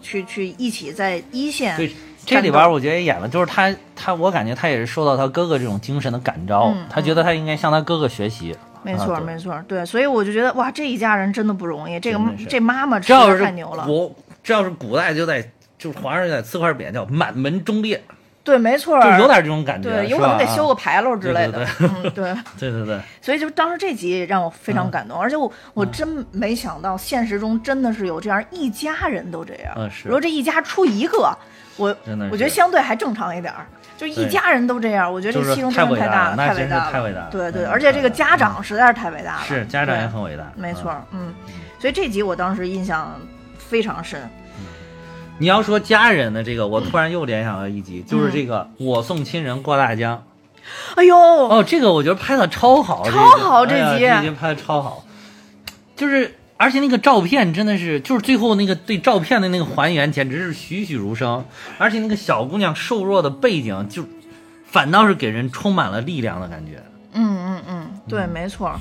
[0.01, 1.77] 去去一起在一线。
[1.77, 1.95] 对，
[2.25, 8.57] 这里边我觉得也演了，就是他他，我感觉他也是受到他哥哥这种精神的感召，嗯他觉得他应该向他哥哥学习。
[8.83, 13.85] 没错，没错，对，所以我就觉得哇，这一家人真的不容易，这个这妈妈这要是实在太牛了。
[13.89, 15.43] 我，这要是古代就在，
[15.77, 18.01] 就是皇上就得呲块匾，叫满门忠烈，
[18.47, 21.65] 对，没错，就有点这种感觉，对，有可能得修个啊牌楼之类的。
[21.65, 22.35] 对嗯，对。
[22.59, 29.75] 对对对， 所以就当时这集让我非常嗯感动，而且我我真没想到现实中真的是有这样一家人都这样。
[29.77, 31.37] 嗯是如果这一家出一个，
[31.77, 31.95] 我
[32.31, 33.67] 我觉得相对还正常一点儿。
[33.99, 43.19] 就一家人都这样，我觉得就是这牺牲太伟大真的大了太伟大了，太伟大了对对，嗯而且这个家长实在是太伟大了，是家长也很伟大，没错嗯。，嗯，所以这集我当时印象
[43.59, 44.21] 非常深。
[45.39, 50.17] 你要说家人的这个，我突然又联想到一集，就是这个《我送亲人过大江》。
[50.95, 54.01] 哎呦，哦，这个我觉得拍的超好，超好这集。
[54.01, 55.05] 这集拍的超好，
[55.95, 61.45] 就是而且那个照片真的是，就是最后那个对照片的那个还原，简直是栩栩如生，
[61.77, 64.05] 而且那个小姑娘瘦弱的背景，就
[64.65, 66.83] 反倒是给人充满了力量的感觉。
[67.13, 68.73] 嗯嗯嗯，对，没错。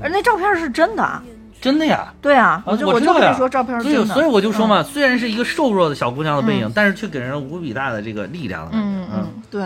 [0.00, 1.22] 而那照片是真的，
[1.60, 2.12] 真的呀。
[2.20, 3.18] 对啊，我就我知道呀。
[3.18, 6.72] 就跟你说照片是所以真的，所以我就说嘛，虽然是一个瘦弱的小姑娘的背影，嗯。
[6.74, 8.86] 但是却给人无比大的这个力量的感觉。
[8.86, 9.42] 嗯嗯。
[9.50, 9.64] 对，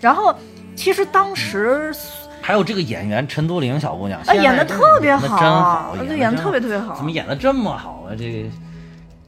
[0.00, 0.34] 然后
[0.74, 1.92] 其实当时
[2.40, 6.94] 还有这个演员陈都灵小姑娘，啊演的特别演得真好，演的特别特别好。
[6.94, 8.14] 怎么，演的这么好啊？
[8.16, 8.42] 这？
[8.42, 8.48] 个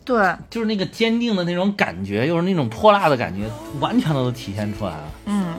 [0.06, 3.48] 对，就是那个坚定的那种感觉，又是那种泼辣的感觉，
[3.80, 5.04] 完全都体现出来了。
[5.24, 5.54] 嗯，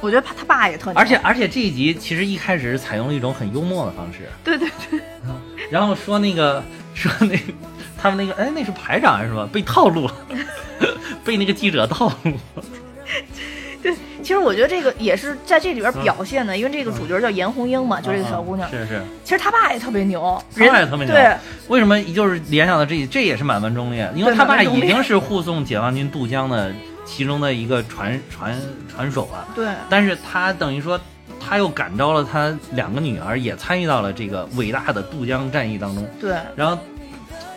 [0.00, 4.98] 我觉得他他爸也特牛，而且而且这一集其实一开始是采用了一种很幽默的方式，对对对，
[5.72, 6.62] 然后说那个
[6.94, 7.34] 说那
[8.00, 9.46] 他们那个哎那是排长还是什么？
[9.46, 10.14] 被套路了，
[11.24, 12.62] 被那个记者套路了。
[13.82, 13.92] 对，
[14.22, 21.34] 其实我觉得这个也是在这里边表现的，因为这个主角叫严红英嘛，就这个小姑娘，是是，其实他爸也特别牛，他爸也特别牛对，
[21.68, 24.08] 为什么就是联想到这这也是满门忠烈？
[24.14, 26.70] 因为对他爸已经是护送解放军渡江的
[27.04, 28.56] 其中的一个船船
[28.88, 31.00] 船手了，对但是他等于说。
[31.44, 36.06] 他又感召了他两个女儿，也参与到了这个伟大的渡江战役当中。
[36.20, 36.78] 对然后，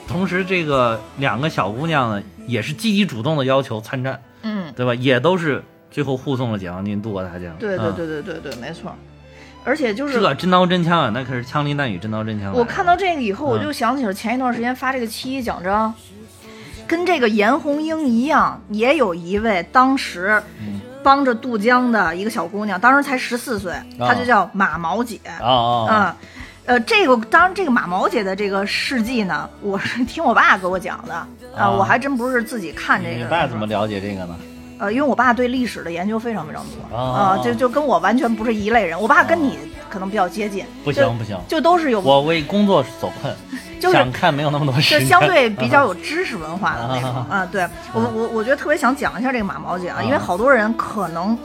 [0.07, 4.93] 同时这个两个小姑娘呢，也是积极主动的要求参战，嗯，对吧？
[4.95, 7.55] 也都是最后护送了解放军渡过大江。
[7.57, 8.95] 对对嗯对对对对，没错，
[9.63, 12.53] 而且就是这真刀真枪啊，那可是枪林弹雨，真刀真枪。
[12.53, 15.93] 我看到这个以后，我嗯就想起了前一段时间发这个七一奖章，
[16.87, 25.19] 跟这个严红英一样，也有一位当时嗯帮着渡江的一个小姑娘，当时才十四岁，她就叫马毛姐。
[25.39, 26.17] 啊啊啊！
[26.65, 33.15] 嗯，呃，这个当然，这个马毛姐的这个事迹呢，我是 听我爸给我讲的啊、啊我还真不是自己看这个。
[33.17, 34.35] 你爸怎么了解这个呢？
[34.79, 38.99] 呃，因为我爸对历史的研究非常非常多啊啊、就就跟我完全不是一类人。
[38.99, 39.59] 我爸跟你
[39.89, 43.31] 可能比较接近，不行不行，就都是有我为工作所困，
[43.85, 44.99] 就是想看没有那么多时间。
[44.99, 47.49] 就相对比较有 知识文化的那种啊啊。
[47.51, 51.37] 对我我我觉得特别想讲一下这个马毛姐啊，啊因为好多人可能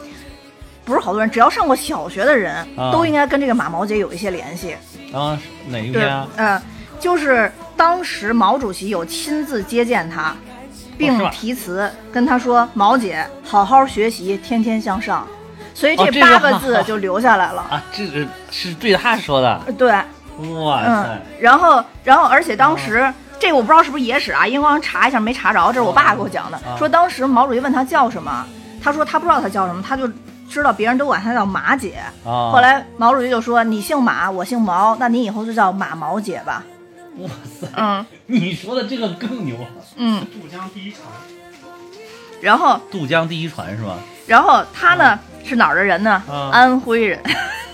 [0.85, 4.75] 不是好多人，只要上过小学的人啊都应该跟这个马毛姐有一些联系。
[5.13, 5.39] 啊，
[5.69, 6.63] 哪一对篇啊？，呃，
[6.99, 10.35] 就是当时毛主席有亲自接见他，
[10.97, 15.27] 并题词跟他说：“毛姐，好好学习，天天向上。”
[15.75, 17.63] 所以这八个字就留下来了。
[17.63, 19.61] 啊，这个是对他说的。
[19.79, 19.93] 对，
[20.65, 28.45] 哇嗯塞！，然后，然后，而且当哦时、这个我不知道是不是野史啊，因为我查一下没查着，这是我爸给我讲的，啊说当时毛主席问他叫什么，
[28.83, 30.09] 他说他不知道他叫什么，他就
[30.49, 32.03] 知道别人都管他叫马姐。
[32.25, 36.65] 啊，后来毛主席就说：“你姓马，我姓毛，那你以后就叫马毛姐吧。
[37.19, 39.57] 哇塞，”嗯你说的这个更牛。
[39.97, 41.03] 嗯，渡江第一船，
[42.41, 43.97] 然后渡江第一船是吧？
[44.27, 46.23] 然后他呢、是哪儿的人呢？
[46.29, 47.21] 啊安徽人。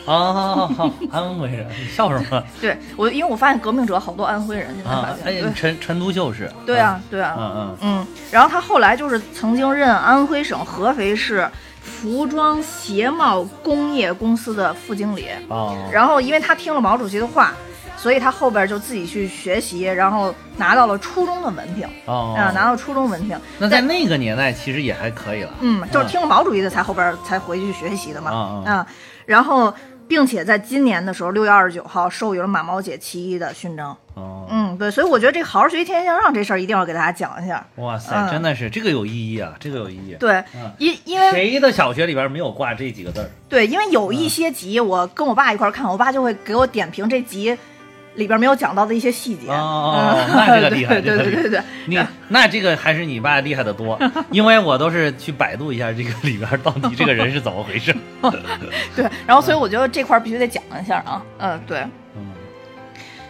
[0.06, 0.68] 啊，
[1.10, 2.42] 安徽人，你笑什么？
[2.60, 5.44] 对我，因为我发现革命者好多安徽人，现在发啊，现。
[5.44, 6.50] 哎，陈陈独秀是。
[6.64, 11.48] 对啊，对啊，嗯嗯嗯，然后他后来就是曾经任安徽省合肥市
[11.82, 15.28] 服装鞋帽工业公司的副经理。
[15.48, 17.52] 哦，然后因为他听了毛主席的话，
[17.96, 23.36] 所以他后边就自己去学习，然后拿到了初中的文凭哦，啊，拿到初中文凭。
[23.58, 25.50] 那在那个年代其实也还可以了。
[25.60, 28.62] 嗯，就是听了毛主席的才后边才回去学习的嘛。
[28.64, 28.86] 啊，
[29.24, 29.72] 然后
[30.08, 33.96] 并且在今年的时候，六月二十九号授予了马毛姐其一的勋章。
[34.14, 37.66] 哦，嗯，对，所以我觉得这好好学习，天天向上这事儿一定要给大家讲一下。
[37.76, 40.16] 哇塞，嗯真的是这个有意义啊，这个有意义。
[40.18, 43.28] 对嗯，因因为谁的小学里边没有挂这几个字儿？
[43.48, 47.56] 对，因为有一些集我跟我爸一块儿看，我爸就会给我点评这集
[48.16, 49.48] 里边没有讲到的一些细节。
[49.48, 51.60] 哦那这个厉害 对对对对对。
[51.86, 51.98] 你
[52.28, 53.98] 那这个还是你爸厉害的多，
[54.30, 57.94] 因为我都是去百度一下这个里边到底这个人是怎么回事。
[58.96, 61.22] 对，然后所以我觉得这块必须得讲一下啊。
[61.38, 61.78] 嗯，对。
[62.16, 62.26] 嗯，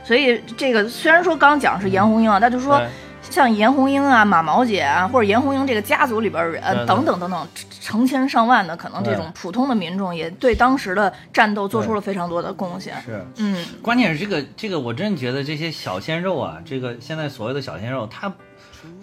[0.05, 2.87] 所以这个虽然说刚刚讲是严红英啊，但就是说对
[3.31, 7.49] 像严红英啊、马毛姐啊，或者严红英这个家族里边儿人等等等等，
[7.81, 12.95] 成千上万的可能这种普通的民众也对当时的战斗做出了非常多的贡献。
[13.05, 13.25] 是。
[13.37, 18.33] 嗯，关键是这个这个，我真的觉得这些小鲜肉啊，这个现在所谓的小鲜肉，他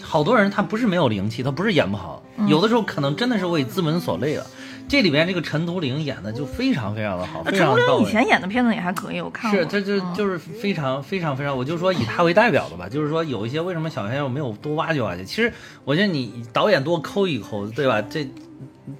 [0.02, 4.46] 好多人他不是没有灵气，他不是演不好，嗯有的时候可能真的是为资本所累了。
[4.88, 8.12] 这里边这个陈独灵演的就非常非常的好，陈独灵以。
[8.12, 9.60] 前演的片子也还可以，我看过。
[9.60, 15.24] 是，这就嗯就是非常非常非常，我就说以他为代表的吧，就是说有一些为什么小鲜肉没有多挖掘挖掘？
[15.26, 15.52] 其实
[15.84, 18.02] 我觉得你导演多抠一抠，对吧？
[18.02, 18.28] 这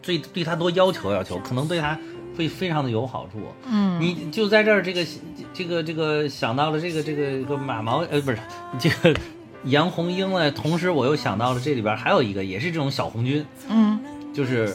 [0.02, 1.98] 对对他多要求要求，可能对他
[2.38, 3.40] 会非常的有好处。
[3.70, 5.06] 嗯，你就在这儿，这个
[5.54, 8.40] 这个这个想到了这个这个这个马毛呃不是
[8.80, 9.14] 这个
[9.66, 14.00] 杨红樱呢，同时我又想到了这里边还有一个也是这种小红军，嗯，
[14.34, 14.74] 就是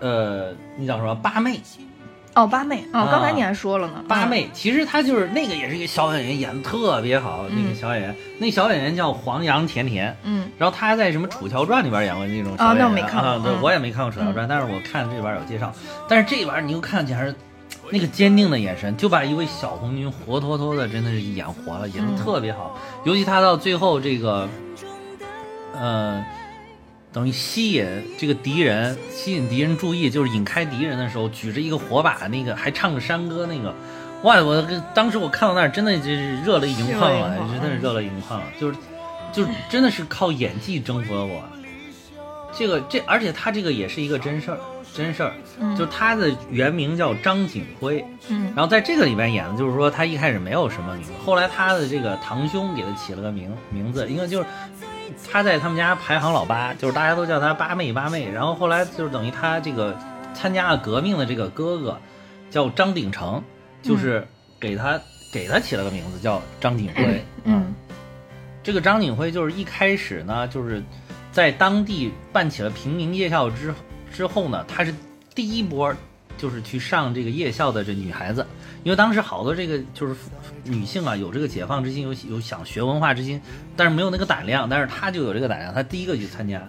[0.00, 1.14] 呃那叫什么？
[1.14, 1.60] 八妹。
[2.34, 3.08] 哦，八妹，哦，啊。
[3.10, 7.46] 刚才你还说了呢，八妹，其实她就是那个也是一个小演员，演的特别好。
[7.50, 10.48] 那个小演员，那小演员叫黄杨甜甜，嗯。
[10.56, 13.28] 然后她还在什么《楚乔传》里边演过那种小演员啊那我没看过。
[13.28, 13.58] 啊，对嗯。
[13.60, 15.72] 我也没看过《楚乔传》，但是我看这边有介绍。
[16.08, 17.34] 但是这玩意儿你又看起来是
[17.90, 22.78] 那个坚定的眼神，就把一位小红军活脱脱的，真的是演活了，演的特别好。
[23.02, 24.48] 尤其他到最后这个，
[25.74, 26.24] 呃，
[27.12, 27.86] 等于吸引
[28.18, 33.74] 这个敌人，吸引敌人注意，就是引开敌人的时候，举着一个火把，那个还唱着山歌，那个，
[34.22, 34.42] 哇！
[34.42, 34.62] 我
[34.94, 38.76] 当时我看到那儿，真的就是热泪盈眶了，真的是热泪盈眶了，就是，
[39.32, 41.42] 就是真的是靠演技征服了我。
[42.52, 44.58] 这个这，而且他这个也是一个真事儿。
[44.94, 45.32] 真事儿，
[45.76, 54.46] 就他的原名叫张景辉，嗯，然后在这个里边演的就是说他一开始没有什么名字，后来他的这个堂兄给他起了个名名字，应该就是
[55.30, 59.98] 他在他们家排行老八，就是大家都叫他八妹八妹，然后后来就是等于他这个
[60.34, 62.00] 参加了革命的这个哥哥
[62.50, 63.42] 叫张鼎成，
[63.82, 64.26] 就是
[64.60, 65.00] 给他
[65.32, 67.74] 给他起了个名字叫张景辉，嗯，
[68.62, 70.82] 这个张景辉就是一开始呢就是
[71.32, 73.74] 在当地办起了平民夜校之。
[74.10, 74.92] 之后呢，他是
[75.34, 75.94] 第一波，
[76.38, 78.46] 就是去上这个夜校的这女孩子，
[78.84, 80.14] 因为当时好多这个就是
[80.64, 83.38] 女性啊，有这个解放之心，有有想学文化之心，
[83.76, 86.62] 但是没有那个胆量，但是她就有这个胆量，她第一个去参加，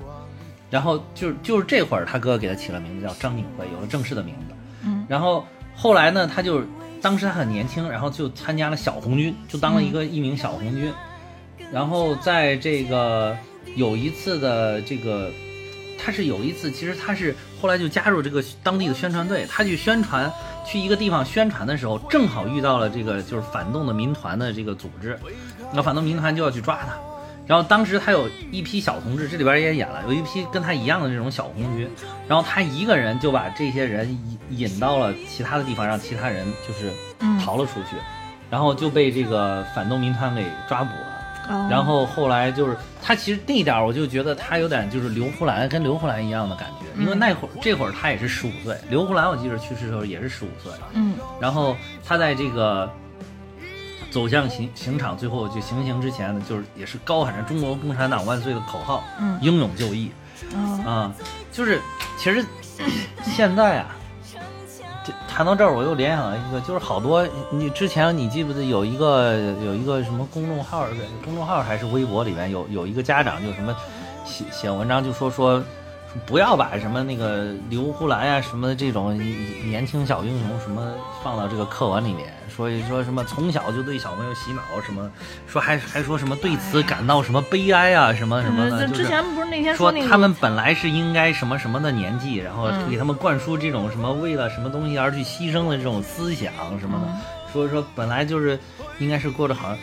[0.69, 4.55] 然后就就是这会儿，她哥哥给她起了名字叫张景辉，有了正式的名字。
[4.83, 6.63] 嗯，然后后来呢，她就
[7.01, 10.91] 当时她很年轻，然后就参加了小红军，就当了一个一名小红军，
[11.71, 13.37] 然后在这个
[13.75, 15.31] 有一次的这个。
[16.03, 20.31] 他是有一次，其实他是后来就加入这个当地的宣传队，他去宣传，
[20.65, 25.19] 去一个地方宣传的时候，正好遇到了这个就是反动的民团的这个组织，
[25.73, 26.93] 那反动民团就要去抓他，
[27.45, 31.89] 然后当时他有一批小同志，这里边也演了，有一批跟他一样的这种小红军，
[32.27, 34.09] 然后他一个人就把这些人
[34.49, 36.91] 引引到了其他的地方，让其他人就是
[37.43, 37.95] 逃了出去，
[38.49, 41.08] 然后就被这个反动民团给抓捕了。
[41.69, 52.87] 然后后来就是他，其实那点儿我就觉得他有点就是刘胡兰跟刘胡兰一样的感觉，因为那会儿这会儿他也是十五岁，刘胡兰我记得去世的时候也是十五岁，嗯，然后他在这个
[54.11, 60.11] 走向刑刑场最后就行刑之前呢，就是也是高喊着“中国共产党万岁”的口号，嗯，英勇就义，
[60.85, 61.11] 啊，
[61.51, 61.81] 就是
[62.17, 62.45] 其实
[63.23, 63.95] 现在啊。
[65.27, 70.85] 谈到这儿，我又联想了一个，就是好多你之前你记不记得有一个有一个什么公众号，
[71.23, 73.75] 公众号还是微博里面有有一个家长就什么
[74.25, 75.63] 写写文章就说说。
[76.25, 79.15] 不要把什么那个刘胡兰呀，什么这种
[79.63, 80.91] 年轻小英雄什么
[81.23, 85.09] 放到这个课文里面，所以说什么从小就对小朋友洗脑什么，
[85.47, 88.85] 说还还说什么对此感到什么悲哀啊，什么什么的。
[88.89, 98.59] 之前不是那天说他们本来是应该什么什么的年纪，然后给他们灌输这种什么为了什么东西而去牺牲的这种思想什么的，说说本来就是
[98.99, 99.73] 应该是过得好。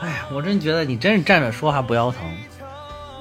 [0.00, 2.20] 哎呀，我真觉得你真是站着说话不腰疼。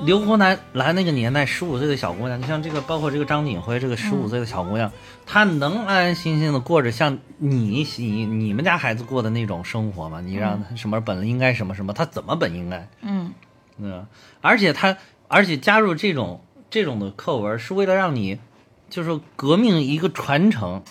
[0.04, 4.92] 刘胡兰来那个年代，十五岁的小姑娘，你像这个，包括这个张锦辉这个十五岁的小姑娘，
[5.26, 10.22] 她能安安心心的过着像你你你们家孩子过的那种生活吗？
[10.22, 12.88] 你让她什么本应该什么什么，她怎么本应该？
[13.02, 13.34] 嗯，
[13.80, 14.06] 嗯，
[14.42, 14.96] 而且她，
[15.28, 18.38] 而且加入这种这种的课文，是为了让你，
[18.92, 20.84] 就是革命一个传承，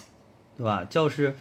[0.56, 0.84] 对吧？
[0.90, 1.36] 就是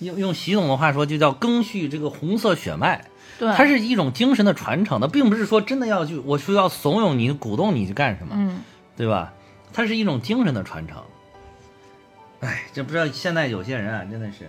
[0.00, 3.06] 用用习总的话说，就叫赓续这个红色血脉。
[3.38, 8.60] 对，它是一种精神的传承，它并不是说真的要去，我说要怂恿你、鼓动你去干什么，嗯，
[8.96, 9.32] 对吧？
[9.72, 10.96] 它是一种精神的传承。
[12.40, 14.48] 哎，这不知道现在有些人啊，真的是，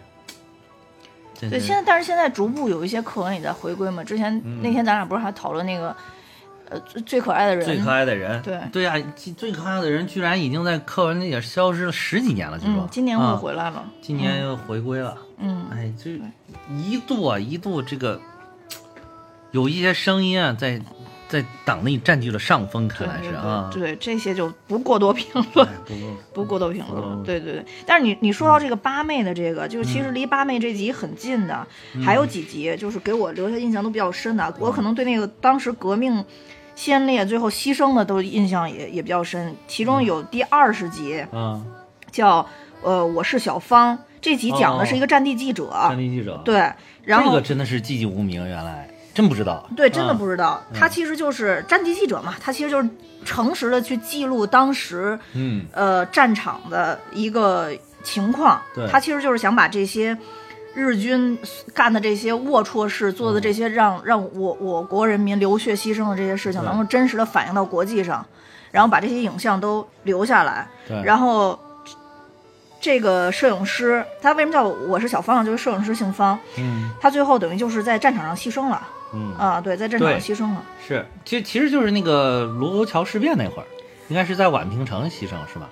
[1.49, 4.03] 对，现在但是现在逐步有一些课文也在回归嘛。
[4.03, 5.95] 之前那天咱俩不是还讨论那个，
[6.69, 8.59] 呃，最最可爱的人，最可爱的人，对。
[8.71, 12.87] 对呀，最可爱的人居然已经在课文里也消失了十几年了，据说。
[12.89, 16.11] 今年又回来了，今年又回归了，嗯，哎，这
[16.69, 18.21] 一度啊，一度这个。
[19.51, 20.79] 有一些声音啊，在
[21.27, 23.69] 在党内占据了上风，看来是啊。
[23.73, 25.67] 对这些就不过多评论，
[26.33, 27.23] 不过多评论。
[27.23, 31.67] 对对对，但是你你说到这个八妹的这个，就是其实离八妹这集很近的，
[32.03, 34.53] 还有几集，就是给我留下印象都比较深的。
[34.59, 36.23] 我可能对那个当时革命
[36.75, 39.55] 先烈最后牺牲的都印象也也比较深。
[39.67, 41.65] 其中有第二十集，嗯，
[42.11, 42.47] 叫
[42.81, 46.41] 呃我是小芳，这集讲的是一个战地记者，战地记者。
[46.45, 46.71] 对，
[47.03, 48.89] 然后这个真的是寂寂无名，原来。
[49.17, 50.61] 真不知道，对，真的不知道。
[50.71, 52.87] 他其实就是战地记者嘛，他其实就是
[53.25, 57.71] 诚实的去记录当时，嗯，呃，战场的一个
[58.03, 58.61] 情况。
[58.75, 60.15] 对，他其实就是想把这些
[60.75, 61.35] 日军
[61.73, 68.23] 干的这些龌龊事，做的这些让让我我国人民流血牺牲的这些事情，能够真实的反映到国际上，
[68.69, 70.67] 然后把这些影像都留下来。
[70.87, 71.57] 对，然后
[72.79, 75.43] 这个摄影师，他为什么叫我是小方？
[75.43, 76.37] 就是摄影师姓方。
[76.59, 78.87] 嗯，他最后等于就是在战场上牺牲了。
[79.13, 80.63] 嗯啊，对，在战场上牺牲了。
[80.85, 83.65] 是，其实其实就是那个卢沟桥事变那会儿，
[84.09, 85.69] 应该是在宛平城牺牲是吧？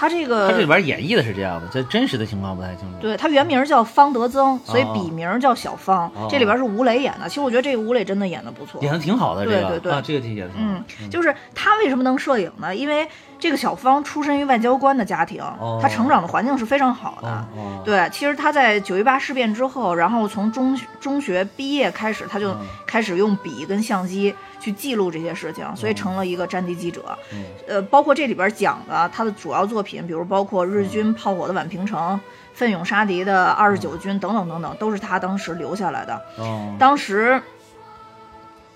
[0.00, 2.94] 他这个他这里边演绎的是这样的，这真实的情况不太清楚。
[3.00, 6.06] 对他原名叫方德增，所以哦笔名叫小方。
[6.14, 8.80] 哦这里边是吴磊演的，其实我觉得这个吴磊真的演的不错。
[8.80, 12.72] 演的挺好的，这个对对对啊，这个挺演的挺好嗯，就是他为什么能摄影呢？
[12.76, 13.08] 因为
[13.38, 17.44] 这个小芳出身于外交官的家庭，哦他成长的环境是非常好的。
[17.84, 27.16] 对，其实她在九一八事变之后，然后从中中学毕业开始，他就嗯开始用笔跟相机去记录这些事情，所以成了一个战地记者。
[27.32, 32.20] 嗯呃，包括这里边讲的他的主要作品，比如包括日军炮火的宛平城、
[32.54, 36.20] 奋勇杀敌的二十九军等等等等，都是他当时留下来的。
[36.38, 37.40] 哦，当时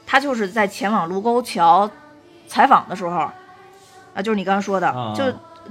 [0.07, 1.91] 他就是在前往卢沟桥
[2.47, 3.29] 采访的时候，
[4.15, 5.25] 啊，就是你刚刚说的，啊就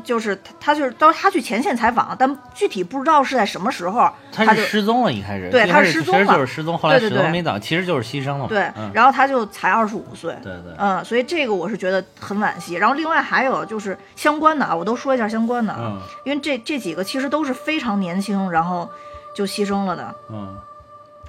[0.04, 8.48] 就是他他就是当他去前线采访，但具体不知道是在什么时候，他他就是失踪了，一开始对他失踪了就是失踪，后来对对对没找，其实就是牺牲了嘛。
[8.48, 10.34] 对，嗯，然后他就才二十五岁。
[10.42, 12.76] 对对，嗯，所以这个我是觉得很惋惜。
[12.76, 18.90] 然后另外还有就是相关的啊，我都说一下相关的啊，嗯因为这这几个其实都是非常年轻，然后
[19.36, 20.16] 就牺牲了的。
[20.30, 20.58] 嗯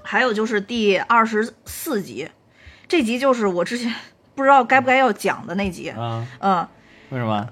[0.05, 2.29] 还有就是第二十四集，
[2.89, 3.93] 这集就是我之前
[4.35, 5.91] 不知道该不该要讲的那集。
[5.91, 6.69] 啊，嗯，
[7.13, 7.47] 为什么？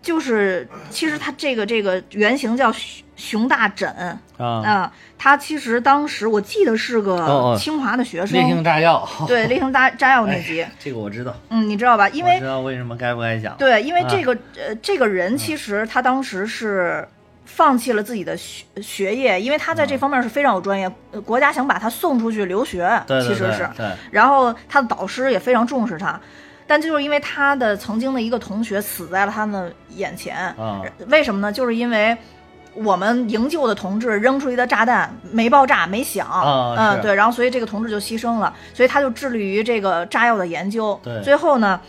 [0.00, 4.18] 就是其实他这个这个原型叫熊熊大枕。
[4.38, 4.46] 啊？
[4.64, 12.08] 啊、他其实当时我记得是哦个哦清华的学生，烈性炸药，对 烈性炸炸药那集，这个我知道，嗯，你知道吧？
[12.08, 13.54] 因为我知道为什么该不该讲。
[13.58, 14.06] 对，因为啊。
[14.08, 17.06] 这个、呃，这个人其实他当时是
[17.44, 23.68] 放弃了自己的学学业，因为他在这方面是非常有专业，呃国家想把他送出去留学，对对对其实是。
[23.76, 26.18] 对，然后他的导师也非常重视他，
[26.70, 31.52] 但就是因为他的曾经的一个同学死在了他们眼前，啊为什么呢？
[31.52, 32.16] 就是因为。
[32.72, 40.98] 我们营救的同志扔出去的炸弹没爆炸没响，啊嗯，对，然后所以这个同志就牺牲了，所以他就致力于这个炸药的研究。
[41.02, 41.80] 对最后呢，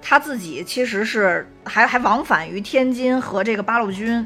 [0.00, 4.24] 他自己其实是还还往返于天津和这个八路军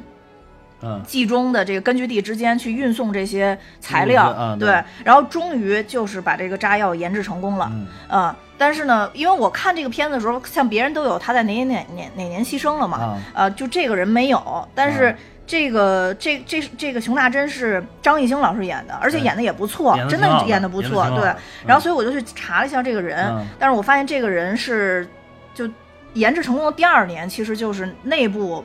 [0.82, 1.02] 嗯。
[1.06, 7.86] 冀中的这个根据地之间去运送这些材料，对对，然后终于就是把这个炸药研制成功了，嗯。
[8.10, 15.06] 嗯，但是呢，因为我看这个片子的时候，像别人都有他在哪年哪年哪年牺牲了嘛，啊呃，就这个人没有，但是。
[15.10, 21.04] 啊这个这这这个熊大真是张艺兴老师演的，而且演的也不错真的演的不错。
[21.10, 21.24] 对
[21.66, 23.44] 然后所以我就去查了一下这个人，嗯。
[23.58, 25.06] 但是我发现这个人是
[25.52, 25.68] 就
[26.14, 28.64] 研制成功的第二年，其实就是内部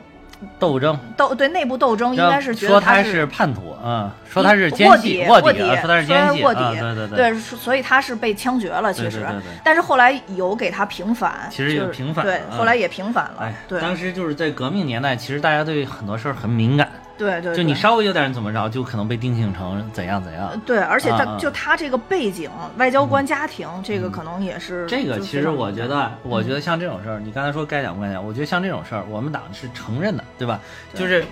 [0.58, 9.26] 斗争，斗对内部斗争，应该是觉说得他是叛徒，嗯，说他是奸卧细，底卧卧底啊，说他是奸细，卧底，啊对对对，所以他是被枪决了，其实
[9.64, 20.50] 但是后来有给他平反，其实也是平反对，后来也平反了哎，，对，当时就是在革命年代，其实大家对很多事儿很敏感，对对，就你稍微有点怎么着，就可能被定性成怎样怎样。
[20.64, 30.60] 对，而且他、就他这个背景，外交官家庭，这个可能也是这个其实我觉得我觉得像这种事儿，你刚才说该讲不该讲，我觉得像这种事儿，我们党是承认的，对吧？
[30.94, 31.24] 就是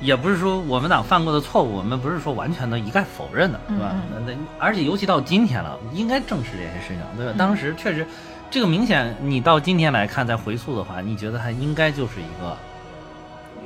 [0.00, 3.92] 也不是说我们党犯过的错误，我们不是说完全的一概否认的，对吧？
[3.94, 7.32] 嗯那那而且尤其到今天了，应该正视这些事情，对吧？
[7.34, 8.06] 嗯当时确实，
[8.50, 12.56] 这个明显你到今天来看再回溯的话，你觉得它应该就是一个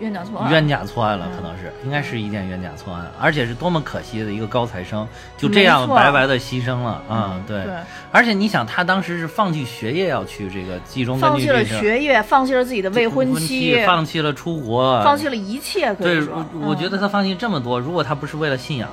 [0.01, 1.37] 冤假错案，冤假错案了，嗯。
[1.37, 5.07] 可能是应该是一件冤假错案，而且是多么可惜的一个高材生，
[5.37, 7.65] 就这样白白的牺牲了，嗯嗯，对。
[7.65, 7.75] 对，
[8.11, 16.45] 而且你想，他当时是放弃学业要去这个冀中根放弃了学业，放弃了自己的未婚妻，放弃了出国，放弃了一切，可对，以说。
[16.55, 18.89] 我，我觉嗯得他放弃这么多，如果他不是为了信仰，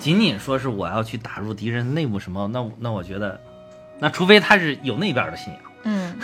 [0.00, 3.40] 仅仅说是我要去打入敌人内部什么，那那我觉得，
[3.98, 6.16] 那除非他是有那边的信仰，嗯，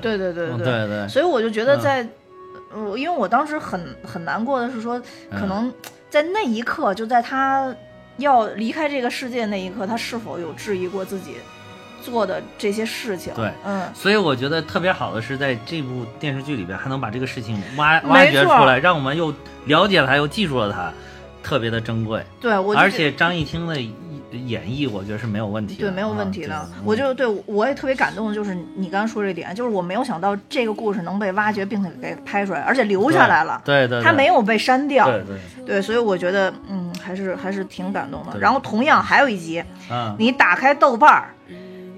[0.00, 0.66] 对对对嗯对。
[0.66, 1.08] 对对。
[1.08, 1.80] 所以我就觉得嗯。
[1.80, 2.06] 在，
[2.76, 5.00] 呃，因为我当时很很难过的是说，
[5.30, 5.74] 可嗯能
[6.10, 7.74] 在那一刻，就在他
[8.18, 11.36] 要离开这个世界那一刻，他是否有质疑过自己
[12.02, 13.32] 做的这些事情？
[13.34, 19.32] 对嗯，所以我觉得特别好的是在这部电视剧里边还能把这个事情挖挖掘出来，让我们又
[19.64, 20.92] 了解了他，又记住了他，
[21.42, 22.22] 特别的珍贵。
[22.40, 23.80] 对我而且张艺兴的
[24.36, 26.54] 演绎，我觉得是没有问题的，对，没有问题的。
[26.54, 33.60] 啊我就对我也特别感动，就是你刚刚说这点，就是我没有想到这个故事能被挖掘，并且给拍出来，而且留下来了。
[33.64, 35.06] 对对，对它没有被删掉。
[35.06, 35.36] 对对，
[35.66, 38.38] 对所以我觉得，嗯，还是还是挺感动的。
[38.38, 41.28] 然后同样还有一集，嗯你打开豆瓣儿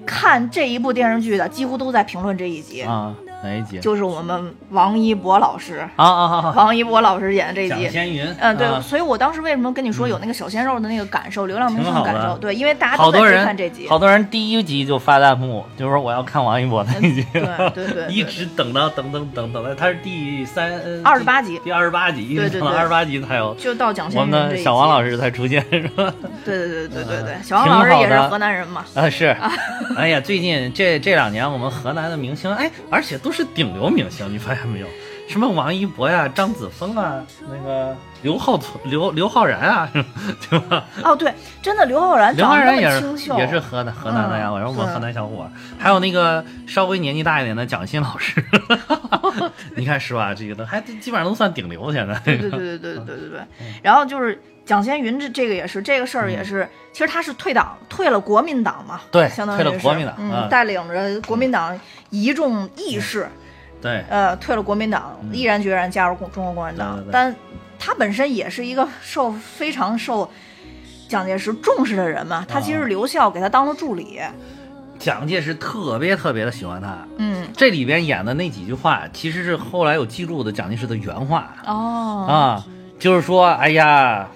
[0.05, 3.79] 看这一部电视剧的，几乎都在评论这一集，啊哪一集？
[3.79, 6.53] 就是我们王一博老师，啊啊啊！
[6.55, 7.97] 王一博老师演的这一集。
[7.97, 12.37] 云，嗯，对，啊所以我当时为什么跟你说有那个小鲜肉的那个感受，流量明星的感受？
[12.37, 13.87] 对，因为大家都在追好多人看这集。
[13.87, 24.63] 好多人第一集就发弹幕，就说我要看王一博那一集，对对对对一直等到等等等等到他是第三二十八集第二十八集，一直对对对等到二十八集才有就到蒋先我们的云这。
[24.63, 26.13] 小王老师才出现，是吧？
[26.43, 28.83] 对对对对对对，嗯小王老师也是河南人嘛。
[28.95, 29.35] 啊是，
[29.95, 34.87] 哎呀，最近这这两年我们河南的明星，哎，而且都是顶流明星，你发现没有？
[35.27, 39.87] 什么王一博呀、张子枫啊，那个刘浩存、刘刘昊然啊，
[40.49, 40.83] 对吧？
[41.03, 41.31] 哦，对，
[41.61, 45.47] 真的刘昊然刘昊然也是也是河南河南的呀，嗯我说我们河南小伙，
[45.77, 48.43] 还有那个稍微年纪大一点的蒋欣老师，
[49.77, 50.33] 你看是吧？
[50.33, 52.19] 这个都还基本上都算顶流现在。
[52.25, 53.39] 对对对对对对对
[53.83, 61.79] 然后就是蒋先云这这个也是这个事儿也是，其实他是退党退了国民党嘛，对相当于是退了国民党带领着国民党
[62.11, 63.27] 一众义士，
[63.81, 67.35] 对，呃，退了国民党，毅然决然加入共中国共产党但
[67.79, 70.29] 他本身也是一个受非常受
[71.07, 72.85] 蒋介石重视的人嘛，他其实啊。
[72.85, 74.19] 留校给他当了助理，
[74.99, 76.95] 蒋介石特别特别的喜欢他。
[77.17, 82.65] 嗯，这里边演的那几句话，其实是后来有记录的蒋介石的原话哦，啊，
[82.99, 84.27] 就是说，哎呀，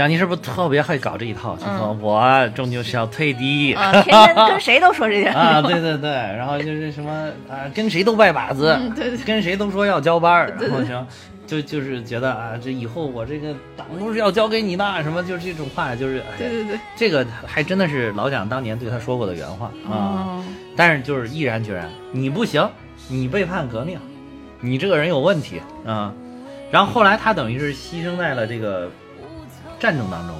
[0.00, 3.74] 蒋介石不特别会搞这一套，就说我终究是要退的。
[3.74, 9.18] 啊，天天跟谁都说这些， 啊，对对对，然后就是什么啊，跟谁都拜把子，嗯对对。
[9.18, 11.06] 跟谁都说要交班儿，然后行，
[11.46, 19.92] 就就是觉得啊，这以后我这个党都是要交给你的，什么就是这种话，就是哎，对对对，这个还真的是老蒋当年对他说过的原话啊。
[19.92, 20.44] 哦，
[20.74, 22.66] 但是就是毅然决然，你不行，
[23.06, 23.98] 你背叛革命，
[24.62, 26.10] 你这个人有问题啊。
[26.70, 28.88] 然后后来他等于是牺牲在了这个
[29.80, 30.36] 战争当中，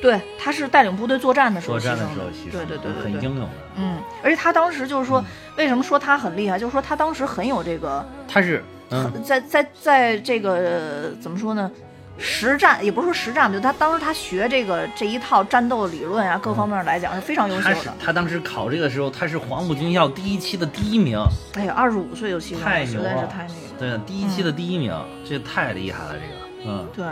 [0.00, 3.48] 对，他是带领部队作战的时候作战的牺牲时候牺牲，对对对很英勇的。
[3.76, 5.22] 嗯，而且他当时就是说，
[5.56, 6.58] 为什么说他很厉害？
[6.58, 11.70] 就是说他当时很有这个，他是嗯，在在在这个呃怎么说呢？
[12.16, 17.92] 实战也不是说实战，就他当时他学这个这一套战斗理论啊，各方面来讲是非常优秀的。
[17.98, 21.18] 他当时考这个时候，他是黄埔军校第一期的第一名，
[21.54, 23.98] 哎呀，二十五岁就牺牲了，实太牛了在是太那个。
[23.98, 24.94] 对，第一期的第一名，
[25.28, 27.04] 这太厉害了，这个，嗯，对，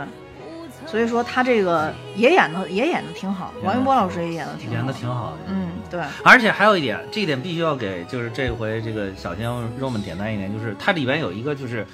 [0.85, 5.37] 所以说他这个也演的也演的挺好，王一博老师也演的挺好，演的挺好的。
[5.47, 11.85] 嗯，对，而且还有一点，这一点必须要给，就是这回这个小鲜肉们点赞一点，就是它里边有一个就是。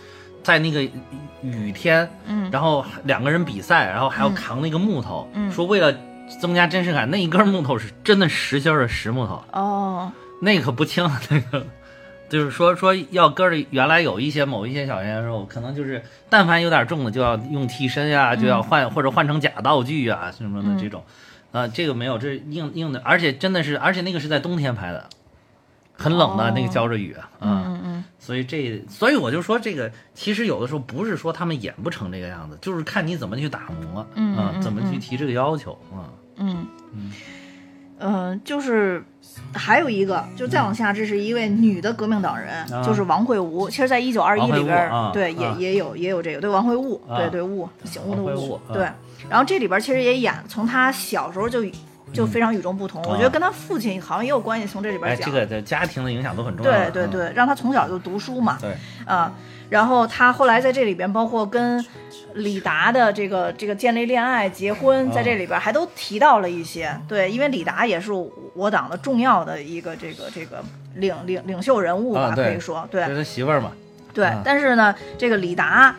[0.42, 0.82] 在那个
[1.42, 5.94] 雨天，嗯然后两个人比赛，然后还要扛那个木头，嗯说为了
[6.42, 10.10] 增加真实感，那一根木头是真的实心的实木头，哦，
[10.42, 11.68] 那可不轻，那个
[12.30, 21.04] 就是说说要搁着原来有一些某一些小鲜肉，可能就是但凡有点重的就要用替身呀、就要换或者换成假道具啊什么的这种，
[21.52, 25.10] 啊、这个没有，这是硬硬的，而且真的是，而且那个是在冬天拍的，
[25.94, 35.00] 很冷的、哦那个浇着雨啊，嗯嗯嗯，所以这所以我就说这个其实有的时候不是说他们演不成这个样子，就是看你怎么去打磨，啊嗯嗯怎么去嗯。
[35.00, 36.08] 提这个要求啊，
[36.38, 37.12] 嗯，嗯、
[38.44, 39.04] 就是
[39.54, 43.70] 还有一个，就再往下，这是一位女的革命党人，啊就是王慧吾。
[43.70, 48.88] 其实，在一九二一里边对，也、啊也有也有这个，对，王慧悟，啊对对悟，醒悟的悟对。
[49.30, 51.64] 然后这里边儿其实也演，从他小时候就
[52.12, 54.66] 就非常与众不同，我觉得啊跟他父亲好像也有关系。
[54.66, 58.76] 从这里边讲，这个的家庭的影响都很重要，嗯对对对，让他从小就读书嘛，对。
[59.06, 59.32] 啊，
[59.70, 61.84] 然后他后来在这里边，包括跟
[62.34, 66.94] 李达的这个这个建立恋爱、结婚，哦在这里边还都提到了一些。
[67.08, 68.12] 对，因为李达也是
[68.54, 70.64] 我党的重要的一个这个这个
[70.96, 73.72] 领领领袖人物吧，可以说对这是他媳妇儿嘛，
[74.14, 74.42] 对啊。
[74.44, 75.96] 但是呢，这个李达。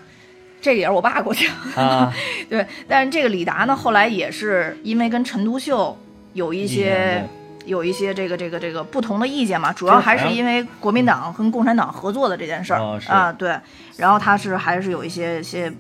[0.63, 2.13] 这也是我爸给我讲
[2.51, 2.67] 对。
[2.87, 5.97] 但是这个李达呢，后来也是因为跟陈独秀
[6.35, 7.29] 有一些见
[7.67, 13.59] 有一些这个这个这个不同的意见嘛，主要还是因为国民党跟共产党合作的这件事儿、哦啊，对，
[13.97, 15.73] 然后他是还是有一些些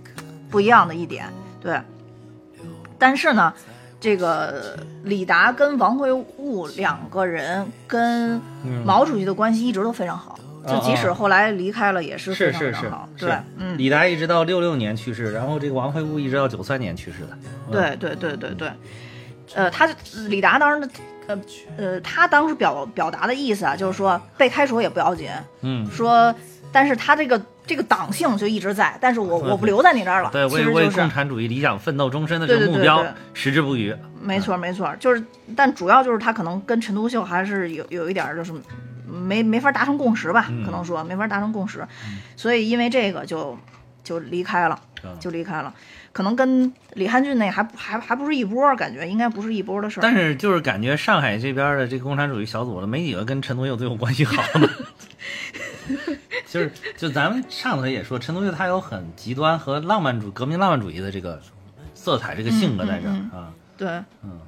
[0.50, 1.26] 不一样的一点，
[1.60, 1.80] 对，
[2.98, 3.52] 但是呢，
[3.98, 17.38] 这个李达跟王会悟两个人跟嗯毛主席的关系一直都非常好，就即使后来离开了也是非常非常好，，是对，嗯，李达一直到六六年去世，然后这个王会悟一直到九三年去世的。
[17.68, 18.70] 嗯，对对对对对，
[19.54, 19.88] 呃，他
[20.28, 20.92] 李达当时的，
[21.30, 21.40] 呃
[21.76, 25.28] 呃，他当时表表达的意思啊，就是说被开除也不要紧，
[25.62, 26.34] 嗯，说，
[26.72, 33.04] 但是他这个这个党性就一直在，但是我 我不留在你这儿了，对，其为为共产主义理想奋斗终身的对这个目标
[33.34, 33.94] 矢志不渝。
[34.20, 35.24] 没错没错，就是，
[35.56, 38.52] 但主要就是他可能跟陈独秀还是有有一点儿就是
[39.06, 40.64] 没没法达成共识吧，嗯。
[40.64, 41.86] 可能说没法达成共识，
[42.36, 43.56] 所以因为这个就
[44.04, 44.78] 就离开了。
[45.02, 45.16] 嗯。
[45.18, 45.72] 就离开了，
[46.12, 50.02] 可能跟李汉俊那还不还还不是一波儿，感觉应该不是一波儿的事儿。
[50.02, 54.68] 但是就是感觉上海这边的这个共产主义小组的没几个跟陈独秀最后关系好的。
[56.46, 61.40] 就是就咱们上回也说，陈独秀他有很极端和浪漫主革命浪漫主义的这个
[61.94, 63.52] 色彩，这个性格在这儿、嗯啊。
[63.76, 63.88] 对，
[64.22, 64.40] 嗯，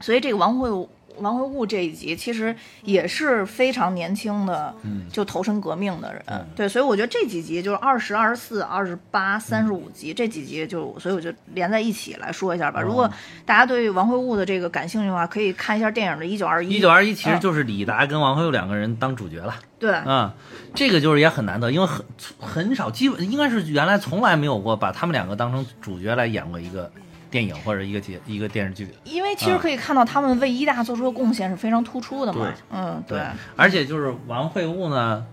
[0.00, 0.70] 所以这个王会
[1.18, 4.74] 王会悟这一集其实也是非常年轻的，
[5.12, 6.22] 就投身革命的人。
[6.26, 12.80] 嗯对，所以我觉得这几集就是二十二十四、二十八、三十五集这几集就，所以我就连在一起来说一下吧。
[12.80, 13.10] 如果
[13.44, 16.68] 大家对王会悟的这个感兴趣的话，可以看一下电影的《一九二一》。
[16.70, 19.54] 一九二一其实嗯就是李达跟王慧两个人当主角了。
[19.78, 20.30] 对，嗯、
[20.74, 22.04] 这个就是也很难得，因为很
[22.38, 26.90] 很少，基本应该是原来从来没有过把他们两个当成主角来演过一个
[27.36, 28.88] 电影或者一个节一个电视剧。
[29.04, 32.50] 因为其实可以看到他们为一大做出的贡献是非常突出的嘛。
[32.72, 33.20] 嗯，对，
[33.54, 35.26] 而且就是王会悟呢，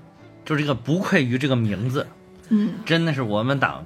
[0.43, 2.05] 就这个不愧于这个名字，
[2.49, 3.85] 嗯，真的是我们党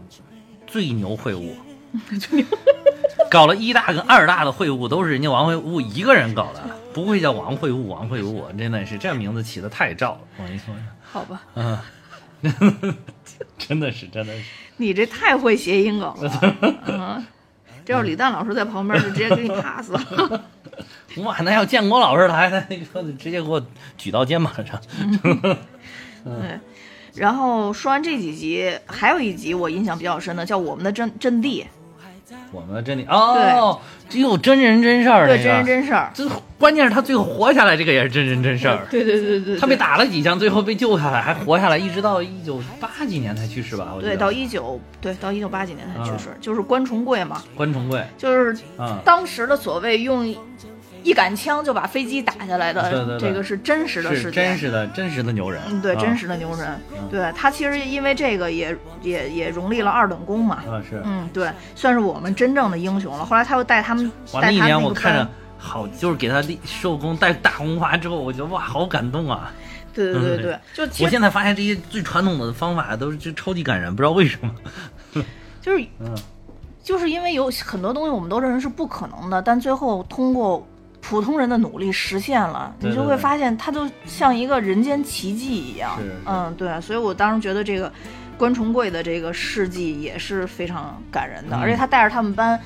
[0.65, 1.56] 最牛会悟。
[3.30, 6.64] 搞了一大跟二大的会务都是人家王会务一个人搞的，
[6.94, 10.73] 不会叫王会务，王会务，真的是这名字起的太照了，我跟你说，
[11.03, 11.77] 好吧，嗯，
[13.60, 14.44] 真的是真的是，
[14.77, 16.41] 你这太会谐音梗了。
[16.88, 17.26] 嗯，
[17.88, 20.43] 这要是李诞老师在旁边，就直接给你 pass 了。
[21.23, 23.65] 哇，那要建国老师来，他那个直接给我
[23.97, 24.77] 举到肩膀上，
[26.26, 26.59] 对，
[27.15, 31.65] 然后说完这几集，还有一集我印象比较深的，叫《我们的阵阵地
[32.51, 33.79] 我们真的哦，
[34.09, 36.11] 只有真人真事》，儿，对，真人真事儿。
[36.13, 36.27] 这
[36.59, 38.85] 关键是他最后活下来，这个也是真人真事儿。
[38.91, 39.77] 对对对对，他被。
[39.77, 43.93] 打了几枪，最后被救下来，还活下来，一直到一九八几年才去世吧？
[44.01, 50.25] 对，到一九对到一九八几年才去世，就是关崇贵嘛，关崇贵，就是嗯，当时的所谓用
[51.03, 56.79] 一杆枪就把飞机打下来的，对对对这个是真实的是事件，真实的真实的牛人，嗯，对，啊真实的牛人。
[57.09, 60.63] 对他其实因为这个也也也荣立了二等功嘛。
[61.03, 63.25] 嗯，对，算是我们真正的英雄了。
[63.25, 69.51] 后来他又带他们，哇，那一年我看着好，就是给他立寿功戴大红花之后，我觉得哇，好感动啊！
[69.93, 74.53] 对对对对，就我现在发现这些最传统的方法都是就超级感人，不知道为什么。
[75.59, 76.15] 就是嗯，
[76.83, 80.65] 就是因为有很多东西我们都认为是不可能的，但最后通过
[81.09, 85.97] 普通人的努力实现了，你就会发现它就像一个人间奇迹一样。
[86.25, 87.89] 嗯，对，所以我当时觉得这个
[88.38, 92.59] 关崇贵的这个事迹也是非常感人的，嗯而且他带着他们班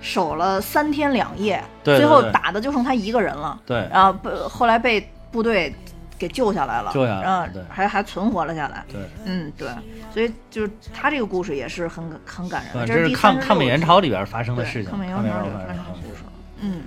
[0.00, 3.60] 守了三天两夜，对对最后打的就剩他一个人了。
[3.66, 5.70] 对，然后被后来被部队
[6.18, 8.82] 给救下来了，救下来嗯对，还还存活了下来。
[8.90, 9.68] 对，嗯，对，
[10.14, 16.22] 所以就是他这个故事也是很很感人的，这这是第36抗抗美援朝里边发生的事情，抗美援朝里边发生的故事。
[16.62, 16.82] 嗯，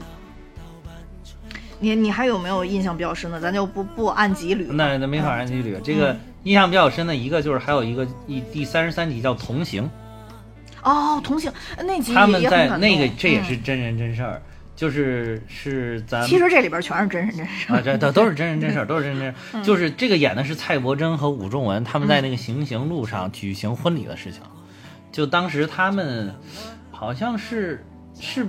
[1.84, 3.42] 你你还有没有印象比较深的？
[3.42, 4.72] 咱就不不按集捋。
[4.72, 5.78] 那那没法按纪律。
[5.84, 9.84] 这个印象比较深的一个就是还有一个一第三十三集叫《同行》，
[10.82, 14.42] 哦，同行那集他们在那个这也嗯是真人真事儿，
[14.78, 17.74] 就是是咱其实这里边全是真人真事。
[17.74, 19.20] 啊，这都都是真人真事儿，都是真人
[19.52, 19.66] 真事。
[19.68, 24.42] 就是这个演的是蔡伯真和武仲文他们在那个行刑路上举行婚礼的事情。
[25.12, 26.34] 就当时他们
[26.92, 27.86] 好像是
[28.20, 28.48] 是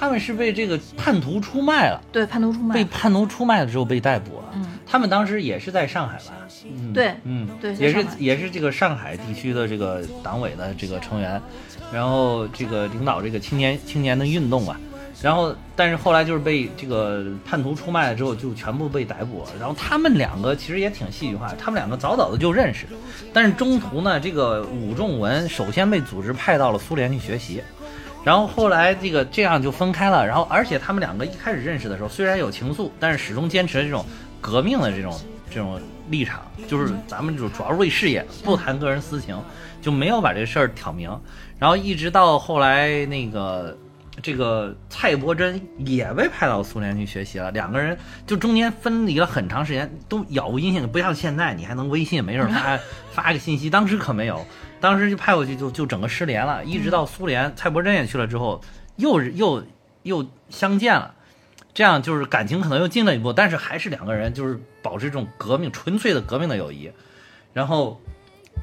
[0.00, 2.84] 他们是被这个叛徒出卖了，对，叛徒出卖被。
[2.86, 4.44] 叛徒出卖了之后被逮捕了。
[4.54, 6.32] 嗯，他们当时也是在上海吧？
[6.64, 11.38] 嗯，对嗯，对也是也是这个上海地区的这个党委的这个成员，
[11.92, 14.80] 然后这个领导这个青年青年的运动啊，
[15.20, 19.50] 然后但是后来就是被这个叛徒出卖了之后，就全部被逮捕了。
[19.60, 22.86] 然后他们两个其实也挺戏剧化，他们两个早早的就认识，
[23.34, 27.60] 但是中途呢，这个武仲文首先被组织派到了苏联去学习。
[28.22, 34.04] 然后后来这个这样就分开了，然后而且他们两个一开始认识的时候虽然有情愫，但是始终坚持这种
[34.40, 35.18] 革命的这种
[35.50, 35.80] 这种
[36.10, 39.40] 立场，就是咱们就主要是为事业，不谈个人私情，
[39.80, 41.10] 就没有把这事儿挑明。
[41.58, 43.76] 然后一直到后来那个
[44.22, 52.78] 这个蔡伯珍也被派到苏联去学习了，两个人就中间分离了很长时间，都杳无音信，不像现在你还能微信没事发
[53.12, 54.44] 发个信息，当时可没有。
[54.80, 58.60] 当时就派过去就就整个失联了，一直到苏联，蔡伯真也去了之后，
[58.96, 59.62] 又又
[60.02, 61.14] 又相见了，
[61.74, 66.90] 这样就是感情可能又进了一步，但是还是两个人就是保持这种革命纯粹的革命的友谊，
[67.52, 68.00] 然后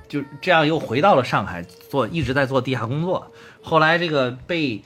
[0.10, 3.31] 就这样又回到了上海做一直在做地下工作，
[3.61, 4.81] 后来这个被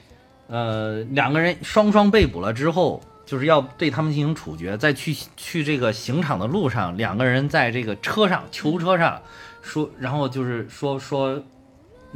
[0.48, 3.02] 呃两个人双双被捕了之后。
[3.24, 9.22] 就是要对他们进行处决，在去去这个刑场的路上，两个人在这个车上囚车上
[9.62, 11.42] 说，然后就是说说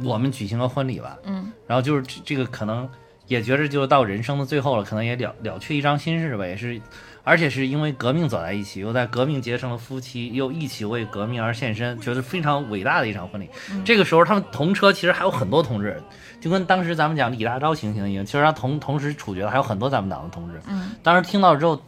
[0.03, 2.87] 我们举行个婚礼吧，嗯，然后就是这这个可能
[3.25, 6.79] 也觉着就到人生的最后了，可能也了了却一张心事吧，也是，
[7.23, 13.49] 而且是因为革命走在一起，又在革命结成了夫妻，又一起为革命而献身，觉得非常伟大的一场婚礼。
[13.83, 16.01] 这个时候他们同车其实还有很多同志，
[16.39, 20.61] 就跟当时咱们讲李大钊行刑一样，其实他同同时处决的还有很多咱们党的同志。
[20.67, 21.81] 嗯，当时听到之后，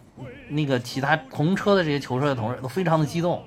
[0.50, 3.42] 那个其他同车的这些囚车的同志都非常的激动。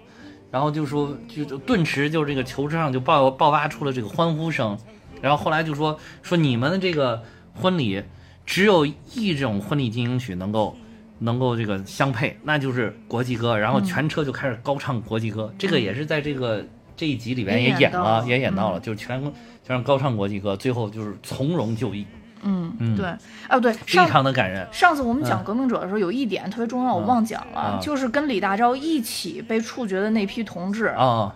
[0.53, 4.79] 然后就说，就就顿时就这个球车上就爆爆发出了这个欢呼声，
[5.23, 7.23] 然后后来就说说你们的这个
[7.55, 8.03] 婚礼
[8.45, 8.85] 只有
[9.15, 10.77] 一种婚礼进行曲能够
[11.21, 15.51] 能够这个相配，那就是国际歌，然后全车就开始高唱国际歌。
[15.57, 16.63] 这个也是在这个
[16.95, 19.23] 这一集里边也演了，也演到了，就是全
[19.67, 22.07] 全是高唱国际歌，最后就是从容就义，
[22.43, 22.73] 嗯。
[22.79, 22.97] 嗯。
[22.97, 23.07] 对，
[23.49, 24.67] 哦对，非上常的感人。
[24.73, 25.45] 上次我们讲嗯。
[25.45, 27.07] 革命者的时候，有一点特别重要，我嗯。
[27.07, 27.79] 忘讲了，啊。
[27.81, 31.35] 就是跟李大钊一起被处决的那批同志，啊。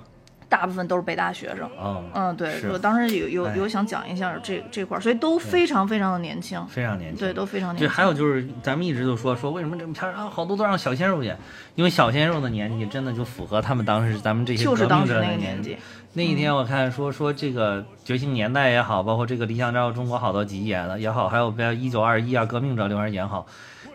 [0.49, 1.65] 大部分都是北大学生。
[1.77, 3.57] 啊，嗯，对，我当时有有哎。
[3.57, 7.19] 有想讲一下这这块儿，所以都非常非常的年轻，非常年轻。
[7.19, 7.91] 对，都非常年对，轻。
[7.91, 11.37] 还有就是咱们一直就说说为什么这么片啊，好多都让小鲜肉演，
[11.75, 15.77] 因为小鲜肉的年纪真的就符合他们当时咱们这些就是革命者的当时那个年年纪，
[16.17, 23.47] 那一天我看说说这个《觉醒年代》也好，包括这个《理想照》中国好多集演的也好，还有比如《一九二一》啊，《革命者留言》也好，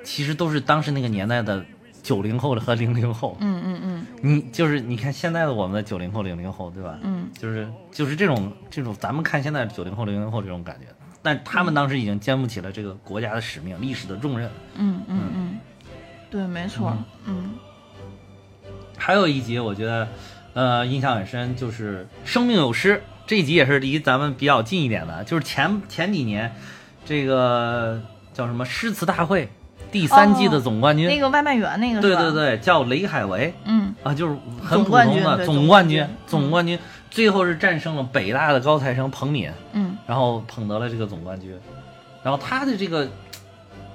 [0.04, 1.66] 其实都是当时那个年代的
[2.04, 3.36] 九零后和零零后。
[3.40, 6.96] 嗯嗯嗯你就是你看现在的我们的九零后、零零后，对吧？
[7.02, 10.86] 嗯，就是就是这种这种咱们看现在九零后、零零后这种感觉，
[11.24, 14.48] 但他们当时已经肩负起了这个国家的使命、历史的重任。
[14.76, 15.60] 嗯嗯嗯，
[16.30, 16.96] 对，没错，
[17.26, 17.54] 嗯
[18.96, 20.08] 还有一集我觉得，
[20.54, 22.96] 呃，印象很深，就是《生命有诗》
[23.26, 26.54] 这一集也是离咱们比较近一点的，就是前前几年，
[27.06, 28.02] 这个
[28.34, 29.50] 叫什么诗词大会
[29.92, 33.54] 第三季的总冠军，那个外卖员那个对对，对，叫雷海为。
[33.64, 33.96] 嗯。
[34.04, 36.78] 啊，就是很普通的总冠军，总冠军，
[37.10, 39.98] 最后是战胜了北大的高材生彭敏，嗯。
[40.08, 41.56] 然后捧得了这个总冠军。
[42.24, 43.08] 然后他的这个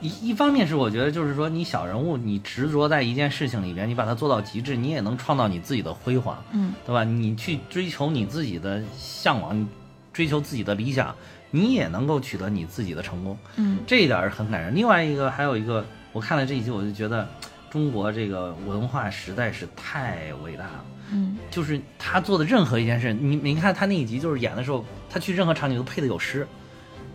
[0.01, 7.03] 一一方面是我觉得就是说你小人物，你执着在一件事情里边，你把它做到极致，你也能创造你自己的辉煌，嗯对吧？
[7.05, 9.67] 你去追求你自己的向往，你
[10.13, 11.15] 追求自己的理想，
[11.51, 13.37] 你也能够取得你自己的成功。
[13.57, 14.75] 嗯这一点是很感人。
[14.75, 17.29] 另外一个还有一个，我看了这一集，我就觉得
[17.71, 20.85] 中国这个文化实在是太伟大了。
[21.13, 26.47] 嗯就是他做的任何一件事，你你看他那一集就是演的时候，他去任何场景都配的有诗，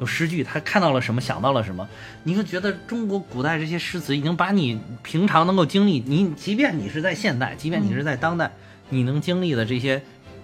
[0.02, 1.88] 有诗句，他看到了什么想到了什么，
[2.24, 8.52] 你就觉得中国古代这些诗词已经把你平常能够经历，你即便你是在现代，即便你是在当代，
[8.90, 10.02] 你能经历的这些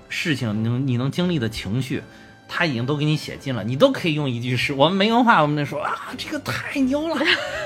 [0.08, 2.02] 事情，你能你能经历的情绪。
[2.50, 4.72] 他已经都给你写尽了，你都可以用一句诗。
[4.72, 7.18] 我们没文化，我们就说啊，这个太牛了，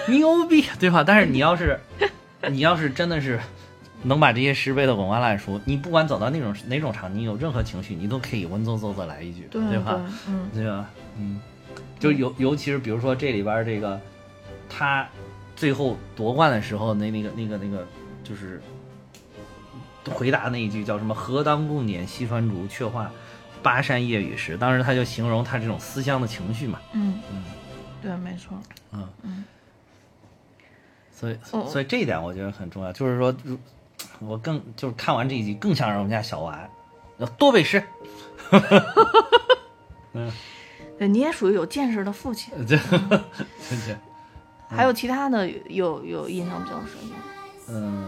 [0.07, 1.03] 牛逼，对吧？
[1.05, 1.79] 但是你要是，
[2.49, 3.39] 你要是真的是
[4.01, 9.93] 能把这些诗背得滚瓜烂熟，你不管走到那种哪种场景，有任何情绪，你都可以文绉绉的来一句，对吧？
[9.93, 10.89] 对嗯对吧？
[11.19, 11.39] 嗯，
[12.01, 14.01] 就尤尤其是比如说这里边这个，
[14.67, 15.07] 他
[15.55, 17.87] 最后夺冠的时候，那那个那个那个
[18.23, 18.59] 就是
[20.09, 23.11] 回答那一句叫什么“何当共剪西窗烛，却话
[23.61, 24.57] 巴山夜雨时”。
[24.59, 27.21] 当时他就形容他这种思乡的情绪嘛，嗯。
[27.31, 27.43] 嗯，
[28.01, 28.59] 对，没错，
[28.91, 29.07] 嗯。
[29.21, 29.45] 嗯。
[31.13, 33.55] 所以哦所以这一点我觉得很重要，就是说，如
[34.21, 36.67] 我更就是看完这一集，更想让我们家小娃
[37.19, 37.83] 要多背诗。
[40.11, 40.31] 对，
[41.07, 42.53] 你也属于有见识的父亲。
[42.67, 43.97] 这这这，
[44.69, 47.15] 还有其他的有有印象比较深的，
[47.69, 48.07] 嗯，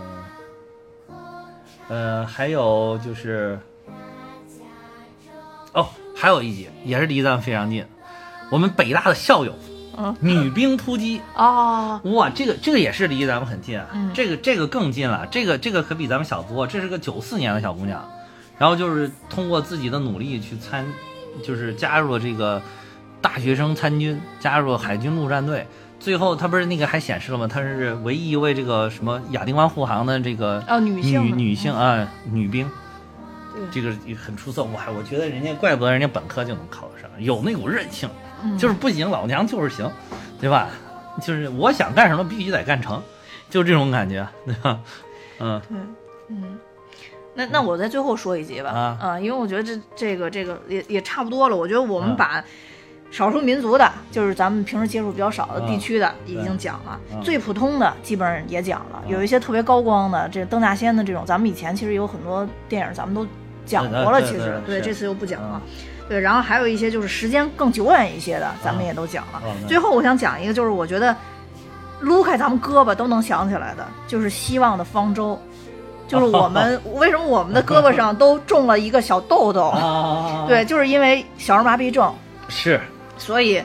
[1.90, 3.60] 呃，还有就是，
[5.74, 7.86] 哦，还有一集也是离咱们非常近，
[8.49, 9.53] 我们北大的校友，
[9.98, 14.11] 嗯，女兵突击，哦，哇，这个这个也是离咱们很近啊，嗯。
[14.14, 18.07] 这个这个更近了，这个这个可比咱们小多，这是个九四年的小姑娘，
[18.57, 20.86] 然后就是通过自己的努力去参，
[21.44, 22.61] 就是加入了这个
[23.24, 25.66] 大学生参军，加入海军陆战队。
[26.00, 27.48] 最后，他不是那个还显示了吗？
[27.48, 32.70] 他是唯一一位这个什么亚丁湾护航的这个哦女性的女性啊女兵，
[33.54, 34.64] 对这个也很出色。
[34.66, 38.10] 哇，我觉得人家怪不得人家本科就能考得上，有那股韧性，
[38.44, 39.90] 嗯就是不行，老娘就是行，
[40.41, 40.68] 对吧？
[41.22, 43.02] 就是我想干什么必须得干成，
[43.50, 44.80] 就这种感觉，对吧？
[45.40, 45.78] 嗯对，
[46.28, 46.60] 嗯，
[47.36, 51.56] 那那我在最后说一集吧，啊因为我觉得这这个这个也也差不多了。
[51.56, 52.44] 我觉得我们啊把
[53.14, 59.03] 少数民族的，就是咱们平时接触比较少的啊地区的，已经讲了；啊最普通的基本上也讲了。
[59.07, 63.27] 有一些特别高光的，这邓大仙的这种，咱们以前其实有很多电影咱们都
[63.68, 65.61] 讲过了，其实对这次又不讲了啊。
[66.10, 69.40] 对，然后还有一些就是时间更久远一些的，咱们也都讲了。
[69.68, 71.15] 最后我想讲一个，就是我觉得
[71.99, 75.40] 撸开咱们胳膊都能想起来的，就是希望的方舟。
[76.07, 79.68] 就是我们 为什么我们的胳膊上都种了一个小痘痘？
[79.69, 82.11] 啊，对，就是因为小儿麻痹症，
[82.49, 82.81] 是
[83.24, 83.64] 所以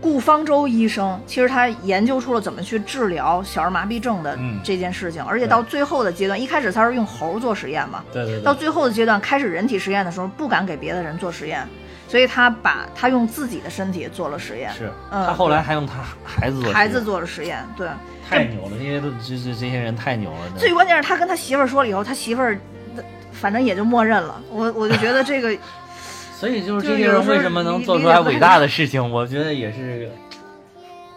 [0.00, 11.66] 顾方舟医生其实他研究出了怎么去治疗小儿麻痹症的嗯这件事情，而且到最后的阶段，一开始他是用猴做实验嘛，对对对，到最后的阶段开始人体实验的时候，不敢给别的人做实验，
[12.08, 15.94] 所以他把他用自己的身体做了实验，是嗯他后来还用他
[16.24, 17.88] 孩子做孩子做了实验，对。
[18.28, 22.58] 太牛了，这些都这这这些人太牛了，最关键是他跟他媳妇儿说了以后，他媳妇儿
[23.32, 24.38] 反正也就默认了。
[24.50, 25.56] 我我就觉得这个
[26.38, 30.08] 所以就是这些人为什么能做出来伟大的事情，我觉得也是，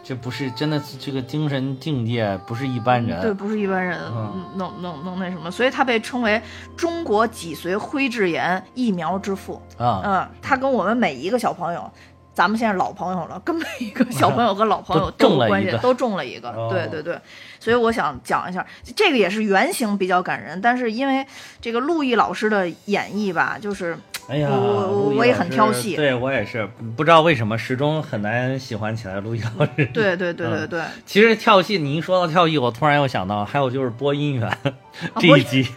[0.03, 3.21] 这不是真的这个精神境界不是一般人。
[3.21, 6.41] 对，不是一般人嗯能能能那什么，所以他被称为
[6.75, 9.61] 中国脊髓灰质炎疫苗之父。
[9.77, 11.87] 啊，嗯，他跟我们每一个小朋友，
[12.33, 16.49] 咱们现在老朋友了，跟每一个小朋友跟老朋友 都有关系都中了一个。
[16.49, 17.15] 哦对对对，
[17.59, 18.65] 所以我想讲一下，
[18.95, 21.23] 这个也是原型比较感人，但是因为
[21.61, 23.95] 这个陆毅老师的演绎吧，就是
[24.27, 25.95] 哎呀，我我我也很挑戏。
[25.95, 29.85] 对我也是，不知道为什么始终很难喜欢起来陆毅老师。
[29.93, 34.57] 对对对对嗯对，其实跳戏，你一说到跳戏，我突然又想到，还有就是播音员
[35.19, 35.67] 这一集，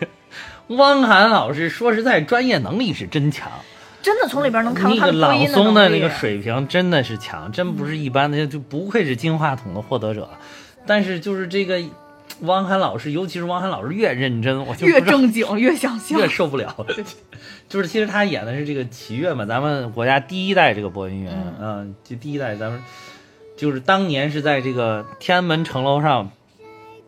[0.69, 3.51] 汪涵老师说实在专业能力是真强，
[4.03, 6.09] 真的从里边能看到那个朗他播音诵的那个。
[6.11, 10.29] 水平真的是强，真不是一般的，就不愧是金话筒的获得者。
[10.87, 11.81] 但是就是这个
[12.41, 16.29] 汪涵老师，尤其是汪涵老师越认真，我就越正经越想笑越。
[16.29, 16.75] 受不了。
[17.69, 22.83] 就是其实他演的是这个齐越嘛，咱们国家第一代这个播音员，嗯呃，就第一代咱们
[23.57, 26.31] 就是当年是在这个天安门城楼上，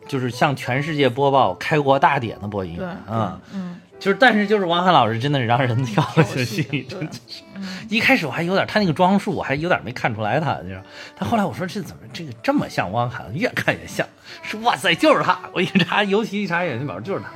[0.07, 3.39] 就是向全世界播报开国大典的播音员啊。
[3.53, 7.43] 嗯，就是，但是就是王涵老师真的是让人跳跳下去，戏真的 是。
[7.55, 10.81] 嗯一开始我还有点他那个装束，我还有点没看出来他，你知道。
[11.15, 14.05] 他后来我说这怎么这个这么像汪涵，越看越像，
[14.43, 15.39] 说哇塞就是他。
[15.53, 17.27] 我一查，尤其一查演员表就是他。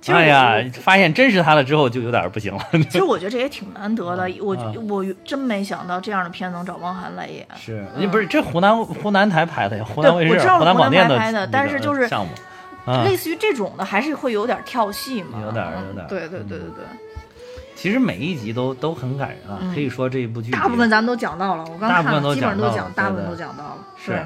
[0.00, 2.62] 其实哎呀， 发现真是他了之后就有点不行了。
[2.88, 7.44] 其实我觉得这也挺难得的， 我啊我真没想到这样的片能找汪涵来演。
[7.56, 9.84] 是，嗯不是这湖南湖南台拍的呀？
[9.84, 12.30] 湖南卫视、湖南广电湖南台拍的但是就是项目，
[12.88, 16.04] 啊，类似于这种的，还是会有点跳戏嘛，有点有点。
[16.04, 16.68] 儿对对对对。
[16.68, 16.84] 对，
[17.76, 24.18] 其实每一集都都很感人啊，嗯可以说这一部剧大部分咱们都讲到了，我刚看了，基本上都讲大部分都讲到了，是。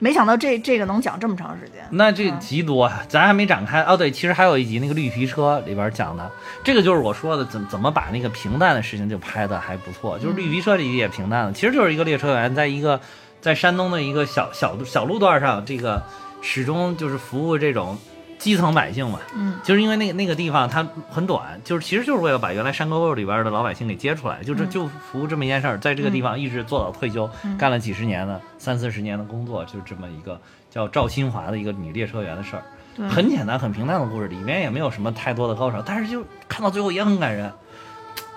[0.00, 3.82] 没想到这这个能讲这么长时间，那这嗯集多，咱还没展开。
[3.82, 3.96] 哦。
[3.96, 6.30] 对，其实还有一集那个绿皮车里边讲的，
[6.62, 10.16] 这个就是我说的怎怎么把那个平淡的事情就拍的还不错。
[10.20, 13.00] 就是绿皮车这集也平淡了，其实就是一个列车员在一个
[13.40, 16.00] 在山东的一个小小小路段上，这个
[16.40, 17.98] 始终就是服务这种
[18.38, 19.18] 基层百姓嘛。
[19.34, 30.40] 嗯，就是因为那个那个地方它很短，就是其实就是为了把原来山沟沟里边的老百姓给接出来，就是嗯就服务这么一件事儿，在这个地方一直做到退休，嗯干了几十年的三四十年的工作，就这么一个
[30.70, 32.62] 叫赵新华的一个女列车员的事儿，
[32.96, 37.52] 对，很简单很平淡的故事，里面也没有什么太多的高潮，但是就看到最后也很感人。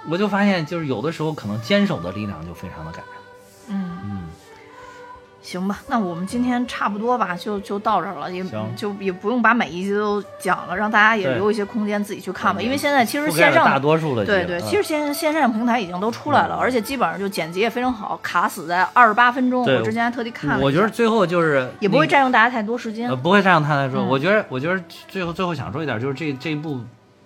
[0.09, 3.20] 我就发现，就是有的时候可能坚守的力量就非常的感人。
[5.41, 8.45] 行吧，那我们今天差不多吧，就就到这儿了，也
[8.75, 19.65] 就也不用把每一集都讲了，让大家也留一些空间自己去看吧，因为现在其实线上大多数的对对，其实线线上平台已经都出来了，嗯而且基本上就剪辑也非常好，卡死在二十八分钟。
[19.65, 23.15] 我之前还特地看了，我觉得最后就是也不会占用大家太多时间呃，。
[23.15, 24.01] 不会这样他来说。
[24.01, 26.79] 嗯我觉得，我觉得最后最后想说一点，就是这这部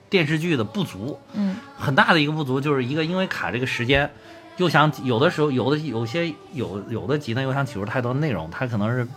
[0.10, 4.10] 电视剧的不足，嗯很大的一个不足，就是一个因为卡这个时间，
[4.58, 9.08] 又想有的时候有的有些有有的集呢又想挤出太多内容，它可能是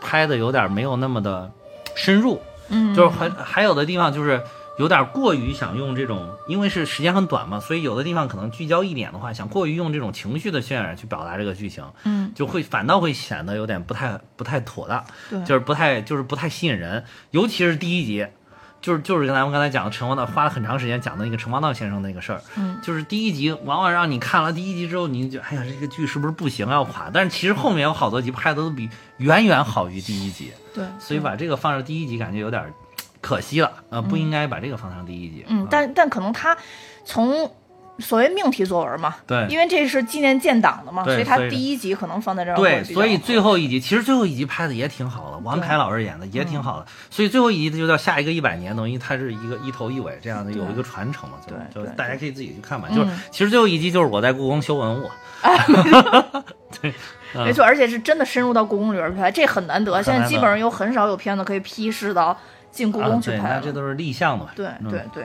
[0.00, 1.50] 拍的有点没有那么的
[1.94, 4.42] 深入，嗯，就是还还有的地方就是。
[4.78, 15.02] 有点过于想用这种，因为是时间很短嘛，所以有的地方可能聚焦一点的话，想过于用这种情绪的渲染去表达这个剧情，嗯就会反倒会显得有点不太不太妥当。
[15.30, 18.26] 对，就是不太就是不太吸引人，尤其是第一集，
[18.80, 27.10] 就是就是跟咱们刚才讲的陈王道花了很长时间讲的那个陈王道先生那个事儿，嗯就是第一集往往让你看了第一集之后，你就哎呀这个剧是不是不行要垮？
[27.12, 28.88] 但是其实后面有好多集拍的都比
[29.18, 32.72] 远远好于第一集，对，所以把这个放上第一集感觉有点
[33.20, 35.42] 可惜了，呃，不应该把这个放上第一集。
[35.42, 36.56] 啊，嗯但但可能他
[37.04, 37.50] 从
[37.98, 39.46] 所谓命题作文嘛，对。
[39.48, 52.88] 因为这是纪念建党的嘛，所以他第一集可能放在这儿对，所以最后一集其实最后一集拍的也挺好的，王凯老师演的也挺好的，所以最后一集就叫下一个一百年，等于它是一个一头一尾这样的有一个传承嘛，就对对就大家可以自己去看嘛。
[52.90, 55.10] 嗯就是其实最后一集就是我在故宫修文物，
[56.80, 56.92] 对，
[57.34, 60.02] 嗯没错，而且是真的深入到故宫里边去拍，这很难得。
[60.02, 62.36] 现在基本上有很少有片子可以批示到
[62.70, 63.54] 进故宫去拍。
[63.54, 64.50] 那这都是立项的嘛。
[64.54, 64.90] 对嗯。
[64.90, 65.24] 对对，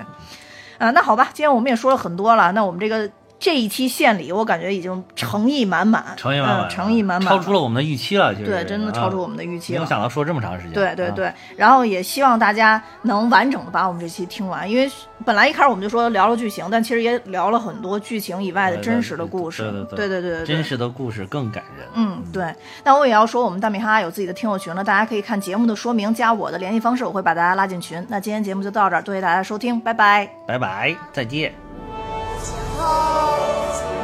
[0.81, 3.07] 啊，那好吧，今天我们也说了很多了，那我们这个
[3.41, 9.89] 这一期献礼，我感觉已经诚意满满，诚意满满，嗯诚意满满，超出了我们的预期了，其实对，真的超出我们们的预期了没有。
[9.89, 10.71] 想到说这么长时间。
[10.71, 14.87] 啊，对对对，然后也希望大家能完整的把我们这期听完，因为
[15.25, 19.63] 本来一开始我们就说聊了剧情，但其实也聊了很多剧情以外的真实的故事。
[19.63, 21.87] 对对对对对对对真实的故事更感人。
[21.95, 22.53] 嗯，对。
[22.83, 28.05] 那我也要说，我们大米哈哈有自己的听友群了，大家可以看节目的说明，加我的联系方式，我会把大家拉进群。
[28.07, 30.29] 那今天节目就到这儿，多谢大家收听，拜拜。
[30.45, 31.70] 拜拜，再见。
[32.81, 34.00] hearts.